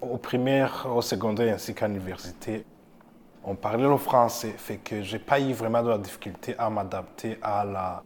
au 0.00 0.16
primaire, 0.16 0.86
au 0.92 1.00
secondaire 1.00 1.54
ainsi 1.54 1.74
qu'à 1.74 1.86
l'université, 1.86 2.64
on 3.44 3.54
parlait 3.54 3.88
le 3.88 3.96
français. 3.96 4.54
Fait 4.56 4.76
que 4.76 5.02
j'ai 5.02 5.18
pas 5.18 5.40
eu 5.40 5.52
vraiment 5.52 5.82
de 5.82 5.90
la 5.90 5.98
difficulté 5.98 6.54
à 6.58 6.68
m'adapter 6.68 7.38
à 7.40 7.64
la 7.64 8.02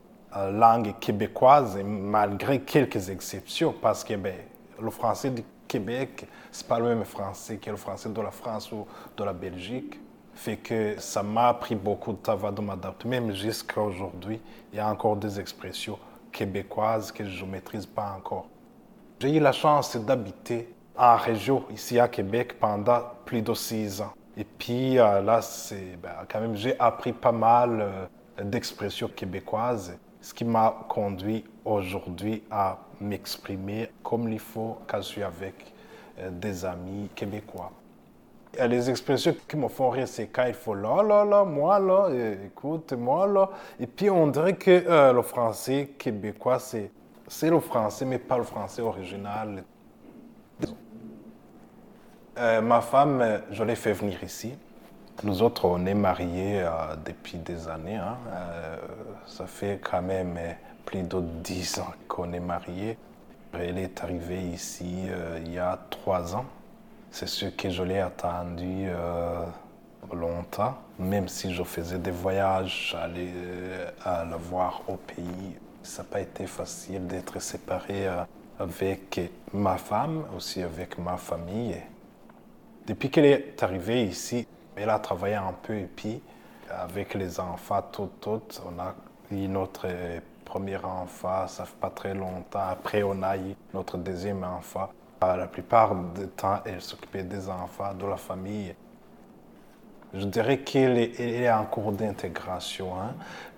langue 0.50 0.94
québécoise, 1.00 1.78
malgré 1.82 2.60
quelques 2.60 3.08
exceptions, 3.08 3.74
parce 3.80 4.04
que 4.04 4.14
ben, 4.14 4.34
le 4.80 4.90
français 4.90 5.30
du 5.30 5.42
Québec, 5.66 6.26
c'est 6.56 6.66
pas 6.66 6.78
le 6.78 6.86
même 6.86 7.04
français 7.04 7.58
que 7.58 7.68
le 7.68 7.76
français 7.76 8.08
de 8.08 8.20
la 8.22 8.30
France 8.30 8.72
ou 8.72 8.86
de 9.14 9.24
la 9.24 9.34
Belgique 9.34 10.00
fait 10.32 10.56
que 10.56 10.98
ça 10.98 11.22
m'a 11.22 11.52
pris 11.52 11.74
beaucoup 11.74 12.12
de 12.12 12.16
temps 12.16 12.50
de 12.50 12.60
m'adapter. 12.62 13.08
Même 13.08 13.34
jusqu'à 13.34 13.82
aujourd'hui, 13.82 14.40
il 14.72 14.76
y 14.76 14.80
a 14.80 14.88
encore 14.88 15.16
des 15.16 15.38
expressions 15.38 15.98
québécoises 16.32 17.12
que 17.12 17.26
je 17.26 17.44
ne 17.44 17.50
maîtrise 17.50 17.84
pas 17.84 18.14
encore. 18.16 18.46
J'ai 19.20 19.36
eu 19.36 19.40
la 19.40 19.52
chance 19.52 19.96
d'habiter 19.98 20.74
en 20.96 21.16
région, 21.16 21.64
ici 21.70 21.98
à 21.98 22.08
Québec, 22.08 22.58
pendant 22.58 23.02
plus 23.26 23.42
de 23.42 23.52
six 23.52 24.00
ans. 24.00 24.12
Et 24.34 24.44
puis 24.44 24.98
euh, 24.98 25.20
là, 25.20 25.42
c'est 25.42 25.98
ben, 26.02 26.10
quand 26.26 26.40
même, 26.40 26.56
j'ai 26.56 26.78
appris 26.80 27.12
pas 27.12 27.32
mal 27.32 27.80
euh, 27.82 28.44
d'expressions 28.44 29.08
québécoises, 29.08 29.98
ce 30.22 30.32
qui 30.32 30.46
m'a 30.46 30.74
conduit 30.88 31.44
aujourd'hui 31.66 32.42
à 32.50 32.78
m'exprimer 32.98 33.90
comme 34.02 34.28
il 34.32 34.38
faut 34.38 34.78
quand 34.86 34.98
je 34.98 35.06
suis 35.06 35.22
avec 35.22 35.75
des 36.30 36.64
amis 36.64 37.08
québécois. 37.14 37.72
Il 38.58 38.72
expressions 38.88 39.34
qui 39.46 39.56
me 39.56 39.68
font 39.68 39.90
rire, 39.90 40.08
c'est 40.08 40.28
quand 40.28 40.46
il 40.46 40.54
faut 40.54 40.74
là, 40.74 41.02
là, 41.02 41.24
là, 41.24 41.44
moi, 41.44 41.78
là, 41.78 42.08
écoute, 42.44 42.92
moi, 42.94 43.26
là. 43.26 43.50
Et 43.78 43.86
puis 43.86 44.08
on 44.08 44.26
dirait 44.28 44.54
que 44.54 44.70
euh, 44.70 45.12
le 45.12 45.22
français 45.22 45.90
québécois, 45.98 46.58
c'est, 46.58 46.90
le 47.42 47.60
français, 47.60 48.04
mais 48.06 48.18
pas 48.18 48.38
le 48.38 48.44
français 48.44 48.80
original. 48.80 49.62
Euh, 52.38 52.60
ma 52.60 52.80
femme, 52.80 53.42
je 53.50 53.62
l'ai 53.62 53.76
fait 53.76 53.92
venir 53.92 54.22
ici. 54.22 54.54
Nous 55.22 55.42
autres, 55.42 55.64
on 55.66 55.84
est 55.86 55.94
mariés 55.94 56.62
euh, 56.62 56.70
depuis 57.04 57.38
des 57.38 57.68
années. 57.68 57.96
Hein. 57.96 58.16
ça 59.26 59.46
fait 59.46 59.80
quand 59.82 60.02
même 60.02 60.38
plus 60.84 61.02
de 61.02 61.20
dix 61.42 61.78
ans 61.78 61.92
qu'on 62.08 62.32
est 62.32 62.40
mariés. 62.40 62.96
Elle 63.52 63.78
est 63.78 64.02
arrivée 64.02 64.42
ici 64.42 65.06
il 65.44 65.52
y 65.52 65.58
a 65.58 65.78
trois 65.90 66.34
ans. 66.34 66.46
C'est 67.18 67.28
ce 67.28 67.46
que 67.46 67.70
je 67.70 67.82
l'ai 67.82 67.98
attendu 67.98 68.88
euh, 68.88 69.46
longtemps, 70.12 70.76
même 70.98 71.28
si 71.28 71.54
je 71.54 71.62
faisais 71.62 71.98
des 71.98 72.10
voyages, 72.10 72.90
j'allais 72.92 73.32
euh, 73.34 73.90
à 74.04 74.26
la 74.26 74.36
voir 74.36 74.82
au 74.86 74.96
pays. 74.96 75.56
Ça 75.82 76.02
n'a 76.02 76.08
pas 76.10 76.20
été 76.20 76.46
facile 76.46 77.06
d'être 77.06 77.40
séparé 77.40 78.06
euh, 78.06 78.22
avec 78.58 79.18
ma 79.54 79.78
femme, 79.78 80.24
aussi 80.36 80.62
avec 80.62 80.98
ma 80.98 81.16
famille. 81.16 81.76
Depuis 82.86 83.08
qu'elle 83.08 83.24
est 83.24 83.62
arrivée 83.62 84.04
ici, 84.04 84.46
elle 84.76 84.90
a 84.90 84.98
travaillé 84.98 85.36
un 85.36 85.54
peu 85.62 85.74
et 85.74 85.88
puis 85.96 86.20
avec 86.70 87.14
les 87.14 87.40
enfants, 87.40 87.82
tout, 87.90 88.10
tout, 88.20 88.42
on 88.66 88.78
a 88.78 88.94
eu 89.30 89.48
notre 89.48 89.86
premier 90.56 90.76
enfant, 90.76 91.46
ça 91.48 91.66
fait 91.66 91.76
pas 91.78 91.90
très 91.90 92.14
longtemps. 92.14 92.66
Après, 92.70 93.02
on 93.02 93.22
a 93.22 93.36
eu 93.36 93.54
notre 93.74 93.98
deuxième 93.98 94.42
enfant. 94.42 94.88
La 95.20 95.46
plupart 95.46 95.94
du 95.94 96.28
temps, 96.28 96.60
elle 96.64 96.80
s'occupait 96.80 97.24
des 97.24 97.50
enfants, 97.50 97.92
de 97.92 98.06
la 98.06 98.16
famille. 98.16 98.74
Je 100.14 100.24
dirais 100.24 100.60
qu'elle 100.60 100.96
est, 100.96 101.50
en 101.50 101.66
cours 101.66 101.92
d'intégration. 101.92 102.98
Hein. 102.98 103.14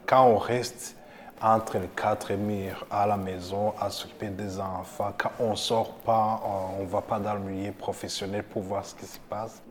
Quand 0.07 0.27
on 0.27 0.39
reste 0.39 0.97
entre 1.41 1.79
les 1.79 1.87
quatre 1.87 2.33
murs 2.33 2.85
à 2.91 3.07
la 3.07 3.17
maison 3.17 3.75
à 3.81 3.91
s'occuper 3.91 4.31
des 4.31 4.59
enfants, 4.59 5.13
quand 5.17 5.31
on 5.39 5.55
sort 5.55 5.95
pas, 5.99 6.41
on 6.79 6.83
ne 6.83 6.89
va 6.89 7.01
pas 7.01 7.21
dans 7.21 7.35
le 7.35 7.41
milieu 7.41 7.71
professionnel 7.71 8.43
pour 8.43 8.63
voir 8.63 8.85
ce 8.85 8.97
qui 8.97 9.07
se 9.07 9.21
passe, 9.21 9.63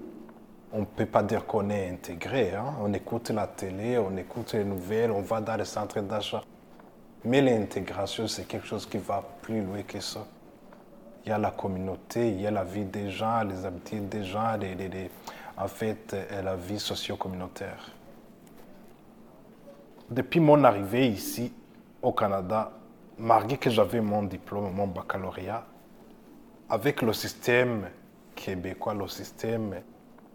on 0.72 0.80
ne 0.80 0.86
peut 0.86 1.06
pas 1.06 1.24
dire 1.24 1.46
qu'on 1.46 1.70
est 1.72 1.90
intégré. 1.90 2.56
Hein. 2.56 2.76
On 2.82 2.94
écoute 2.94 3.32
la 3.32 3.48
télé, 3.48 3.98
on 3.98 4.16
écoute 4.16 4.54
les 4.54 4.64
nouvelles, 4.64 5.12
on 5.12 5.22
va 5.22 5.42
dans 5.42 5.58
les 5.58 5.66
centres 5.66 6.00
d'achat. 6.00 6.42
Mais 7.26 7.42
l'intégration, 7.42 8.28
c'est 8.28 8.48
quelque 8.48 8.68
chose 8.68 8.86
qui 8.86 8.98
va 8.98 9.24
plus 9.42 9.62
loin 9.62 9.84
que 9.84 10.00
ça 10.00 10.26
il 11.28 11.32
y 11.32 11.34
a 11.34 11.38
la 11.38 11.52
communauté, 11.52 12.30
il 12.30 12.42
y 12.42 12.48
a 12.48 12.52
la 12.52 12.64
vie 12.64 12.86
des 12.86 13.12
gens, 13.12 13.44
les 13.44 13.66
habitudes 13.66 14.08
des 14.08 14.24
gens, 14.24 14.56
les, 14.56 15.12
en 15.58 15.68
fait, 15.68 16.16
la 16.42 16.56
vie 16.56 16.80
socio-communautaire. 16.80 17.92
Depuis 20.10 20.40
mon 20.40 20.64
arrivée 20.64 21.10
ici 21.10 21.52
au 22.02 22.14
Canada, 22.14 22.72
malgré 23.18 23.58
que 23.58 23.70
j'avais 23.70 24.00
mon 24.00 24.24
diplôme, 24.24 24.74
mon 24.74 24.88
baccalauréat, 24.88 25.66
avec 26.70 27.02
le 27.02 27.12
système 27.12 27.90
québécois, 28.34 28.94
le 28.94 29.10
système 29.10 29.82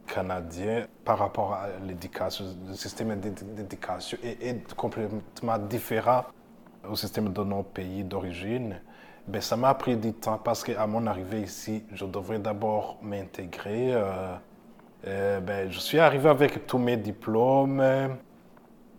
canadien 0.07 0.87
par 1.07 1.20
rapport 1.20 1.55
à 1.55 1.68
l'éducation, 1.87 2.45
le 2.68 2.74
système 2.74 3.18
d'éducation 3.18 4.18
est 4.22 4.74
complètement 4.74 5.57
différent 5.57 6.26
au 6.89 6.97
système 6.97 7.33
de 7.33 7.43
nos 7.45 7.62
pays 7.62 8.05
d'origine 8.05 8.76
ben, 9.26 9.41
ça 9.41 9.57
m'a 9.57 9.72
pris 9.74 9.97
du 9.97 10.12
temps 10.12 10.39
parce 10.43 10.64
qu'à 10.64 10.87
mon 10.87 11.07
arrivée 11.07 11.43
ici, 11.43 11.85
je 11.93 12.05
devrais 12.05 12.39
d'abord 12.39 12.99
m'intégrer. 13.03 13.95
Euh, 13.95 14.35
euh, 15.07 15.41
ben, 15.41 15.70
je 15.70 15.78
suis 15.78 15.99
arrivé 15.99 16.28
avec 16.28 16.66
tous 16.66 16.78
mes 16.78 16.97
diplômes. 16.97 17.83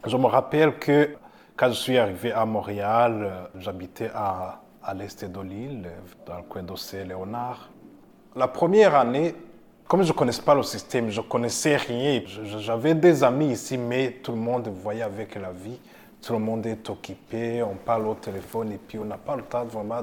Je 0.05 0.17
me 0.17 0.25
rappelle 0.25 0.77
que 0.77 1.15
quand 1.55 1.67
je 1.69 1.73
suis 1.73 1.97
arrivé 1.97 2.31
à 2.31 2.45
Montréal, 2.45 3.19
euh, 3.21 3.59
j'habitais 3.59 4.11
à, 4.13 4.61
à 4.81 4.93
l'est 4.93 5.25
de 5.25 5.41
l'île, 5.41 5.89
dans 6.25 6.37
le 6.37 6.43
coin 6.43 6.63
d'Océ 6.63 7.03
Léonard. 7.03 7.69
La 8.35 8.47
première 8.47 8.95
année, 8.95 9.35
comme 9.87 10.03
je 10.03 10.13
ne 10.13 10.17
connaissais 10.17 10.41
pas 10.41 10.55
le 10.55 10.63
système, 10.63 11.09
je 11.09 11.19
ne 11.19 11.25
connaissais 11.25 11.75
rien. 11.75 12.21
J'avais 12.59 12.95
des 12.95 13.23
amis 13.23 13.51
ici, 13.51 13.77
mais 13.77 14.19
tout 14.23 14.31
le 14.31 14.39
monde 14.39 14.69
voyait 14.69 15.03
avec 15.03 15.35
la 15.35 15.51
vie 15.51 15.79
tout 16.23 16.33
le 16.33 16.39
monde 16.39 16.65
est 16.65 16.89
occupé, 16.89 17.61
on 17.61 17.75
parle 17.75 18.07
au 18.07 18.15
téléphone 18.15 18.71
et 18.71 18.77
puis 18.77 18.97
on 18.97 19.03
n'a 19.03 19.17
pas 19.17 19.35
le 19.35 19.43
temps 19.43 19.65
vraiment 19.65 20.01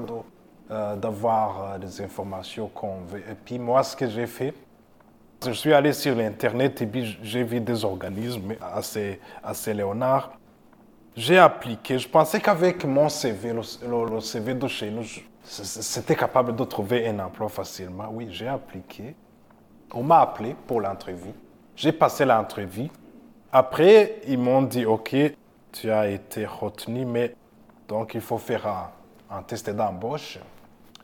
euh, 0.69 0.95
d'avoir 0.95 1.73
euh, 1.73 1.77
des 1.79 1.99
informations 2.01 2.67
qu'on 2.67 3.01
veut. 3.07 3.19
Et 3.19 3.35
puis 3.43 3.57
moi, 3.57 3.81
ce 3.81 3.95
que 3.95 4.07
j'ai 4.07 4.27
fait, 4.27 4.53
je 5.43 5.51
suis 5.51 5.73
allé 5.73 5.91
sur 5.93 6.15
l'Internet 6.15 6.79
et 6.83 6.85
puis 6.85 7.17
j'ai 7.23 7.43
vu 7.43 7.59
des 7.59 7.83
organismes 7.83 8.53
assez, 8.61 9.19
assez 9.43 9.73
léonards. 9.73 10.31
J'ai 11.15 11.39
appliqué, 11.39 11.97
je 11.97 12.07
pensais 12.07 12.39
qu'avec 12.39 12.85
mon 12.85 13.09
CV, 13.09 13.51
le, 13.53 14.19
CV 14.21 14.53
de 14.53 14.67
chez 14.67 14.91
nous, 14.91 15.03
c'était 15.43 16.15
capable 16.15 16.55
de 16.55 16.63
trouver 16.63 17.07
un 17.07 17.19
emploi 17.19 17.49
facilement. 17.49 18.07
Oui, 18.11 18.27
j'ai 18.29 18.47
appliqué. 18.47 19.15
On 19.91 20.03
m'a 20.03 20.19
appelé 20.21 20.55
pour 20.67 20.79
l'entrevue. 20.81 21.33
J'ai 21.75 21.91
passé 21.91 22.23
l'entrevue. 22.25 22.89
Après, 23.51 24.21
ils 24.27 24.37
m'ont 24.37 24.61
dit, 24.61 24.85
OK, 24.85 25.15
tu 25.71 25.91
as 25.91 26.09
été 26.09 26.45
retenu, 26.45 27.05
mais 27.05 27.35
donc 27.87 28.13
il 28.13 28.21
faut 28.21 28.37
faire 28.37 28.91
un, 29.29 29.43
test 29.43 29.69
d'embauche. 29.69 30.39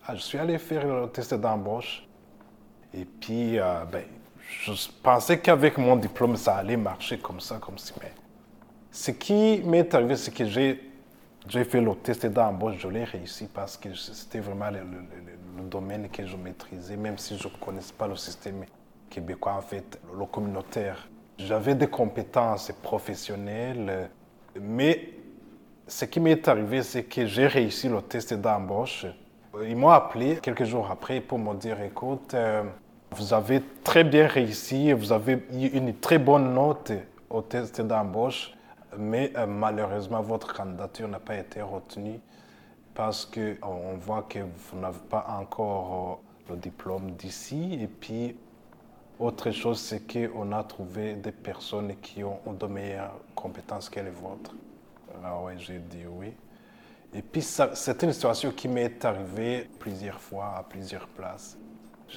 Ah, 0.06 0.16
je 0.16 0.22
suis 0.22 0.38
allé 0.38 0.58
faire 0.58 0.86
le 0.86 1.08
test 1.10 1.34
d'embauche. 1.34 2.08
Et 2.94 3.06
puis, 3.06 3.60
euh, 3.60 3.84
ben, 3.92 4.04
je 4.64 4.72
pensais 5.04 5.40
qu'avec 5.40 5.78
mon 5.78 5.96
diplôme, 5.96 6.38
ça 6.38 6.58
allait 6.58 6.78
marcher 6.78 7.20
comme 7.20 7.40
ça, 7.40 7.58
comme 7.58 7.78
si. 7.78 7.94
Mais 8.02 8.12
ce 8.92 9.12
qui 9.12 9.62
m'est 9.66 9.94
arrivé, 9.94 10.16
c'est 10.16 10.34
que 10.34 10.46
j'ai, 10.46 10.92
j'ai 11.48 11.64
fait 11.64 11.82
le 11.82 11.94
test 11.96 12.26
d'embauche, 12.26 12.78
je 12.80 12.88
l'ai 12.88 13.04
réussi 13.04 13.48
parce 13.54 13.78
que 13.78 13.94
c'était 13.94 14.40
vraiment 14.40 14.70
le, 14.70 14.80
le 15.58 15.64
domaine 15.64 16.10
que 16.10 16.26
je 16.26 16.38
maîtrisais, 16.38 16.96
même 16.96 17.18
si 17.18 17.38
je 17.38 17.48
ne 17.48 17.54
connaissais 17.54 17.94
pas 17.94 18.08
le 18.08 18.16
système 18.16 18.64
québécois, 19.10 19.54
en 19.54 19.62
fait, 19.62 20.00
le 20.18 20.26
communautaire. 20.26 21.08
J'avais 21.38 21.76
des 21.76 21.88
compétences 21.88 22.72
professionnelles, 22.82 24.10
mais 24.62 25.10
ce 25.88 26.06
qui 26.06 26.20
m'est 26.20 26.48
arrivé, 26.48 26.84
c'est 26.84 27.04
que 27.04 27.26
j'ai 27.26 27.48
réussi 27.48 27.88
le 27.90 28.02
test 28.02 28.34
d'embauche. 28.34 29.06
Ils 29.64 29.76
m'ont 29.76 29.90
appelé 29.90 30.38
quelques 30.42 30.66
jours 30.66 30.90
après 30.92 31.22
pour 31.22 31.40
me 31.40 31.56
dire, 31.56 31.82
écoute, 31.82 32.34
euh, 32.34 32.64
vous 33.12 33.34
avez 33.34 33.62
très 33.84 34.04
bien 34.04 34.28
réussi, 34.28 34.92
vous 34.92 35.12
avez 35.12 35.44
une 35.52 35.96
très 35.96 36.20
bonne 36.20 36.54
note 36.54 36.92
au 37.30 37.42
test 37.42 37.82
d'embauche, 37.82 38.54
mais 38.98 39.32
euh, 39.36 39.46
malheureusement, 39.48 40.22
votre 40.22 40.54
candidature 40.54 41.08
n'a 41.08 41.20
pas 41.20 41.38
été 41.38 41.62
retenue 41.62 42.20
parce 42.94 43.26
qu'on 43.26 43.96
voit 43.98 44.24
que 44.24 44.40
vous 44.40 44.80
n'avez 44.80 45.00
pas 45.10 45.26
encore 45.40 46.22
euh, 46.50 46.54
le 46.54 46.60
diplôme 46.60 47.12
d'ici. 47.12 47.80
Et 47.82 47.88
puis, 47.88 48.36
autre 49.20 49.52
chose, 49.52 49.80
c'est 49.80 50.02
qu'on 50.12 50.52
a 50.52 50.64
trouvé 50.64 51.16
des 51.16 51.32
personnes 51.32 51.96
qui 52.02 52.24
ont 52.24 52.40
de 52.54 52.68
meilleures 52.68 53.20
compétences 53.36 53.90
que 53.90 54.00
les 54.00 54.12
vôtres. 54.12 54.54
Ah 55.24 55.40
ouais, 55.42 55.56
j'ai 55.58 55.80
dit 55.80 56.06
oui. 56.08 56.34
Et 57.14 57.22
puis, 57.22 57.42
c'est 57.42 58.04
une 58.04 58.14
situation 58.14 58.52
qui 58.52 58.68
m'est 58.68 59.04
arrivée 59.04 59.70
plusieurs 59.80 60.20
fois, 60.20 60.56
à 60.58 60.64
plusieurs 60.64 61.08
places. 61.08 61.58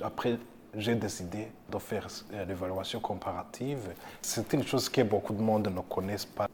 Après, 0.02 0.36
j'ai 0.76 0.94
décidé 0.94 1.48
de 1.70 1.78
faire 1.78 2.06
l'évaluation 2.46 3.00
comparative. 3.00 3.94
C'est 4.20 4.52
une 4.52 4.64
chose 4.64 4.88
que 4.88 5.02
beaucoup 5.02 5.32
de 5.32 5.40
monde 5.40 5.68
ne 5.68 5.80
connaissent 5.80 6.26
pas. 6.26 6.48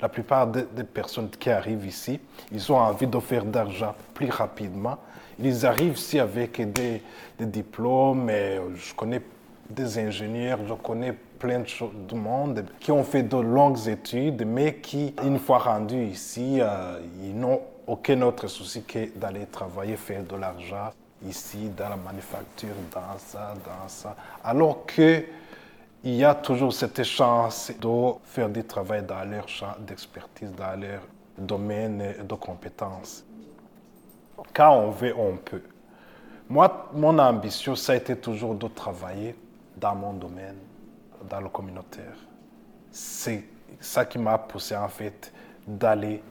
La 0.00 0.08
plupart 0.08 0.46
des, 0.46 0.84
personnes 0.84 1.30
qui 1.30 1.50
arrivent 1.50 1.86
ici, 1.86 2.20
ils 2.52 2.70
ont 2.70 2.78
envie 2.78 3.06
de 3.06 3.18
faire 3.18 3.44
d'argent 3.44 3.94
plus 4.14 4.30
rapidement. 4.30 4.98
Ils 5.40 5.66
arrivent 5.66 5.96
ici 5.96 6.20
avec 6.20 6.60
des, 6.72 7.02
des 7.38 7.46
diplômes. 7.46 8.30
Et 8.30 8.60
je 8.76 8.94
connais 8.94 9.22
des 9.70 9.98
ingénieurs, 9.98 10.58
je 10.66 10.74
connais 10.74 11.12
plein 11.12 11.60
de, 11.60 12.14
monde 12.14 12.64
qui 12.80 12.90
ont 12.90 13.04
fait 13.04 13.22
de 13.22 13.36
longues 13.36 13.86
études, 13.88 14.44
mais 14.46 14.76
qui, 14.76 15.14
une 15.22 15.38
fois 15.38 15.58
rendus 15.58 16.04
ici, 16.04 16.58
euh, 16.60 16.98
ils 17.22 17.38
n'ont 17.38 17.60
aucun 17.86 18.20
autre 18.22 18.48
souci 18.48 18.82
que 18.82 19.16
d'aller 19.18 19.46
travailler, 19.46 19.96
faire 19.96 20.22
de 20.22 20.36
l'argent 20.36 20.90
ici, 21.26 21.70
dans 21.76 21.88
la 21.88 21.96
manufacture, 21.96 22.74
dans 22.92 23.18
ça, 23.18 23.54
dans 23.64 23.88
ça. 23.88 24.16
Alors 24.42 24.84
que 24.86 25.24
il 26.04 26.14
y 26.14 26.24
a 26.24 26.34
toujours 26.34 26.72
cette 26.72 27.02
chance 27.02 27.72
de 27.80 28.12
faire 28.24 28.48
du 28.48 28.62
travail 28.62 29.02
dans 29.02 29.24
leur 29.24 29.48
champ 29.48 29.74
d'expertise, 29.80 30.50
dans 30.52 30.80
leur 30.80 31.00
domaine 31.36 32.14
de 32.22 32.34
compétences. 32.34 33.24
Quand 34.54 34.76
on 34.76 34.90
veut, 34.90 35.14
on 35.16 35.36
peut. 35.36 35.62
Moi, 36.48 36.88
mon 36.94 37.18
ambition, 37.18 37.74
ça 37.74 37.92
a 37.92 37.96
été 37.96 38.16
toujours 38.16 38.54
de 38.54 38.68
travailler 38.68 39.34
dans 39.80 39.94
mon 39.94 40.14
domaine, 40.14 40.58
dans 41.28 41.40
le 41.40 41.48
communautaire. 41.48 42.16
C'est 42.90 43.44
ça 43.80 44.04
qui 44.04 44.18
m'a 44.18 44.38
poussé 44.38 44.76
en 44.76 44.88
fait 44.88 45.32
d'aller 45.66 46.22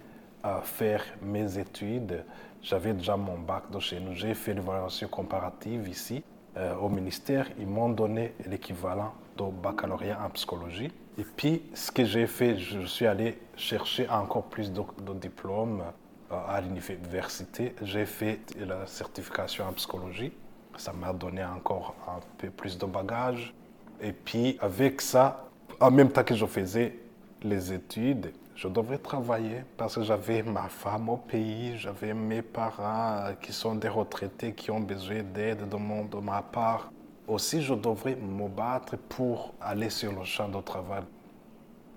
euh, 0.46 0.62
faire 0.62 1.04
mes 1.22 1.58
études. 1.58 2.24
J'avais 2.62 2.94
déjà 2.94 3.16
mon 3.16 3.38
bac 3.38 3.70
de 3.72 3.80
chez 3.80 4.00
nous. 4.00 4.14
J'ai 4.14 4.34
fait 4.34 4.54
l'évaluation 4.54 5.08
comparative 5.08 5.88
ici 5.88 6.24
euh, 6.58 6.76
au 6.76 6.90
ministère. 6.90 7.48
Ils 7.60 7.68
m'ont 7.68 7.90
donné 7.90 8.34
l'équivalent 8.46 9.14
de 9.38 9.44
baccalauréat 9.44 10.20
en 10.24 10.30
psychologie. 10.32 10.92
Et 11.20 11.24
puis, 11.24 11.64
ce 11.74 11.92
que 11.92 12.06
j'ai 12.06 12.28
fait, 12.28 12.58
je 12.58 12.82
suis 12.82 13.06
allé 13.06 13.40
chercher 13.56 14.08
encore 14.10 14.44
plus 14.44 14.72
de, 14.72 14.84
diplômes 15.14 15.84
euh, 16.32 16.36
à 16.48 16.62
l'université. 16.62 17.76
J'ai 17.82 18.06
fait 18.06 18.40
la 18.60 18.86
certification 18.88 19.66
en 19.66 19.74
psychologie. 19.74 20.32
Ça 20.78 20.94
m'a 20.94 21.12
donné 21.12 21.44
encore 21.44 21.96
un 22.08 22.20
peu 22.38 22.50
plus 22.50 22.78
de 22.78 22.86
bagages. 22.86 23.54
Et 24.02 24.12
puis, 24.12 24.58
avec 24.62 25.02
ça, 25.02 25.48
en 25.80 25.92
même 25.92 26.12
temps 26.12 26.24
que 26.24 26.36
je 26.36 26.46
faisais 26.46 26.98
les 27.44 27.74
études, 27.74 28.32
je 28.56 28.68
devrais 28.68 28.98
travailler 28.98 29.64
parce 29.78 29.96
que 29.96 30.02
j'avais 30.02 30.42
ma 30.42 30.68
femme 30.68 31.10
au 31.10 31.18
pays, 31.18 31.78
j'avais 31.78 32.14
mes 32.14 32.42
parents 32.42 33.34
qui 33.40 33.54
sont 33.54 33.76
des 33.76 33.88
retraités 33.88 34.54
qui 34.54 34.72
ont 34.72 34.80
besoin 34.80 35.22
d'aide 35.22 35.70
de, 35.70 36.08
de 36.10 36.18
ma 36.18 36.42
part. 36.42 36.92
Aussi, 37.28 37.62
je 37.62 37.76
devrais 37.76 38.16
me 38.16 38.48
battre 38.48 38.98
pour 39.10 39.54
aller 39.62 39.92
sur 39.92 40.12
le 40.12 40.24
champ 40.24 40.48
de 40.48 40.60
travail. 40.62 41.04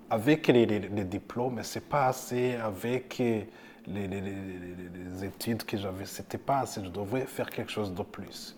Avec 0.09 0.47
les, 0.49 0.65
diplômes, 1.05 1.63
ce 1.63 1.79
n'est 1.79 1.85
pas 1.85 2.07
assez. 2.07 2.55
Avec 2.55 3.17
les, 3.17 3.47
les 3.87 5.25
études 5.25 5.63
que 5.63 5.77
j'avais, 5.77 6.05
ce 6.05 6.21
n'était 6.21 6.37
pas 6.37 6.59
assez. 6.59 6.83
Je 6.83 6.89
devrais 6.89 7.25
faire 7.25 7.49
quelque 7.49 7.71
chose 7.71 7.91
de 7.93 8.03
plus. 8.03 8.55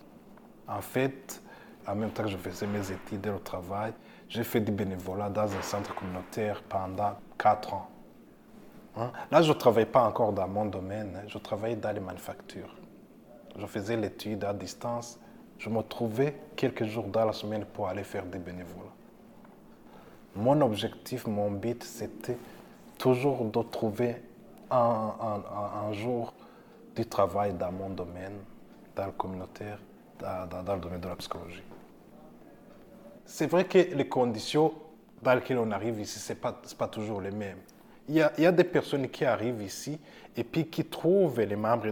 En 0.68 0.80
fait, 0.80 1.42
en 1.86 1.94
même 1.94 2.10
temps 2.10 2.22
que 2.22 2.30
je 2.30 2.36
faisais 2.36 2.66
mes 2.66 2.90
études 2.90 3.26
et 3.26 3.30
le 3.30 3.40
travail, 3.40 3.92
j'ai 4.28 4.44
fait 4.44 4.60
du 4.60 4.72
bénévolat 4.72 5.28
dans 5.28 5.52
un 5.52 5.62
centre 5.62 5.94
communautaire 5.94 6.62
pendant 6.68 7.14
quatre 7.38 7.74
ans. 7.74 7.88
Hein? 8.96 9.12
Là, 9.30 9.42
je 9.42 9.52
ne 9.52 9.58
travaillais 9.58 9.86
pas 9.86 10.04
encore 10.04 10.32
dans 10.32 10.48
mon 10.48 10.66
domaine, 10.66 11.16
hein. 11.16 11.24
je 11.26 11.38
travaillais 11.38 11.76
dans 11.76 11.92
les 11.92 12.00
manufactures. 12.00 12.74
Je 13.56 13.66
faisais 13.66 13.96
l'étude 13.96 14.44
à 14.44 14.52
distance. 14.52 15.18
Je 15.58 15.68
me 15.68 15.82
trouvais 15.82 16.34
quelques 16.56 16.84
jours 16.84 17.06
dans 17.06 17.24
la 17.24 17.32
semaine 17.32 17.64
pour 17.64 17.88
aller 17.88 18.02
faire 18.02 18.24
des 18.24 18.38
bénévolats. 18.38 18.90
Mon 20.34 20.60
objectif, 20.62 21.26
mon 21.26 21.50
but, 21.50 21.82
c'était 21.84 22.38
toujours 22.98 23.44
de 23.44 23.62
trouver 23.62 24.22
un, 24.70 25.12
un, 25.86 25.92
jour 25.92 26.32
du 26.96 27.06
travail 27.06 27.52
dans 27.54 27.70
mon 27.70 27.90
domaine, 27.90 28.38
dans 28.96 29.06
le 29.06 29.12
communautaire, 29.12 29.78
dans, 30.18 30.74
le 30.74 30.80
domaine 30.80 31.00
de 31.00 31.08
la 31.08 31.16
psychologie. 31.16 31.62
C'est 33.24 33.46
vrai 33.46 33.64
que 33.64 33.78
les 33.78 34.08
conditions 34.08 34.72
dans 35.22 35.34
lesquelles 35.34 35.58
on 35.58 35.70
arrive 35.70 36.00
ici, 36.00 36.18
ce 36.18 36.32
n'est 36.32 36.38
pas, 36.38 36.88
toujours 36.88 37.20
les 37.20 37.30
mêmes. 37.30 37.58
Il 38.08 38.16
y, 38.16 38.20
a, 38.20 38.52
des 38.52 38.64
personnes 38.64 39.08
qui 39.08 39.24
arrivent 39.24 39.62
ici 39.62 39.98
et 40.36 40.44
puis 40.44 40.66
qui 40.66 40.84
trouvent 40.84 41.40
les 41.40 41.56
membres 41.56 41.90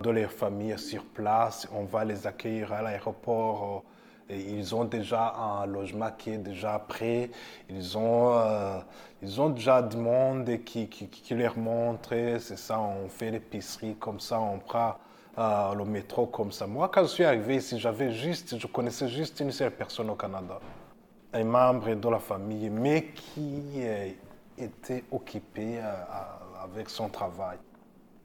de, 0.00 0.10
leur 0.10 0.30
famille 0.30 0.78
sur 0.78 1.04
place. 1.04 1.66
On 1.72 1.84
va 1.84 2.04
les 2.04 2.26
accueillir 2.26 2.70
à 2.74 2.82
l'aéroport. 2.82 3.82
Ils 4.28 4.74
ont 4.74 4.84
déjà 4.84 5.34
un 5.34 5.64
logement 5.64 6.10
qui 6.18 6.32
est 6.32 6.38
déjà 6.38 6.78
prêt. 6.78 7.30
Ils 7.70 7.96
ont, 7.96 8.34
euh, 8.34 8.78
ils 9.22 9.40
ont 9.40 9.48
déjà 9.48 9.80
du 9.80 9.96
monde 9.96 10.50
qui, 10.66 10.86
qui, 10.88 11.08
qui 11.08 11.34
leur 11.34 11.56
montre. 11.56 12.10
C'est 12.40 12.58
ça, 12.58 12.78
on 12.78 13.08
fait 13.08 13.30
l'épicerie 13.30 13.96
comme 13.98 14.20
ça, 14.20 14.38
on 14.38 14.58
prend 14.58 14.96
le 15.36 15.84
métro 15.84 16.26
comme 16.26 16.52
ça. 16.52 16.66
Moi, 16.66 16.88
quand 16.88 17.02
je 17.02 17.08
suis 17.08 17.24
arrivé 17.24 17.56
ici, 17.56 17.78
j'avais 17.78 18.12
juste, 18.12 18.58
je 18.58 18.66
connaissais 18.66 19.08
juste 19.08 19.40
une 19.40 19.50
seule 19.50 19.72
personne 19.72 20.10
au 20.10 20.14
Canada, 20.14 20.60
un 21.32 21.44
membre 21.44 21.94
de 21.94 22.08
la 22.08 22.18
famille, 22.18 22.70
mais 22.70 23.06
qui 23.06 23.62
euh, 23.78 24.10
était 24.58 25.04
occupé 25.10 25.78
euh, 25.78 25.92
avec 26.62 26.88
son 26.88 27.08
travail. 27.08 27.58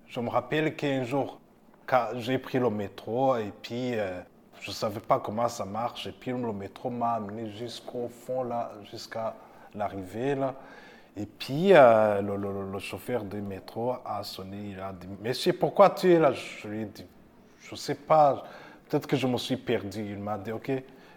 Je 0.07 0.19
me 0.19 0.29
rappelle 0.29 0.75
qu'un 0.75 1.03
jour, 1.03 1.39
quand 1.85 2.09
j'ai 2.15 2.37
pris 2.37 2.59
le 2.59 2.69
métro 2.69 3.35
et 3.37 3.51
puis 3.61 3.95
euh, 3.95 4.21
je 4.61 4.69
ne 4.69 4.75
savais 4.75 4.99
pas 4.99 5.19
comment 5.19 5.47
ça 5.47 5.65
marche, 5.65 6.07
et 6.07 6.11
puis 6.11 6.31
le 6.31 6.53
métro 6.53 6.89
m'a 6.89 7.13
amené 7.13 7.49
jusqu'au 7.51 8.09
fond, 8.09 8.43
là, 8.43 8.71
jusqu'à 8.91 9.33
l'arrivée. 9.73 10.35
Et 11.19 11.25
puis, 11.25 11.73
euh, 11.73 12.21
le, 12.21 12.79
chauffeur 12.79 13.25
du 13.25 13.41
métro 13.41 13.93
a 14.05 14.23
sonné, 14.23 14.69
il 14.71 14.79
a 14.79 14.93
dit, 14.93 15.05
Monsieur, 15.21 15.51
pourquoi 15.51 15.89
tu 15.89 16.13
es 16.13 16.17
là 16.17 16.31
Je 16.31 16.65
lui 16.65 16.83
ai 16.83 16.85
dit, 16.85 17.05
je 17.59 17.71
ne 17.71 17.75
sais 17.75 17.95
pas, 17.95 18.45
peut-être 18.87 19.05
que 19.05 19.17
je 19.17 19.27
me 19.27 19.37
suis 19.37 19.57
perdu. 19.57 19.99
Il 19.99 20.19
m'a 20.19 20.37
dit, 20.37 20.53
OK, 20.53 20.71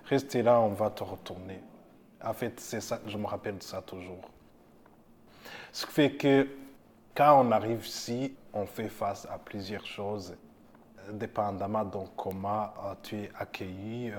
restez 0.06 0.42
là, 0.42 0.58
on 0.58 0.70
va 0.70 0.90
te 0.90 1.04
retourner. 1.04 1.62
En 2.20 2.32
fait, 2.32 2.58
c'est 2.58 2.80
ça, 2.80 2.98
je 3.06 3.16
me 3.16 3.26
rappelle 3.26 3.58
de 3.58 3.62
ça 3.62 3.80
toujours. 3.80 4.28
Ce 5.70 5.86
qui 5.86 5.92
fait 5.92 6.12
que 6.14 6.48
quand 7.14 7.40
on 7.40 7.52
arrive 7.52 7.86
ici, 7.86 8.34
on 8.52 8.66
fait 8.66 8.88
face 8.88 9.24
à 9.30 9.38
plusieurs 9.38 9.86
choses, 9.86 10.34
dépendamment 11.12 11.84
de 11.84 11.98
comment 12.16 12.64
euh, 12.64 12.94
tu 13.04 13.18
es 13.18 13.30
accueilli. 13.38 14.10
Euh, 14.10 14.16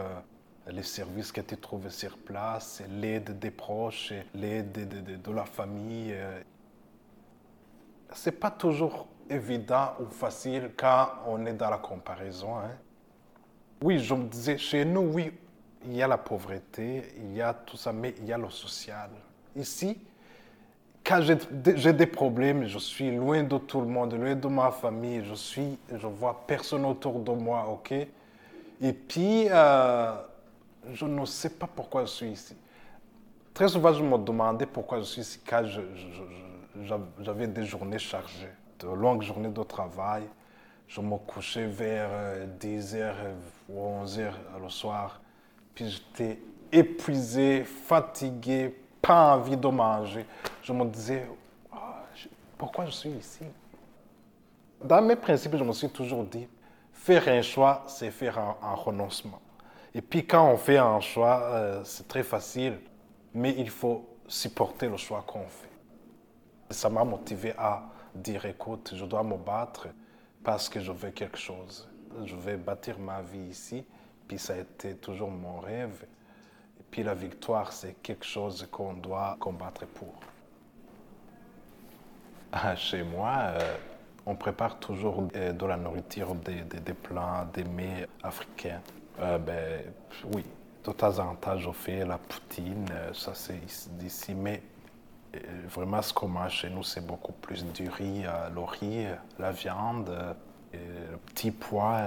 les 0.68 0.84
services 0.84 1.32
que 1.32 1.42
tu 1.42 1.58
trouves 1.58 1.90
sur 1.90 2.18
place, 2.18 2.82
l'aide 2.90 3.38
des 3.38 3.52
proches, 3.52 4.14
l'aide 4.34 5.22
de, 5.22 5.32
la 5.32 5.46
famille. 5.46 6.14
Euh. 6.14 6.42
Ce 8.14 8.30
n'est 8.30 8.36
pas 8.36 8.52
toujours 8.52 9.08
évident 9.30 9.94
ou 10.00 10.06
facile 10.06 10.72
quand 10.78 11.10
on 11.28 11.46
est 11.46 11.54
dans 11.54 11.70
la 11.70 11.78
comparaison. 11.78 12.58
Hein. 12.58 12.72
Oui, 13.82 14.00
je 14.00 14.14
me 14.14 14.26
disais, 14.26 14.58
chez 14.58 14.86
nous, 14.86 15.02
oui, 15.02 15.32
il 15.86 15.96
y 15.96 16.02
a 16.02 16.08
la 16.08 16.18
pauvreté, 16.18 17.14
il 17.18 17.36
y 17.36 17.42
a 17.42 17.54
tout 17.54 17.76
ça, 17.76 17.92
mais 17.92 18.16
il 18.20 18.26
y 18.26 18.34
a 18.34 18.38
le 18.38 18.50
social. 18.50 19.10
Ici, 19.56 20.00
quand 21.06 21.22
j'ai 21.22 21.94
des 21.94 22.06
problèmes, 22.06 22.66
je 22.66 22.80
suis 22.80 23.14
loin 23.14 23.44
de 23.44 23.58
tout 23.58 23.82
le 23.82 23.88
monde, 23.88 24.14
loin 24.14 24.36
de 24.36 24.48
ma 24.48 24.72
famille, 24.72 25.24
je 25.26 25.34
suis, 25.34 25.78
je 25.94 26.08
vois 26.08 26.46
personne 26.48 26.86
autour 26.86 27.20
de 27.20 27.32
moi, 27.32 27.68
ok? 27.70 27.92
Et 28.82 28.94
puis, 28.94 29.48
euh, 29.50 30.14
je 30.92 31.06
ne 31.06 31.26
sais 31.26 31.50
pas 31.50 31.68
pourquoi 31.68 32.06
je 32.06 32.12
suis 32.12 32.32
ici. 32.32 32.56
Très 33.54 33.68
souvent, 33.68 33.94
je 33.94 34.04
me 34.04 34.18
demandais 34.18 34.66
pourquoi 34.66 35.00
je 35.00 35.04
suis 35.04 35.22
ici 35.22 35.40
quand 35.48 35.64
j'avais 37.20 37.48
des 37.48 37.66
journées 37.66 38.00
chargées, 38.00 38.50
de 38.80 38.88
longues 38.88 39.22
journées 39.22 39.50
de 39.50 39.64
travail. 39.64 40.24
Je 40.88 41.02
me 41.02 41.18
couchais 41.18 41.68
vers 41.68 42.10
10h 42.60 43.14
ou 43.70 44.04
11h 44.04 44.32
le 44.62 44.70
soir. 44.70 45.22
Puis 45.74 45.90
j'étais 45.90 46.40
épuisé, 46.72 47.64
fatigué, 47.64 48.76
pas 49.02 49.36
envie 49.36 49.58
de 49.58 49.68
manger. 49.68 50.26
Je 50.62 50.74
me 50.74 50.86
disais, 50.86 51.28
Ah, 51.72 52.04
pourquoi 52.58 52.86
je 52.86 52.92
suis 52.92 53.10
ici? 53.12 53.46
Dans 54.84 55.02
mes 55.02 55.16
principes, 55.16 55.56
je 55.56 55.64
me 55.64 55.72
suis 55.72 55.90
toujours 55.90 56.24
dit, 56.26 56.48
faire 56.92 57.28
un 57.30 57.42
choix, 57.42 57.84
c'est 57.88 58.12
faire 58.12 58.38
un 58.40 58.74
renoncement. 58.74 59.40
Et 59.96 60.02
puis 60.02 60.26
quand 60.26 60.48
on 60.50 60.58
fait 60.58 60.78
un 60.78 61.00
choix, 61.00 61.42
euh, 61.44 61.84
c'est 61.84 62.08
très 62.08 62.24
facile, 62.24 62.80
mais 63.34 63.54
il 63.58 63.70
faut 63.70 64.08
supporter 64.28 64.88
le 64.90 64.98
choix 64.98 65.24
qu'on 65.26 65.48
fait. 65.48 65.70
Ça 66.72 66.90
m'a 66.90 67.04
motivé 67.04 67.54
à 67.58 67.84
dire, 68.16 68.46
écoute, 68.46 68.94
je 68.96 69.06
dois 69.06 69.24
me 69.24 69.38
battre 69.38 69.88
parce 70.44 70.70
que 70.70 70.80
je 70.80 70.92
veux 70.92 71.12
quelque 71.12 71.38
chose. 71.38 71.88
Je 72.26 72.36
vais 72.36 72.58
bâtir 72.58 73.00
ma 73.00 73.22
vie 73.22 73.50
ici, 73.50 73.86
puis 74.28 74.38
ça 74.40 74.54
a 74.54 74.58
été 74.58 74.96
toujours 74.96 75.30
mon 75.32 75.60
rêve. 75.60 76.06
Et 76.80 76.84
puis 76.90 77.04
la 77.04 77.14
victoire, 77.14 77.72
c'est 77.72 77.94
quelque 78.02 78.26
chose 78.26 78.68
qu'on 78.72 78.94
doit 78.94 79.38
combattre 79.40 79.86
pour. 79.88 80.14
Ah, 82.52 82.76
Chez 82.76 83.04
moi, 83.04 83.34
euh, 83.40 83.78
on 84.26 84.36
prépare 84.36 84.80
toujours 84.80 85.28
euh, 85.36 85.52
de 85.54 85.66
la 85.66 85.78
nourriture, 85.78 86.36
des, 86.36 86.62
des- 86.62 86.80
des 86.80 86.94
plats, 86.94 87.48
des 87.54 87.64
mets 87.64 88.08
africains. 88.22 88.82
Euh, 89.20 89.38
ben, 89.38 89.82
oui, 90.34 90.44
de 90.86 90.92
temps 90.92 91.20
en 91.20 91.36
temps, 91.36 91.58
je 91.58 91.72
fais 91.72 92.06
la 92.06 92.18
poutine, 92.18 92.86
euh, 92.92 93.14
ça 93.14 93.34
c'est 93.34 93.58
ici- 93.58 93.90
d'ici, 93.92 94.34
mais 94.34 94.62
euh, 95.36 95.40
vraiment 95.70 96.02
ce 96.02 96.14
qu'on 96.14 96.28
mange 96.28 96.52
chez 96.54 96.70
nous, 96.70 96.84
c'est 96.84 97.06
beaucoup 97.06 97.32
plus 97.34 97.64
du 97.66 97.90
riz, 97.90 98.24
le 98.54 98.62
riz, 98.62 99.08
la 99.40 99.52
viande, 99.52 100.12
le 100.74 101.18
petit 101.28 101.52
pois, 101.52 102.02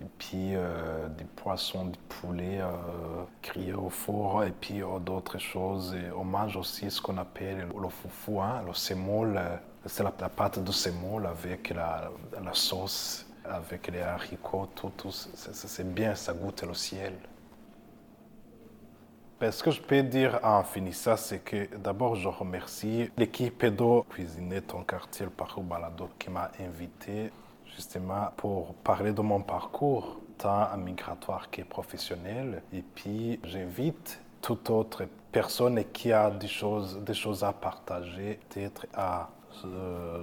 et 0.00 0.06
puis 0.18 0.56
euh, 0.56 1.08
des 1.08 1.24
poissons, 1.24 1.86
du 1.86 1.98
poulet 2.08 2.60
euh, 2.60 3.76
au 3.76 3.88
four, 3.90 4.44
et 4.44 4.50
puis 4.50 4.82
d'autres 5.04 5.38
choses. 5.38 5.96
On 6.16 6.24
mange 6.24 6.56
aussi 6.56 6.90
ce 6.90 7.00
qu'on 7.00 7.18
appelle 7.18 7.68
le 7.80 7.88
foufou, 7.88 8.40
hein, 8.40 8.62
le 8.66 8.72
euh, 8.72 9.56
C'est 9.86 10.02
la, 10.02 10.10
pâte 10.10 10.58
de 10.62 10.72
semoule 10.72 11.26
avec 11.26 11.70
la 11.70 12.10
sauce, 12.52 13.27
avec 13.50 13.88
les 13.88 14.00
haricots, 14.00 14.68
tout, 14.74 14.90
tout. 14.96 15.10
c'est- 15.10 15.84
bien, 15.94 16.14
ça 16.14 16.32
goûte 16.32 16.62
le 16.62 16.74
ciel. 16.74 17.14
Ce 19.40 19.62
que 19.62 19.70
je 19.70 19.80
peux 19.80 20.02
dire 20.02 20.40
en 20.42 20.64
finissant, 20.64 21.16
c'est 21.16 21.38
que 21.38 21.76
d'abord, 21.76 22.16
je 22.16 22.28
remercie 22.28 23.08
l'équipe 23.16 23.64
de 23.64 24.00
Cuisiner 24.08 24.62
ton 24.62 24.82
quartier, 24.82 25.26
parcours 25.26 25.62
balado, 25.62 26.08
qui 26.18 26.28
m'a 26.30 26.50
invité 26.60 27.30
justement 27.64 28.30
pour 28.36 28.74
parler 28.74 29.12
de 29.12 29.20
mon 29.22 29.40
parcours, 29.42 30.18
tant 30.38 30.76
migratoire 30.76 31.50
que 31.50 31.62
professionnel. 31.62 32.62
Et 32.72 32.82
puis, 32.82 33.38
j'invite 33.44 34.20
toute 34.42 34.70
autre 34.70 35.04
personne 35.30 35.84
qui 35.92 36.12
a 36.12 36.30
des 36.30 36.48
choses, 36.48 36.98
des 36.98 37.14
choses 37.14 37.44
à 37.44 37.52
partager, 37.52 38.40
peut-être 38.48 38.86
à 38.94 39.28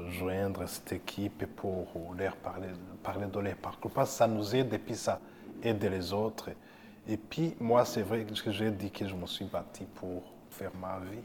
joindre 0.09 0.67
cette 0.67 0.93
équipe 0.93 1.45
pour 1.55 1.87
leur 2.17 2.35
parler, 2.37 2.69
parler 3.03 3.27
de 3.27 3.39
leur 3.39 3.55
parcours. 3.55 3.91
Parce 3.91 4.11
ça 4.11 4.27
nous 4.27 4.55
aide 4.55 4.73
et 4.73 4.79
puis 4.79 4.95
ça 4.95 5.19
aide 5.63 5.83
les 5.83 6.13
autres. 6.13 6.51
Et 7.07 7.17
puis, 7.17 7.55
moi, 7.59 7.85
c'est 7.85 8.01
vrai 8.01 8.25
que 8.25 8.51
j'ai 8.51 8.71
dit 8.71 8.91
que 8.91 9.07
je 9.07 9.15
me 9.15 9.27
suis 9.27 9.45
bâti 9.45 9.85
pour 9.95 10.23
faire 10.49 10.71
ma 10.75 10.99
vie. 10.99 11.23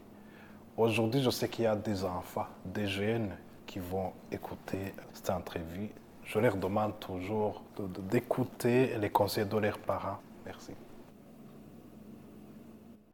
Aujourd'hui, 0.77 1.21
je 1.21 1.29
sais 1.29 1.49
qu'il 1.49 1.65
y 1.65 1.67
a 1.67 1.75
des 1.75 2.03
enfants, 2.03 2.47
des 2.63 2.87
jeunes 2.87 3.35
qui 3.65 3.79
vont 3.79 4.13
écouter 4.31 4.93
cette 5.13 5.29
entrevue. 5.29 5.89
Je 6.23 6.39
leur 6.39 6.55
demande 6.55 6.99
toujours 6.99 7.63
d'écouter 7.79 8.97
les 8.97 9.09
conseils 9.09 9.45
de 9.45 9.57
leurs 9.57 9.79
parents. 9.79 10.19
Merci. 10.45 10.73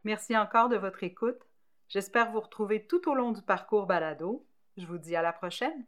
Merci 0.03 0.37
encore 0.37 0.69
de 0.69 0.77
votre 0.77 1.03
écoute. 1.03 1.39
J'espère 1.89 2.31
vous 2.31 2.39
retrouver 2.39 2.85
tout 2.85 3.09
au 3.09 3.15
long 3.15 3.31
du 3.31 3.41
parcours 3.41 3.85
balado. 3.85 4.45
Je 4.77 4.85
vous 4.85 4.97
dis 4.97 5.15
à 5.15 5.21
la 5.21 5.33
prochaine. 5.33 5.85